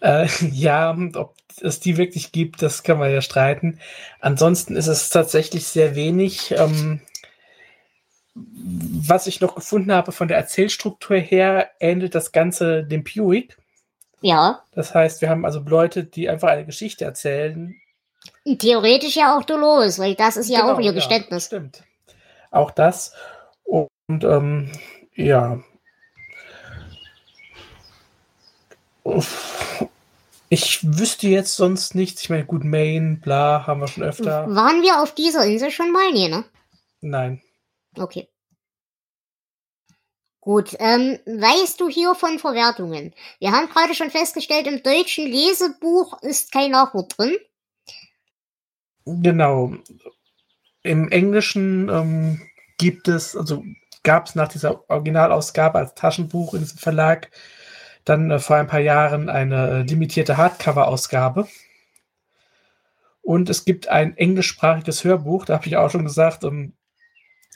Äh, 0.00 0.28
ja, 0.52 0.96
ob 1.14 1.34
es 1.60 1.80
die 1.80 1.96
wirklich 1.96 2.32
gibt, 2.32 2.62
das 2.62 2.82
kann 2.82 2.98
man 2.98 3.12
ja 3.12 3.22
streiten. 3.22 3.80
Ansonsten 4.20 4.76
ist 4.76 4.88
es 4.88 5.10
tatsächlich 5.10 5.66
sehr 5.66 5.94
wenig. 5.94 6.52
Ähm, 6.52 7.00
was 8.36 9.26
ich 9.26 9.40
noch 9.40 9.54
gefunden 9.54 9.92
habe 9.92 10.12
von 10.12 10.28
der 10.28 10.36
Erzählstruktur 10.36 11.16
her, 11.16 11.70
ähnelt 11.80 12.14
das 12.14 12.32
Ganze 12.32 12.84
dem 12.84 13.04
Puig. 13.04 13.56
Ja. 14.20 14.62
Das 14.72 14.94
heißt, 14.94 15.20
wir 15.20 15.30
haben 15.30 15.44
also 15.44 15.60
Leute, 15.60 16.04
die 16.04 16.28
einfach 16.28 16.48
eine 16.48 16.66
Geschichte 16.66 17.04
erzählen. 17.04 17.76
Theoretisch 18.58 19.16
ja 19.16 19.36
auch 19.36 19.44
Dolores, 19.44 19.98
weil 19.98 20.14
das 20.14 20.36
ist 20.36 20.48
ja 20.48 20.60
Genau, 20.62 20.74
auch 20.74 20.80
ihr 20.80 20.92
Geständnis. 20.92 21.46
stimmt. 21.46 21.84
Auch 22.50 22.70
das. 22.70 23.12
Und 23.64 23.88
ähm, 24.10 24.72
ja. 25.14 25.60
Uff. 29.04 29.84
Ich 30.48 30.80
wüsste 30.82 31.26
jetzt 31.28 31.56
sonst 31.56 31.94
nichts. 31.94 32.22
Ich 32.22 32.30
meine, 32.30 32.44
gut, 32.44 32.64
Maine, 32.64 33.16
bla, 33.16 33.66
haben 33.66 33.80
wir 33.80 33.88
schon 33.88 34.04
öfter. 34.04 34.46
Waren 34.54 34.82
wir 34.82 35.02
auf 35.02 35.14
dieser 35.14 35.44
Insel 35.44 35.70
schon 35.70 35.92
mal? 35.92 36.12
Nee, 36.12 36.28
ne? 36.28 36.44
Nein. 37.00 37.42
Okay. 37.98 38.28
Gut, 40.40 40.76
ähm, 40.78 41.18
weißt 41.26 41.80
du 41.80 41.88
hier 41.88 42.14
von 42.14 42.38
Verwertungen? 42.38 43.12
Wir 43.40 43.50
haben 43.50 43.68
gerade 43.68 43.94
schon 43.94 44.10
festgestellt, 44.10 44.68
im 44.68 44.82
deutschen 44.82 45.26
Lesebuch 45.26 46.22
ist 46.22 46.52
kein 46.52 46.70
Nachwort 46.70 47.18
drin. 47.18 47.36
Genau. 49.04 49.72
Im 50.82 51.10
Englischen 51.10 51.88
ähm, 51.88 52.48
gibt 52.78 53.08
es, 53.08 53.36
also 53.36 53.64
gab 54.04 54.26
es 54.26 54.36
nach 54.36 54.46
dieser 54.46 54.88
Originalausgabe 54.88 55.78
als 55.78 55.94
Taschenbuch 55.94 56.54
in 56.54 56.60
diesem 56.60 56.78
Verlag 56.78 57.28
dann 58.04 58.30
äh, 58.30 58.38
vor 58.38 58.56
ein 58.56 58.68
paar 58.68 58.80
Jahren 58.80 59.28
eine 59.28 59.68
äh, 59.68 59.82
limitierte 59.82 60.36
Hardcover-Ausgabe. 60.36 61.48
Und 63.20 63.50
es 63.50 63.64
gibt 63.64 63.88
ein 63.88 64.16
englischsprachiges 64.16 65.02
Hörbuch, 65.02 65.44
da 65.44 65.54
habe 65.54 65.66
ich 65.66 65.76
auch 65.76 65.90
schon 65.90 66.04
gesagt, 66.04 66.44
ähm, 66.44 66.74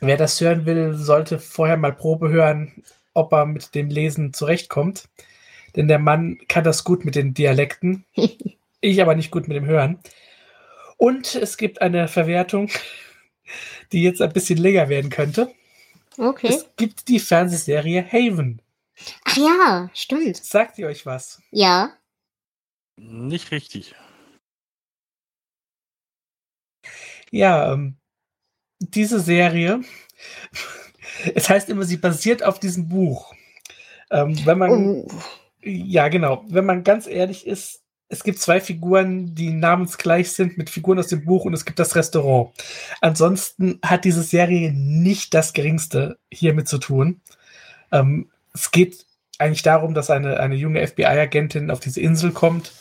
wer 0.00 0.16
das 0.16 0.40
hören 0.40 0.66
will, 0.66 0.94
sollte 0.94 1.38
vorher 1.38 1.76
mal 1.76 1.92
Probe 1.92 2.30
hören, 2.30 2.82
ob 3.14 3.32
er 3.32 3.46
mit 3.46 3.74
dem 3.74 3.88
Lesen 3.88 4.32
zurechtkommt. 4.32 5.08
Denn 5.76 5.88
der 5.88 5.98
Mann 5.98 6.38
kann 6.48 6.64
das 6.64 6.84
gut 6.84 7.04
mit 7.04 7.14
den 7.14 7.34
Dialekten, 7.34 8.04
ich 8.80 9.02
aber 9.02 9.14
nicht 9.14 9.30
gut 9.30 9.46
mit 9.46 9.56
dem 9.56 9.66
Hören. 9.66 9.98
Und 10.96 11.34
es 11.34 11.56
gibt 11.56 11.80
eine 11.80 12.08
Verwertung, 12.08 12.70
die 13.92 14.02
jetzt 14.02 14.20
ein 14.20 14.32
bisschen 14.32 14.58
länger 14.58 14.88
werden 14.88 15.10
könnte. 15.10 15.52
Okay. 16.18 16.48
Es 16.48 16.66
gibt 16.76 17.08
die 17.08 17.20
Fernsehserie 17.20 18.04
Haven. 18.04 18.60
Ach 19.24 19.36
ja, 19.36 19.90
stimmt. 19.94 20.36
Sagt 20.36 20.78
ihr 20.78 20.88
euch 20.88 21.06
was? 21.06 21.40
Ja. 21.50 21.94
Nicht 22.96 23.50
richtig. 23.50 23.94
Ja, 27.30 27.72
ähm, 27.72 27.96
diese 28.80 29.20
Serie, 29.20 29.80
es 31.34 31.48
heißt 31.48 31.68
immer, 31.68 31.84
sie 31.84 31.98
basiert 31.98 32.42
auf 32.42 32.58
diesem 32.58 32.88
Buch. 32.88 33.32
Ähm, 34.10 34.38
wenn 34.44 34.58
man, 34.58 34.70
Oh. 34.70 35.08
ja 35.62 36.08
genau, 36.08 36.44
wenn 36.48 36.66
man 36.66 36.82
ganz 36.82 37.06
ehrlich 37.06 37.46
ist, 37.46 37.82
es 38.10 38.24
gibt 38.24 38.40
zwei 38.40 38.60
Figuren, 38.60 39.36
die 39.36 39.52
namensgleich 39.52 40.32
sind 40.32 40.58
mit 40.58 40.68
Figuren 40.68 40.98
aus 40.98 41.06
dem 41.06 41.24
Buch 41.24 41.44
und 41.44 41.54
es 41.54 41.64
gibt 41.64 41.78
das 41.78 41.94
Restaurant. 41.94 42.50
Ansonsten 43.00 43.78
hat 43.84 44.04
diese 44.04 44.24
Serie 44.24 44.72
nicht 44.72 45.32
das 45.32 45.52
Geringste 45.52 46.18
hiermit 46.28 46.66
zu 46.66 46.78
tun. 46.78 47.20
Ähm, 47.92 48.28
es 48.52 48.72
geht 48.72 49.06
eigentlich 49.38 49.62
darum, 49.62 49.94
dass 49.94 50.10
eine, 50.10 50.40
eine 50.40 50.56
junge 50.56 50.84
FBI-Agentin 50.84 51.70
auf 51.70 51.78
diese 51.78 52.00
Insel 52.00 52.32
kommt, 52.32 52.72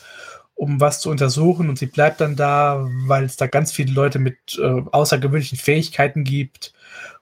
um 0.60 0.82
was 0.82 1.00
zu 1.00 1.10
untersuchen 1.10 1.70
und 1.70 1.80
sie 1.80 1.86
bleibt 1.86 2.20
dann 2.20 2.36
da, 2.36 2.86
weil 3.06 3.24
es 3.24 3.38
da 3.38 3.48
ganz 3.48 3.72
viele 3.72 3.94
Leute 3.94 4.20
mit 4.20 4.60
äh, 4.62 4.82
außergewöhnlichen 4.92 5.58
Fähigkeiten 5.58 6.26
gibt 6.26 6.74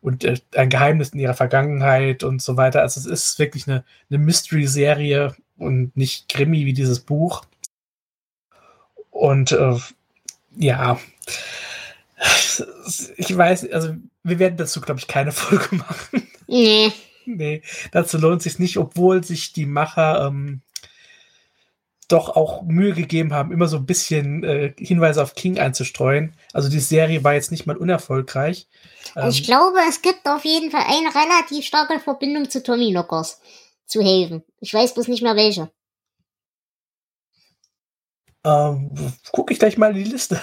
und 0.01 0.23
äh, 0.23 0.39
ein 0.55 0.71
Geheimnis 0.71 1.09
in 1.09 1.19
ihrer 1.19 1.35
Vergangenheit 1.35 2.23
und 2.23 2.41
so 2.41 2.57
weiter. 2.57 2.81
Also 2.81 2.99
es 2.99 3.05
ist 3.05 3.37
wirklich 3.37 3.67
eine, 3.67 3.83
eine 4.09 4.17
Mystery-Serie 4.17 5.35
und 5.55 5.95
nicht 5.95 6.29
Krimi 6.29 6.65
wie 6.65 6.73
dieses 6.73 6.99
Buch. 6.99 7.45
Und 9.11 9.51
äh, 9.51 9.75
ja, 10.55 10.99
ich 13.17 13.37
weiß, 13.37 13.71
also 13.71 13.93
wir 14.23 14.39
werden 14.39 14.57
dazu, 14.57 14.81
glaube 14.81 14.99
ich, 14.99 15.05
keine 15.05 15.31
Folge 15.31 15.75
machen. 15.75 16.27
Nee. 16.47 16.91
Nee, 17.27 17.61
dazu 17.91 18.17
lohnt 18.17 18.41
sich 18.41 18.57
nicht, 18.57 18.77
obwohl 18.77 19.23
sich 19.23 19.53
die 19.53 19.65
Macher 19.65 20.25
ähm, 20.25 20.61
doch 22.07 22.35
auch 22.35 22.63
Mühe 22.63 22.93
gegeben 22.93 23.33
haben, 23.33 23.51
immer 23.51 23.67
so 23.67 23.77
ein 23.77 23.85
bisschen 23.85 24.43
äh, 24.43 24.73
Hinweise 24.77 25.21
auf 25.21 25.35
King 25.35 25.59
einzustreuen. 25.59 26.33
Also 26.53 26.69
die 26.69 26.79
Serie 26.79 27.23
war 27.23 27.33
jetzt 27.33 27.51
nicht 27.51 27.65
mal 27.65 27.75
unerfolgreich. 27.75 28.67
Ähm, 29.15 29.29
Ich 29.29 29.43
glaube, 29.43 29.79
es 29.89 30.01
gibt 30.01 30.27
auf 30.27 30.45
jeden 30.45 30.71
Fall 30.71 30.83
eine 30.87 31.13
relativ 31.13 31.65
starke 31.65 31.99
Verbindung 31.99 32.49
zu 32.49 32.63
Tommy 32.63 32.91
Knockers. 32.91 33.41
Zu 33.85 34.01
Haven. 34.01 34.43
Ich 34.59 34.73
weiß 34.73 34.93
bloß 34.93 35.07
nicht 35.07 35.23
mehr 35.23 35.35
welche. 35.35 35.69
ähm, 38.45 38.91
Gucke 39.31 39.53
ich 39.53 39.59
gleich 39.59 39.77
mal 39.77 39.91
in 39.95 40.03
die 40.03 40.09
Liste. 40.09 40.39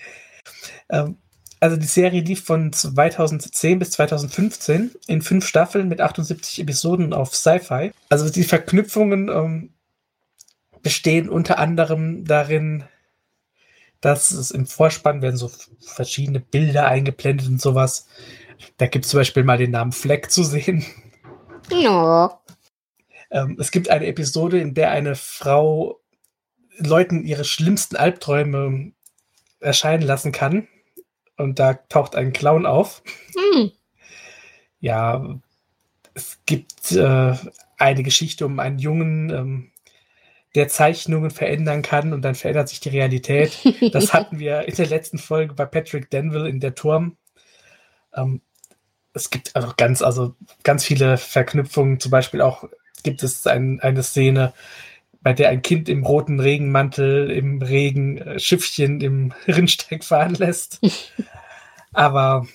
ähm, 0.90 1.18
also 1.60 1.76
die 1.76 1.86
Serie 1.86 2.20
lief 2.20 2.44
von 2.44 2.72
2010 2.72 3.78
bis 3.78 3.90
2015 3.90 4.92
in 5.06 5.22
fünf 5.22 5.46
Staffeln 5.46 5.88
mit 5.88 6.00
78 6.00 6.60
Episoden 6.60 7.12
auf 7.12 7.34
Sci-Fi. 7.34 7.90
Also 8.08 8.30
die 8.30 8.44
Verknüpfungen 8.44 9.28
ähm, 9.28 9.74
bestehen 10.82 11.28
unter 11.28 11.58
anderem 11.58 12.24
darin, 12.24 12.84
dass 14.00 14.30
es 14.30 14.50
im 14.50 14.66
Vorspann 14.66 15.22
werden 15.22 15.36
so 15.36 15.50
verschiedene 15.80 16.40
Bilder 16.40 16.86
eingeblendet 16.86 17.48
und 17.48 17.60
sowas. 17.60 18.06
Da 18.76 18.86
gibt 18.86 19.04
es 19.04 19.10
zum 19.10 19.20
Beispiel 19.20 19.44
mal 19.44 19.58
den 19.58 19.72
Namen 19.72 19.92
Fleck 19.92 20.30
zu 20.30 20.44
sehen. 20.44 20.84
No. 21.70 22.30
Ähm, 23.30 23.56
es 23.58 23.70
gibt 23.70 23.90
eine 23.90 24.06
Episode, 24.06 24.60
in 24.60 24.74
der 24.74 24.90
eine 24.90 25.14
Frau 25.14 26.00
Leuten 26.78 27.24
ihre 27.24 27.44
schlimmsten 27.44 27.96
Albträume 27.96 28.92
erscheinen 29.60 30.02
lassen 30.02 30.32
kann. 30.32 30.68
Und 31.36 31.58
da 31.58 31.74
taucht 31.74 32.14
ein 32.14 32.32
Clown 32.32 32.66
auf. 32.66 33.02
Hm. 33.54 33.72
Ja, 34.80 35.40
es 36.14 36.38
gibt 36.46 36.92
äh, 36.92 37.34
eine 37.76 38.02
Geschichte 38.02 38.46
um 38.46 38.58
einen 38.58 38.78
Jungen, 38.78 39.30
ähm, 39.30 39.72
der 40.58 40.68
Zeichnungen 40.68 41.30
verändern 41.30 41.82
kann 41.82 42.12
und 42.12 42.22
dann 42.22 42.34
verändert 42.34 42.68
sich 42.68 42.80
die 42.80 42.90
Realität. 42.90 43.56
Das 43.92 44.12
hatten 44.12 44.38
wir 44.38 44.66
in 44.68 44.74
der 44.74 44.86
letzten 44.86 45.18
Folge 45.18 45.54
bei 45.54 45.64
Patrick 45.64 46.10
Denville 46.10 46.48
in 46.48 46.60
der 46.60 46.74
Turm. 46.74 47.16
Ähm, 48.14 48.42
es 49.14 49.30
gibt 49.30 49.54
also 49.54 49.72
ganz, 49.76 50.02
also 50.02 50.34
ganz 50.64 50.84
viele 50.84 51.16
Verknüpfungen. 51.16 52.00
Zum 52.00 52.10
Beispiel 52.10 52.40
auch 52.40 52.64
gibt 53.04 53.22
es 53.22 53.46
ein, 53.46 53.80
eine 53.80 54.02
Szene, 54.02 54.52
bei 55.20 55.32
der 55.32 55.48
ein 55.48 55.62
Kind 55.62 55.88
im 55.88 56.04
roten 56.04 56.40
Regenmantel 56.40 57.30
im 57.30 57.62
Regen 57.62 58.18
äh, 58.18 58.40
Schiffchen 58.40 59.00
im 59.00 59.32
Rinnsteig 59.46 60.04
fahren 60.04 60.34
lässt. 60.34 60.80
aber 61.92 62.46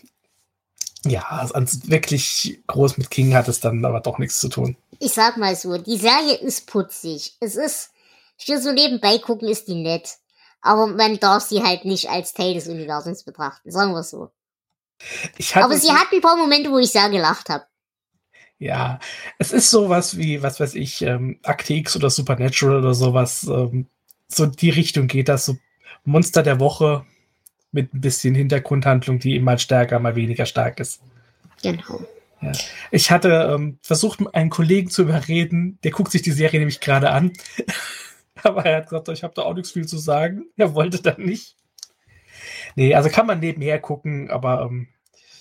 ja, 1.06 1.22
also 1.30 1.58
wirklich 1.86 2.62
groß 2.68 2.98
mit 2.98 3.10
King 3.10 3.34
hat 3.34 3.48
es 3.48 3.60
dann 3.60 3.84
aber 3.86 4.02
doch 4.02 4.18
nichts 4.20 4.40
zu 4.40 4.50
tun. 4.50 4.76
Ich 5.00 5.14
sag 5.14 5.38
mal 5.38 5.56
so, 5.56 5.78
die 5.78 5.98
Serie 5.98 6.36
ist 6.36 6.68
putzig. 6.68 7.36
Es 7.40 7.56
ist, 7.56 7.93
für 8.44 8.60
so 8.60 8.72
nebenbei 8.72 9.18
gucken 9.18 9.48
ist 9.48 9.68
die 9.68 9.76
nett. 9.76 10.18
Aber 10.62 10.88
man 10.88 11.20
darf 11.20 11.44
sie 11.44 11.62
halt 11.62 11.86
nicht 11.86 12.10
als 12.10 12.34
Teil 12.34 12.54
des 12.54 12.68
Universums 12.68 13.24
betrachten, 13.24 13.70
sagen 13.72 13.92
wir 13.92 14.04
so. 14.04 14.32
Aber 15.56 15.78
sie 15.78 15.92
hat 15.92 16.08
ein 16.14 16.22
paar 16.22 16.38
Momente, 16.38 16.72
wo 16.72 16.78
ich 16.78 16.92
sehr 16.92 17.10
gelacht 17.10 17.50
habe. 17.50 17.66
Ja, 18.60 19.00
es 19.40 19.52
ist 19.52 19.70
sowas 19.70 20.18
wie, 20.18 20.42
was 20.42 20.60
weiß 20.60 20.76
ich, 20.76 21.02
ähm, 21.02 21.40
Akte 21.44 21.74
X 21.74 21.98
oder 21.98 22.10
Supernatural 22.10 22.78
oder 22.78 22.94
sowas. 22.94 23.44
Ähm, 23.44 23.88
so 24.30 24.46
die 24.46 24.70
Richtung 24.70 25.08
geht 25.08 25.28
das. 25.28 25.46
So 25.46 25.58
Monster 26.06 26.44
der 26.44 26.62
Woche 26.62 27.06
mit 27.72 27.94
ein 27.94 28.00
bisschen 28.00 28.36
Hintergrundhandlung, 28.36 29.20
die 29.20 29.40
mal 29.40 29.60
stärker, 29.60 30.00
mal 30.00 30.16
weniger 30.16 30.46
stark 30.46 30.80
ist. 30.80 31.02
Genau. 31.62 32.00
Ich 32.92 33.10
hatte 33.10 33.54
ähm, 33.54 33.80
versucht, 33.82 34.20
einen 34.34 34.50
Kollegen 34.50 34.90
zu 34.90 35.04
überreden, 35.04 35.80
der 35.84 35.92
guckt 35.92 36.12
sich 36.12 36.22
die 36.22 36.32
Serie 36.32 36.60
nämlich 36.60 36.80
gerade 36.80 37.10
an. 37.10 37.34
Aber 38.44 38.66
er 38.66 38.78
hat 38.78 38.90
gesagt, 38.90 39.10
ich 39.10 39.24
habe 39.24 39.34
da 39.34 39.44
auch 39.44 39.54
nichts 39.54 39.72
viel 39.72 39.88
zu 39.88 39.98
sagen. 39.98 40.46
Er 40.58 40.74
wollte 40.74 41.02
dann 41.02 41.22
nicht. 41.22 41.56
Nee, 42.76 42.96
also 42.96 43.10
kann 43.10 43.28
man 43.28 43.40
nebenher 43.40 43.80
gucken, 43.80 44.32
aber 44.32 44.64
ähm, 44.64 44.88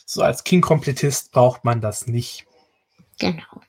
so 0.04 0.22
als 0.22 0.44
King-Komplettist 0.44 1.32
braucht 1.32 1.64
man 1.64 1.80
das 1.80 2.06
nicht. 2.06 2.46
Genau. 3.18 3.62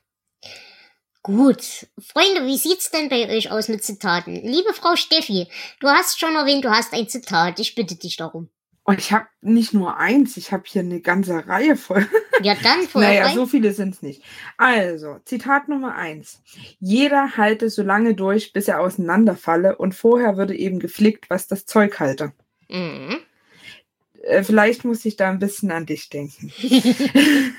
Gut. 1.22 1.86
Freunde, 1.98 2.46
wie 2.46 2.58
sieht's 2.58 2.90
denn 2.90 3.08
bei 3.08 3.26
euch 3.30 3.50
aus 3.50 3.68
mit 3.68 3.82
Zitaten? 3.82 4.34
Liebe 4.34 4.74
Frau 4.74 4.94
Steffi, 4.94 5.48
du 5.80 5.88
hast 5.88 6.20
schon 6.20 6.34
erwähnt, 6.34 6.64
du 6.64 6.70
hast 6.70 6.92
ein 6.92 7.08
Zitat. 7.08 7.58
Ich 7.60 7.74
bitte 7.74 7.96
dich 7.96 8.18
darum. 8.18 8.50
Und 8.86 8.98
ich 8.98 9.12
habe 9.12 9.26
nicht 9.40 9.72
nur 9.72 9.96
eins, 9.96 10.36
ich 10.36 10.52
habe 10.52 10.64
hier 10.66 10.82
eine 10.82 11.00
ganze 11.00 11.48
Reihe 11.48 11.74
voll. 11.76 12.06
Ja, 12.42 12.54
dann 12.62 12.82
voll 12.88 13.02
naja, 13.02 13.30
so 13.30 13.46
viele 13.46 13.72
sind 13.72 13.94
es 13.94 14.02
nicht. 14.02 14.22
Also, 14.58 15.18
Zitat 15.24 15.68
Nummer 15.68 15.94
eins. 15.94 16.42
Jeder 16.80 17.38
halte 17.38 17.70
so 17.70 17.82
lange 17.82 18.14
durch, 18.14 18.52
bis 18.52 18.68
er 18.68 18.80
auseinanderfalle 18.80 19.76
und 19.76 19.94
vorher 19.94 20.36
würde 20.36 20.54
eben 20.54 20.80
geflickt, 20.80 21.30
was 21.30 21.48
das 21.48 21.64
Zeug 21.64 21.98
halte. 21.98 22.32
Mhm. 22.68 23.20
Äh, 24.22 24.42
vielleicht 24.42 24.84
muss 24.84 25.02
ich 25.06 25.16
da 25.16 25.30
ein 25.30 25.38
bisschen 25.38 25.70
an 25.70 25.86
dich 25.86 26.10
denken. 26.10 26.52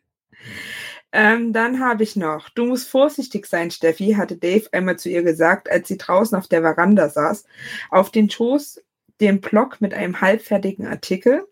ähm, 1.12 1.52
dann 1.52 1.78
habe 1.78 2.04
ich 2.04 2.16
noch, 2.16 2.48
du 2.48 2.64
musst 2.64 2.88
vorsichtig 2.88 3.44
sein, 3.44 3.70
Steffi, 3.70 4.14
hatte 4.14 4.38
Dave 4.38 4.66
einmal 4.72 4.98
zu 4.98 5.10
ihr 5.10 5.22
gesagt, 5.22 5.70
als 5.70 5.88
sie 5.88 5.98
draußen 5.98 6.38
auf 6.38 6.48
der 6.48 6.62
Veranda 6.62 7.10
saß, 7.10 7.44
auf 7.90 8.10
den 8.10 8.30
Schoß 8.30 8.80
den 9.22 9.40
Block 9.40 9.80
mit 9.80 9.94
einem 9.94 10.20
halbfertigen 10.20 10.86
Artikel 10.86 11.44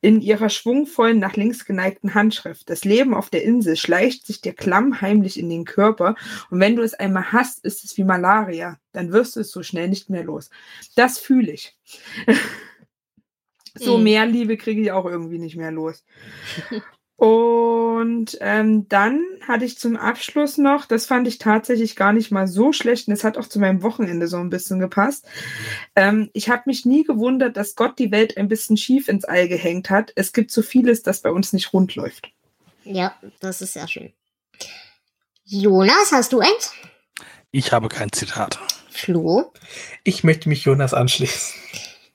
in 0.00 0.20
ihrer 0.20 0.48
schwungvollen, 0.48 1.18
nach 1.18 1.34
links 1.34 1.64
geneigten 1.64 2.14
Handschrift. 2.14 2.70
Das 2.70 2.84
Leben 2.84 3.14
auf 3.14 3.30
der 3.30 3.42
Insel 3.42 3.76
schleicht 3.76 4.26
sich 4.26 4.40
dir 4.40 4.52
klammheimlich 4.52 5.38
in 5.38 5.48
den 5.48 5.64
Körper 5.64 6.14
und 6.50 6.60
wenn 6.60 6.76
du 6.76 6.82
es 6.82 6.94
einmal 6.94 7.32
hast, 7.32 7.64
ist 7.64 7.84
es 7.84 7.96
wie 7.96 8.04
Malaria. 8.04 8.78
Dann 8.92 9.12
wirst 9.12 9.34
du 9.36 9.40
es 9.40 9.50
so 9.50 9.62
schnell 9.62 9.88
nicht 9.88 10.10
mehr 10.10 10.22
los. 10.24 10.50
Das 10.94 11.18
fühle 11.18 11.52
ich. 11.52 11.76
so 13.74 13.98
Mhm. 13.98 14.04
mehr 14.04 14.26
Liebe 14.26 14.56
kriege 14.56 14.82
ich 14.82 14.92
auch 14.92 15.06
irgendwie 15.06 15.38
nicht 15.38 15.56
mehr 15.56 15.72
los. 15.72 16.04
Und 17.18 18.38
ähm, 18.40 18.88
dann 18.88 19.20
hatte 19.40 19.64
ich 19.64 19.76
zum 19.76 19.96
Abschluss 19.96 20.56
noch, 20.56 20.86
das 20.86 21.04
fand 21.04 21.26
ich 21.26 21.38
tatsächlich 21.38 21.96
gar 21.96 22.12
nicht 22.12 22.30
mal 22.30 22.46
so 22.46 22.72
schlecht 22.72 23.08
und 23.08 23.14
es 23.14 23.24
hat 23.24 23.36
auch 23.36 23.48
zu 23.48 23.58
meinem 23.58 23.82
Wochenende 23.82 24.28
so 24.28 24.36
ein 24.36 24.50
bisschen 24.50 24.78
gepasst. 24.78 25.26
Ähm, 25.96 26.30
ich 26.32 26.48
habe 26.48 26.62
mich 26.66 26.86
nie 26.86 27.02
gewundert, 27.02 27.56
dass 27.56 27.74
Gott 27.74 27.98
die 27.98 28.12
Welt 28.12 28.36
ein 28.36 28.46
bisschen 28.46 28.76
schief 28.76 29.08
ins 29.08 29.24
All 29.24 29.48
gehängt 29.48 29.90
hat. 29.90 30.12
Es 30.14 30.32
gibt 30.32 30.52
so 30.52 30.62
vieles, 30.62 31.02
das 31.02 31.20
bei 31.20 31.32
uns 31.32 31.52
nicht 31.52 31.72
rund 31.72 31.96
läuft. 31.96 32.30
Ja, 32.84 33.16
das 33.40 33.62
ist 33.62 33.72
sehr 33.72 33.88
schön. 33.88 34.12
Jonas, 35.44 36.12
hast 36.12 36.32
du 36.32 36.38
eins? 36.38 36.72
Ich 37.50 37.72
habe 37.72 37.88
kein 37.88 38.12
Zitat. 38.12 38.60
Flo? 38.90 39.52
Ich 40.04 40.22
möchte 40.22 40.48
mich 40.48 40.62
Jonas 40.62 40.94
anschließen. 40.94 41.52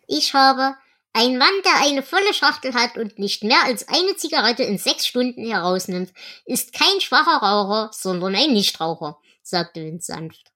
Ich 0.08 0.34
habe 0.34 0.76
ein 1.14 1.38
Mann, 1.38 1.53
der 1.64 1.82
eine 1.82 2.01
volle 2.01 2.34
Schachtel 2.34 2.74
hat 2.74 2.97
und 2.97 3.20
nicht 3.20 3.43
mehr 3.43 3.64
als 3.64 3.88
eine 3.88 4.16
Zigarette 4.16 4.64
in 4.64 4.80
sechs 4.80 5.05
Stunden 5.05 5.45
herausnimmt, 5.45 6.11
ist 6.45 6.74
kein 6.74 6.99
schwacher 6.99 7.38
Raucher, 7.38 7.91
sondern 7.93 8.36
ein 8.36 8.51
Nichtraucher, 8.51 9.20
sagte 9.43 9.84
Vince 9.84 10.14
sanft. 10.14 10.51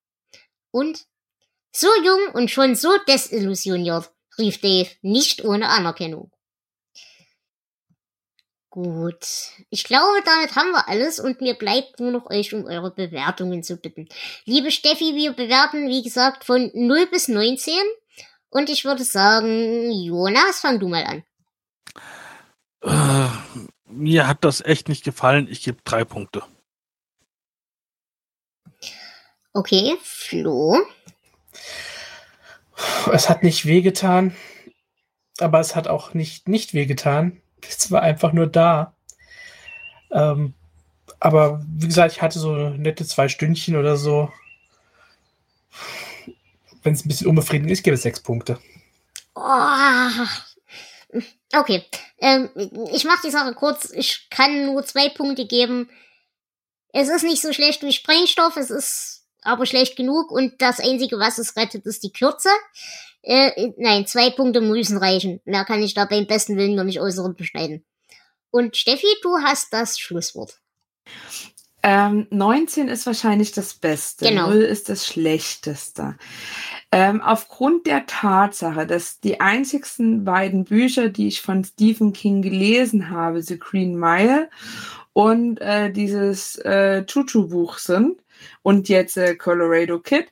Und? 0.72 1.06
So 1.72 1.88
jung 2.04 2.34
und 2.34 2.50
schon 2.50 2.76
so 2.76 2.90
desillusioniert, 3.08 4.10
rief 4.40 4.60
Dave, 4.60 4.90
nicht 5.02 5.46
ohne 5.46 5.70
Anerkennung. 5.70 6.32
Gut. 8.72 9.26
Ich 9.70 9.84
glaube, 9.84 10.22
damit 10.26 10.56
haben 10.56 10.72
wir 10.72 10.88
alles 10.88 11.20
und 11.20 11.42
mir 11.42 11.56
bleibt 11.56 12.00
nur 12.00 12.12
noch 12.12 12.30
euch 12.30 12.54
um 12.54 12.66
eure 12.66 12.92
Bewertungen 12.92 13.64
zu 13.64 13.78
bitten. 13.78 14.08
Liebe 14.46 14.72
Steffi, 14.72 15.16
wir 15.16 15.34
bewerten, 15.34 15.88
wie 15.88 16.04
gesagt, 16.04 16.44
von 16.44 16.72
0 16.74 17.08
bis 17.08 17.28
19. 17.28 17.74
Und 18.50 18.70
ich 18.70 18.86
würde 18.86 19.04
sagen, 19.04 19.92
Jonas, 19.92 20.60
fang 20.62 20.80
du 20.80 20.88
mal 20.88 21.04
an. 21.04 21.24
Äh, 22.82 23.30
mir 23.90 24.28
hat 24.28 24.44
das 24.44 24.62
echt 24.62 24.90
nicht 24.90 25.04
gefallen. 25.04 25.48
Ich 25.50 25.64
gebe 25.64 25.80
drei 25.84 26.06
Punkte. 26.06 26.44
Okay, 29.54 29.98
Flo. 30.04 30.78
Es 33.12 33.28
hat 33.28 33.42
nicht 33.42 33.66
wehgetan, 33.66 34.36
aber 35.40 35.60
es 35.60 35.76
hat 35.76 35.88
auch 35.88 36.14
nicht 36.14 36.48
nicht 36.48 36.76
wehgetan. 36.76 37.42
Es 37.68 37.90
war 37.90 38.04
einfach 38.04 38.34
nur 38.34 38.46
da. 38.46 38.94
Ähm, 40.12 40.54
aber 41.20 41.66
wie 41.68 41.88
gesagt, 41.88 42.12
ich 42.14 42.22
hatte 42.22 42.38
so 42.38 42.70
nette 42.70 43.06
zwei 43.06 43.30
Stündchen 43.30 43.76
oder 43.76 43.98
so. 43.98 44.32
Wenn 46.84 46.94
es 46.94 47.06
ein 47.06 47.08
bisschen 47.08 47.28
unbefriedigend 47.28 47.72
ist, 47.72 47.84
gebe 47.84 47.96
ich 47.96 48.02
sechs 48.02 48.20
Punkte. 48.20 48.60
Oh. 49.36 50.26
Okay, 51.54 51.86
ähm, 52.20 52.50
ich 52.92 53.06
mache 53.06 53.26
die 53.26 53.32
Sache 53.32 53.54
kurz. 53.54 53.92
Ich 53.92 54.30
kann 54.30 54.66
nur 54.66 54.86
zwei 54.86 55.10
Punkte 55.10 55.46
geben. 55.46 55.90
Es 56.92 57.10
ist 57.10 57.24
nicht 57.24 57.42
so 57.42 57.54
schlecht 57.54 57.84
wie 57.84 57.94
Sprengstoff, 57.94 58.58
es 58.58 58.70
ist 58.70 59.26
aber 59.42 59.66
schlecht 59.66 59.96
genug 59.96 60.32
und 60.32 60.62
das 60.62 60.80
Einzige, 60.80 61.20
was 61.20 61.38
es 61.38 61.56
rettet, 61.56 61.86
ist 61.86 62.04
die 62.04 62.12
Kürze. 62.12 62.50
Äh, 63.22 63.72
nein, 63.78 64.06
zwei 64.08 64.30
Punkte 64.30 64.62
müssen 64.62 64.98
reichen. 64.98 65.42
Mehr 65.46 65.66
kann 65.66 65.84
ich 65.84 65.94
da 65.94 66.06
beim 66.06 66.28
besten 66.28 66.58
Willen 66.58 66.76
noch 66.76 66.84
nicht 66.84 67.00
äußeren 67.00 67.36
beschneiden. 67.36 67.86
Und 68.52 68.76
Steffi, 68.76 69.08
du 69.22 69.38
hast 69.38 69.72
das 69.72 70.00
Schlusswort. 70.00 70.60
Ähm, 71.84 72.28
19 72.32 72.88
ist 72.88 73.06
wahrscheinlich 73.06 73.52
das 73.52 73.76
Beste. 73.76 74.28
Genau. 74.28 74.48
0 74.50 74.58
ist 74.58 74.90
das 74.90 75.06
Schlechteste. 75.06 76.16
Ähm, 76.92 77.22
aufgrund 77.22 77.86
der 77.86 78.06
Tatsache, 78.06 78.88
dass 78.88 79.20
die 79.20 79.40
einzigsten 79.40 80.24
beiden 80.24 80.66
Bücher, 80.66 81.10
die 81.10 81.28
ich 81.28 81.42
von 81.42 81.64
Stephen 81.64 82.14
King 82.14 82.42
gelesen 82.42 83.10
habe, 83.10 83.42
The 83.42 83.60
Green 83.60 83.98
Mile 83.98 84.50
und 85.14 85.62
äh, 85.62 85.92
dieses 85.92 86.58
äh, 86.58 87.06
Chuchu-Buch 87.06 87.78
sind 87.78 88.22
und 88.64 88.90
jetzt 88.90 89.18
äh, 89.18 89.36
Colorado 89.36 90.00
Kid, 90.00 90.28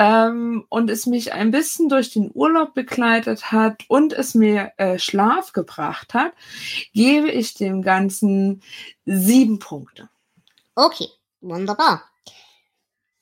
ähm, 0.00 0.64
und 0.70 0.88
es 0.88 1.04
mich 1.04 1.34
ein 1.34 1.50
bisschen 1.50 1.90
durch 1.90 2.10
den 2.10 2.30
Urlaub 2.32 2.72
begleitet 2.72 3.52
hat 3.52 3.84
und 3.88 4.14
es 4.14 4.34
mir 4.34 4.72
äh, 4.78 4.98
Schlaf 4.98 5.52
gebracht 5.52 6.14
hat, 6.14 6.32
gebe 6.94 7.30
ich 7.30 7.52
dem 7.52 7.82
Ganzen 7.82 8.62
sieben 9.04 9.58
Punkte. 9.58 10.08
Okay, 10.80 11.10
wunderbar. 11.42 12.02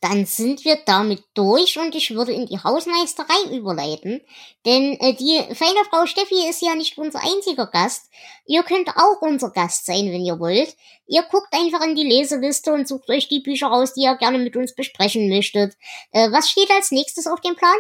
Dann 0.01 0.27
sind 0.27 0.65
wir 0.65 0.79
damit 0.87 1.25
durch 1.35 1.77
und 1.77 1.93
ich 1.97 2.15
würde 2.15 2.33
in 2.33 2.47
die 2.47 2.63
Hausmeisterei 2.63 3.57
überleiten. 3.57 4.21
Denn 4.65 4.93
äh, 5.01 5.15
die 5.15 5.43
feine 5.57 5.85
Frau 5.91 6.07
Steffi 6.07 6.49
ist 6.49 6.63
ja 6.63 6.77
nicht 6.77 6.97
unser 6.99 7.19
einziger 7.19 7.67
Gast. 7.67 8.13
Ihr 8.47 8.63
könnt 8.63 8.91
auch 8.91 9.21
unser 9.23 9.51
Gast 9.51 9.87
sein, 9.87 10.07
wenn 10.13 10.25
ihr 10.25 10.39
wollt. 10.39 10.77
Ihr 11.09 11.25
guckt 11.25 11.53
einfach 11.53 11.83
in 11.83 11.97
die 11.97 12.07
Leseliste 12.07 12.73
und 12.73 12.87
sucht 12.87 13.11
euch 13.11 13.27
die 13.27 13.41
Bücher 13.41 13.67
raus, 13.67 13.93
die 13.93 14.03
ihr 14.03 14.15
gerne 14.15 14.39
mit 14.39 14.55
uns 14.55 14.73
besprechen 14.73 15.29
möchtet. 15.29 15.77
Äh, 16.13 16.31
was 16.31 16.49
steht 16.49 16.71
als 16.71 16.93
nächstes 16.93 17.27
auf 17.27 17.41
dem 17.41 17.57
Plan? 17.57 17.77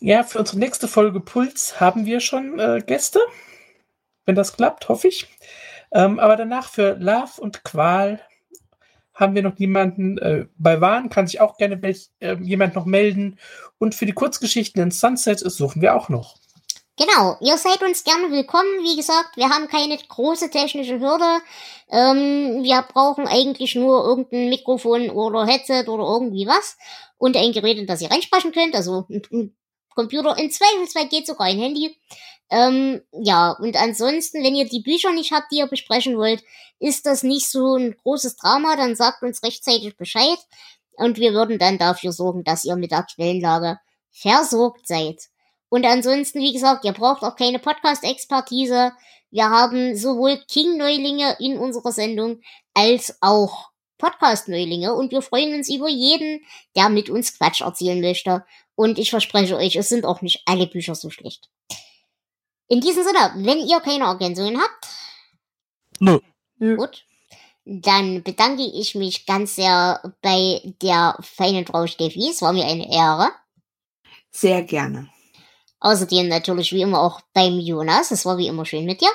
Ja, 0.00 0.22
für 0.22 0.38
unsere 0.38 0.58
nächste 0.58 0.86
Folge 0.86 1.20
Puls 1.20 1.80
haben 1.80 2.04
wir 2.04 2.20
schon 2.20 2.58
äh, 2.58 2.82
Gäste. 2.86 3.20
Wenn 4.26 4.34
das 4.34 4.54
klappt, 4.54 4.90
hoffe 4.90 5.08
ich. 5.08 5.28
Ähm, 5.92 6.18
aber 6.18 6.36
danach 6.36 6.68
für 6.68 6.98
Love 7.00 7.40
und 7.40 7.64
Qual 7.64 8.20
haben 9.14 9.34
wir 9.34 9.42
noch 9.42 9.58
niemanden. 9.58 10.18
Äh, 10.18 10.46
bei 10.56 10.80
Wahn 10.80 11.10
kann 11.10 11.26
sich 11.26 11.40
auch 11.40 11.56
gerne 11.56 11.80
welch, 11.82 12.10
äh, 12.20 12.36
jemand 12.40 12.74
noch 12.74 12.86
melden. 12.86 13.38
Und 13.78 13.94
für 13.94 14.06
die 14.06 14.12
Kurzgeschichten 14.12 14.82
in 14.82 14.90
Sunset 14.90 15.40
suchen 15.40 15.82
wir 15.82 15.94
auch 15.94 16.08
noch. 16.08 16.36
Genau, 16.98 17.36
ihr 17.40 17.56
seid 17.56 17.82
uns 17.82 18.04
gerne 18.04 18.30
willkommen. 18.30 18.68
Wie 18.82 18.96
gesagt, 18.96 19.36
wir 19.36 19.48
haben 19.48 19.66
keine 19.66 19.96
große 19.96 20.50
technische 20.50 21.00
Hürde. 21.00 21.40
Ähm, 21.90 22.62
wir 22.62 22.82
brauchen 22.82 23.26
eigentlich 23.26 23.74
nur 23.74 24.04
irgendein 24.04 24.50
Mikrofon 24.50 25.10
oder 25.10 25.46
Headset 25.46 25.88
oder 25.88 26.04
irgendwie 26.04 26.46
was. 26.46 26.76
Und 27.16 27.36
ein 27.36 27.52
Gerät, 27.52 27.78
in 27.78 27.86
das 27.86 28.02
ihr 28.02 28.10
reinsprechen 28.10 28.52
könnt. 28.52 28.74
Also 28.74 29.06
ein 29.08 29.56
Computer. 29.94 30.36
In 30.38 30.50
Zweifelsfall 30.50 31.08
geht 31.08 31.26
sogar 31.26 31.46
ein 31.46 31.58
Handy. 31.58 31.96
Ähm, 32.50 33.02
ja, 33.12 33.52
und 33.52 33.76
ansonsten, 33.76 34.44
wenn 34.44 34.54
ihr 34.54 34.68
die 34.68 34.82
Bücher 34.82 35.12
nicht 35.12 35.32
habt, 35.32 35.50
die 35.50 35.58
ihr 35.58 35.66
besprechen 35.66 36.18
wollt, 36.18 36.44
ist 36.78 37.06
das 37.06 37.22
nicht 37.22 37.48
so 37.48 37.76
ein 37.76 37.96
großes 38.02 38.36
Drama, 38.36 38.76
dann 38.76 38.96
sagt 38.96 39.22
uns 39.22 39.42
rechtzeitig 39.42 39.96
Bescheid. 39.96 40.38
Und 40.92 41.18
wir 41.18 41.32
würden 41.32 41.58
dann 41.58 41.78
dafür 41.78 42.12
sorgen, 42.12 42.44
dass 42.44 42.64
ihr 42.64 42.76
mit 42.76 42.90
der 42.90 43.04
Quellenlage 43.04 43.78
versorgt 44.10 44.86
seid. 44.86 45.28
Und 45.70 45.86
ansonsten, 45.86 46.40
wie 46.40 46.52
gesagt, 46.52 46.84
ihr 46.84 46.92
braucht 46.92 47.22
auch 47.22 47.36
keine 47.36 47.58
Podcast-Expertise. 47.58 48.92
Wir 49.30 49.48
haben 49.48 49.96
sowohl 49.96 50.38
King-Neulinge 50.46 51.36
in 51.40 51.56
unserer 51.56 51.92
Sendung 51.92 52.42
als 52.74 53.16
auch 53.22 53.70
Podcast-Neulinge 53.96 54.92
und 54.92 55.12
wir 55.12 55.22
freuen 55.22 55.54
uns 55.54 55.72
über 55.72 55.88
jeden, 55.88 56.44
der 56.76 56.88
mit 56.88 57.08
uns 57.08 57.38
Quatsch 57.38 57.60
erzählen 57.60 58.00
möchte. 58.00 58.44
Und 58.74 58.98
ich 58.98 59.10
verspreche 59.10 59.56
euch, 59.56 59.76
es 59.76 59.88
sind 59.88 60.04
auch 60.04 60.22
nicht 60.22 60.42
alle 60.46 60.66
Bücher 60.66 60.94
so 60.94 61.10
schlecht. 61.10 61.50
In 62.68 62.80
diesem 62.80 63.04
Sinne, 63.04 63.32
wenn 63.46 63.58
ihr 63.58 63.80
keine 63.80 64.04
Ergänzungen 64.04 64.58
habt, 64.58 64.86
Nö. 66.00 66.76
gut, 66.76 67.04
dann 67.64 68.22
bedanke 68.22 68.62
ich 68.62 68.94
mich 68.94 69.26
ganz 69.26 69.56
sehr 69.56 70.14
bei 70.22 70.62
der 70.80 71.16
feinen 71.20 71.66
Frau 71.66 71.86
Steffi. 71.86 72.30
Es 72.30 72.42
war 72.42 72.52
mir 72.52 72.64
eine 72.64 72.90
Ehre. 72.92 73.30
Sehr 74.30 74.62
gerne. 74.62 75.08
Außerdem 75.80 76.28
natürlich 76.28 76.72
wie 76.72 76.82
immer 76.82 77.00
auch 77.00 77.20
beim 77.32 77.58
Jonas. 77.58 78.10
Es 78.10 78.24
war 78.24 78.38
wie 78.38 78.46
immer 78.46 78.64
schön 78.64 78.84
mit 78.84 79.00
dir. 79.00 79.10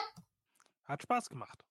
Hat 0.86 1.01
Spaß 1.01 1.30
gemacht. 1.30 1.64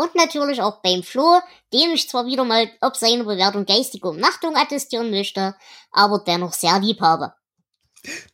Und 0.00 0.14
natürlich 0.14 0.62
auch 0.62 0.80
beim 0.80 1.02
Flo, 1.02 1.40
den 1.74 1.90
ich 1.90 2.08
zwar 2.08 2.24
wieder 2.24 2.42
mal 2.42 2.70
ob 2.80 2.96
seine 2.96 3.22
Bewertung 3.22 3.66
geistige 3.66 4.08
Umnachtung 4.08 4.56
attestieren 4.56 5.10
möchte, 5.10 5.54
aber 5.92 6.24
dennoch 6.26 6.54
sehr 6.54 6.80
lieb 6.80 7.02
habe. 7.02 7.34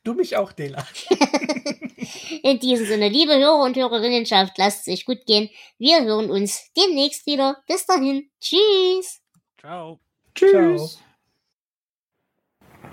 Du 0.05 0.15
mich 0.15 0.37
auch, 0.37 0.53
Dela. 0.53 0.87
In 2.45 2.61
diesem 2.61 2.87
Sinne, 2.87 3.09
liebe 3.09 3.37
Hörer 3.37 3.65
und 3.65 3.77
Hörerinnenschaft, 3.77 4.57
lasst 4.59 4.87
es 4.87 4.95
euch 4.95 5.07
gut 5.07 5.27
gehen. 5.27 5.51
Wir 5.77 6.05
hören 6.05 6.31
uns 6.31 6.71
demnächst 6.77 7.27
wieder. 7.27 7.61
Bis 7.67 7.85
dahin. 7.85 8.31
Tschüss. 8.41 9.21
Ciao. 9.59 9.99
Tschüss. 10.37 11.01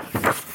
Ciao. 0.01 0.53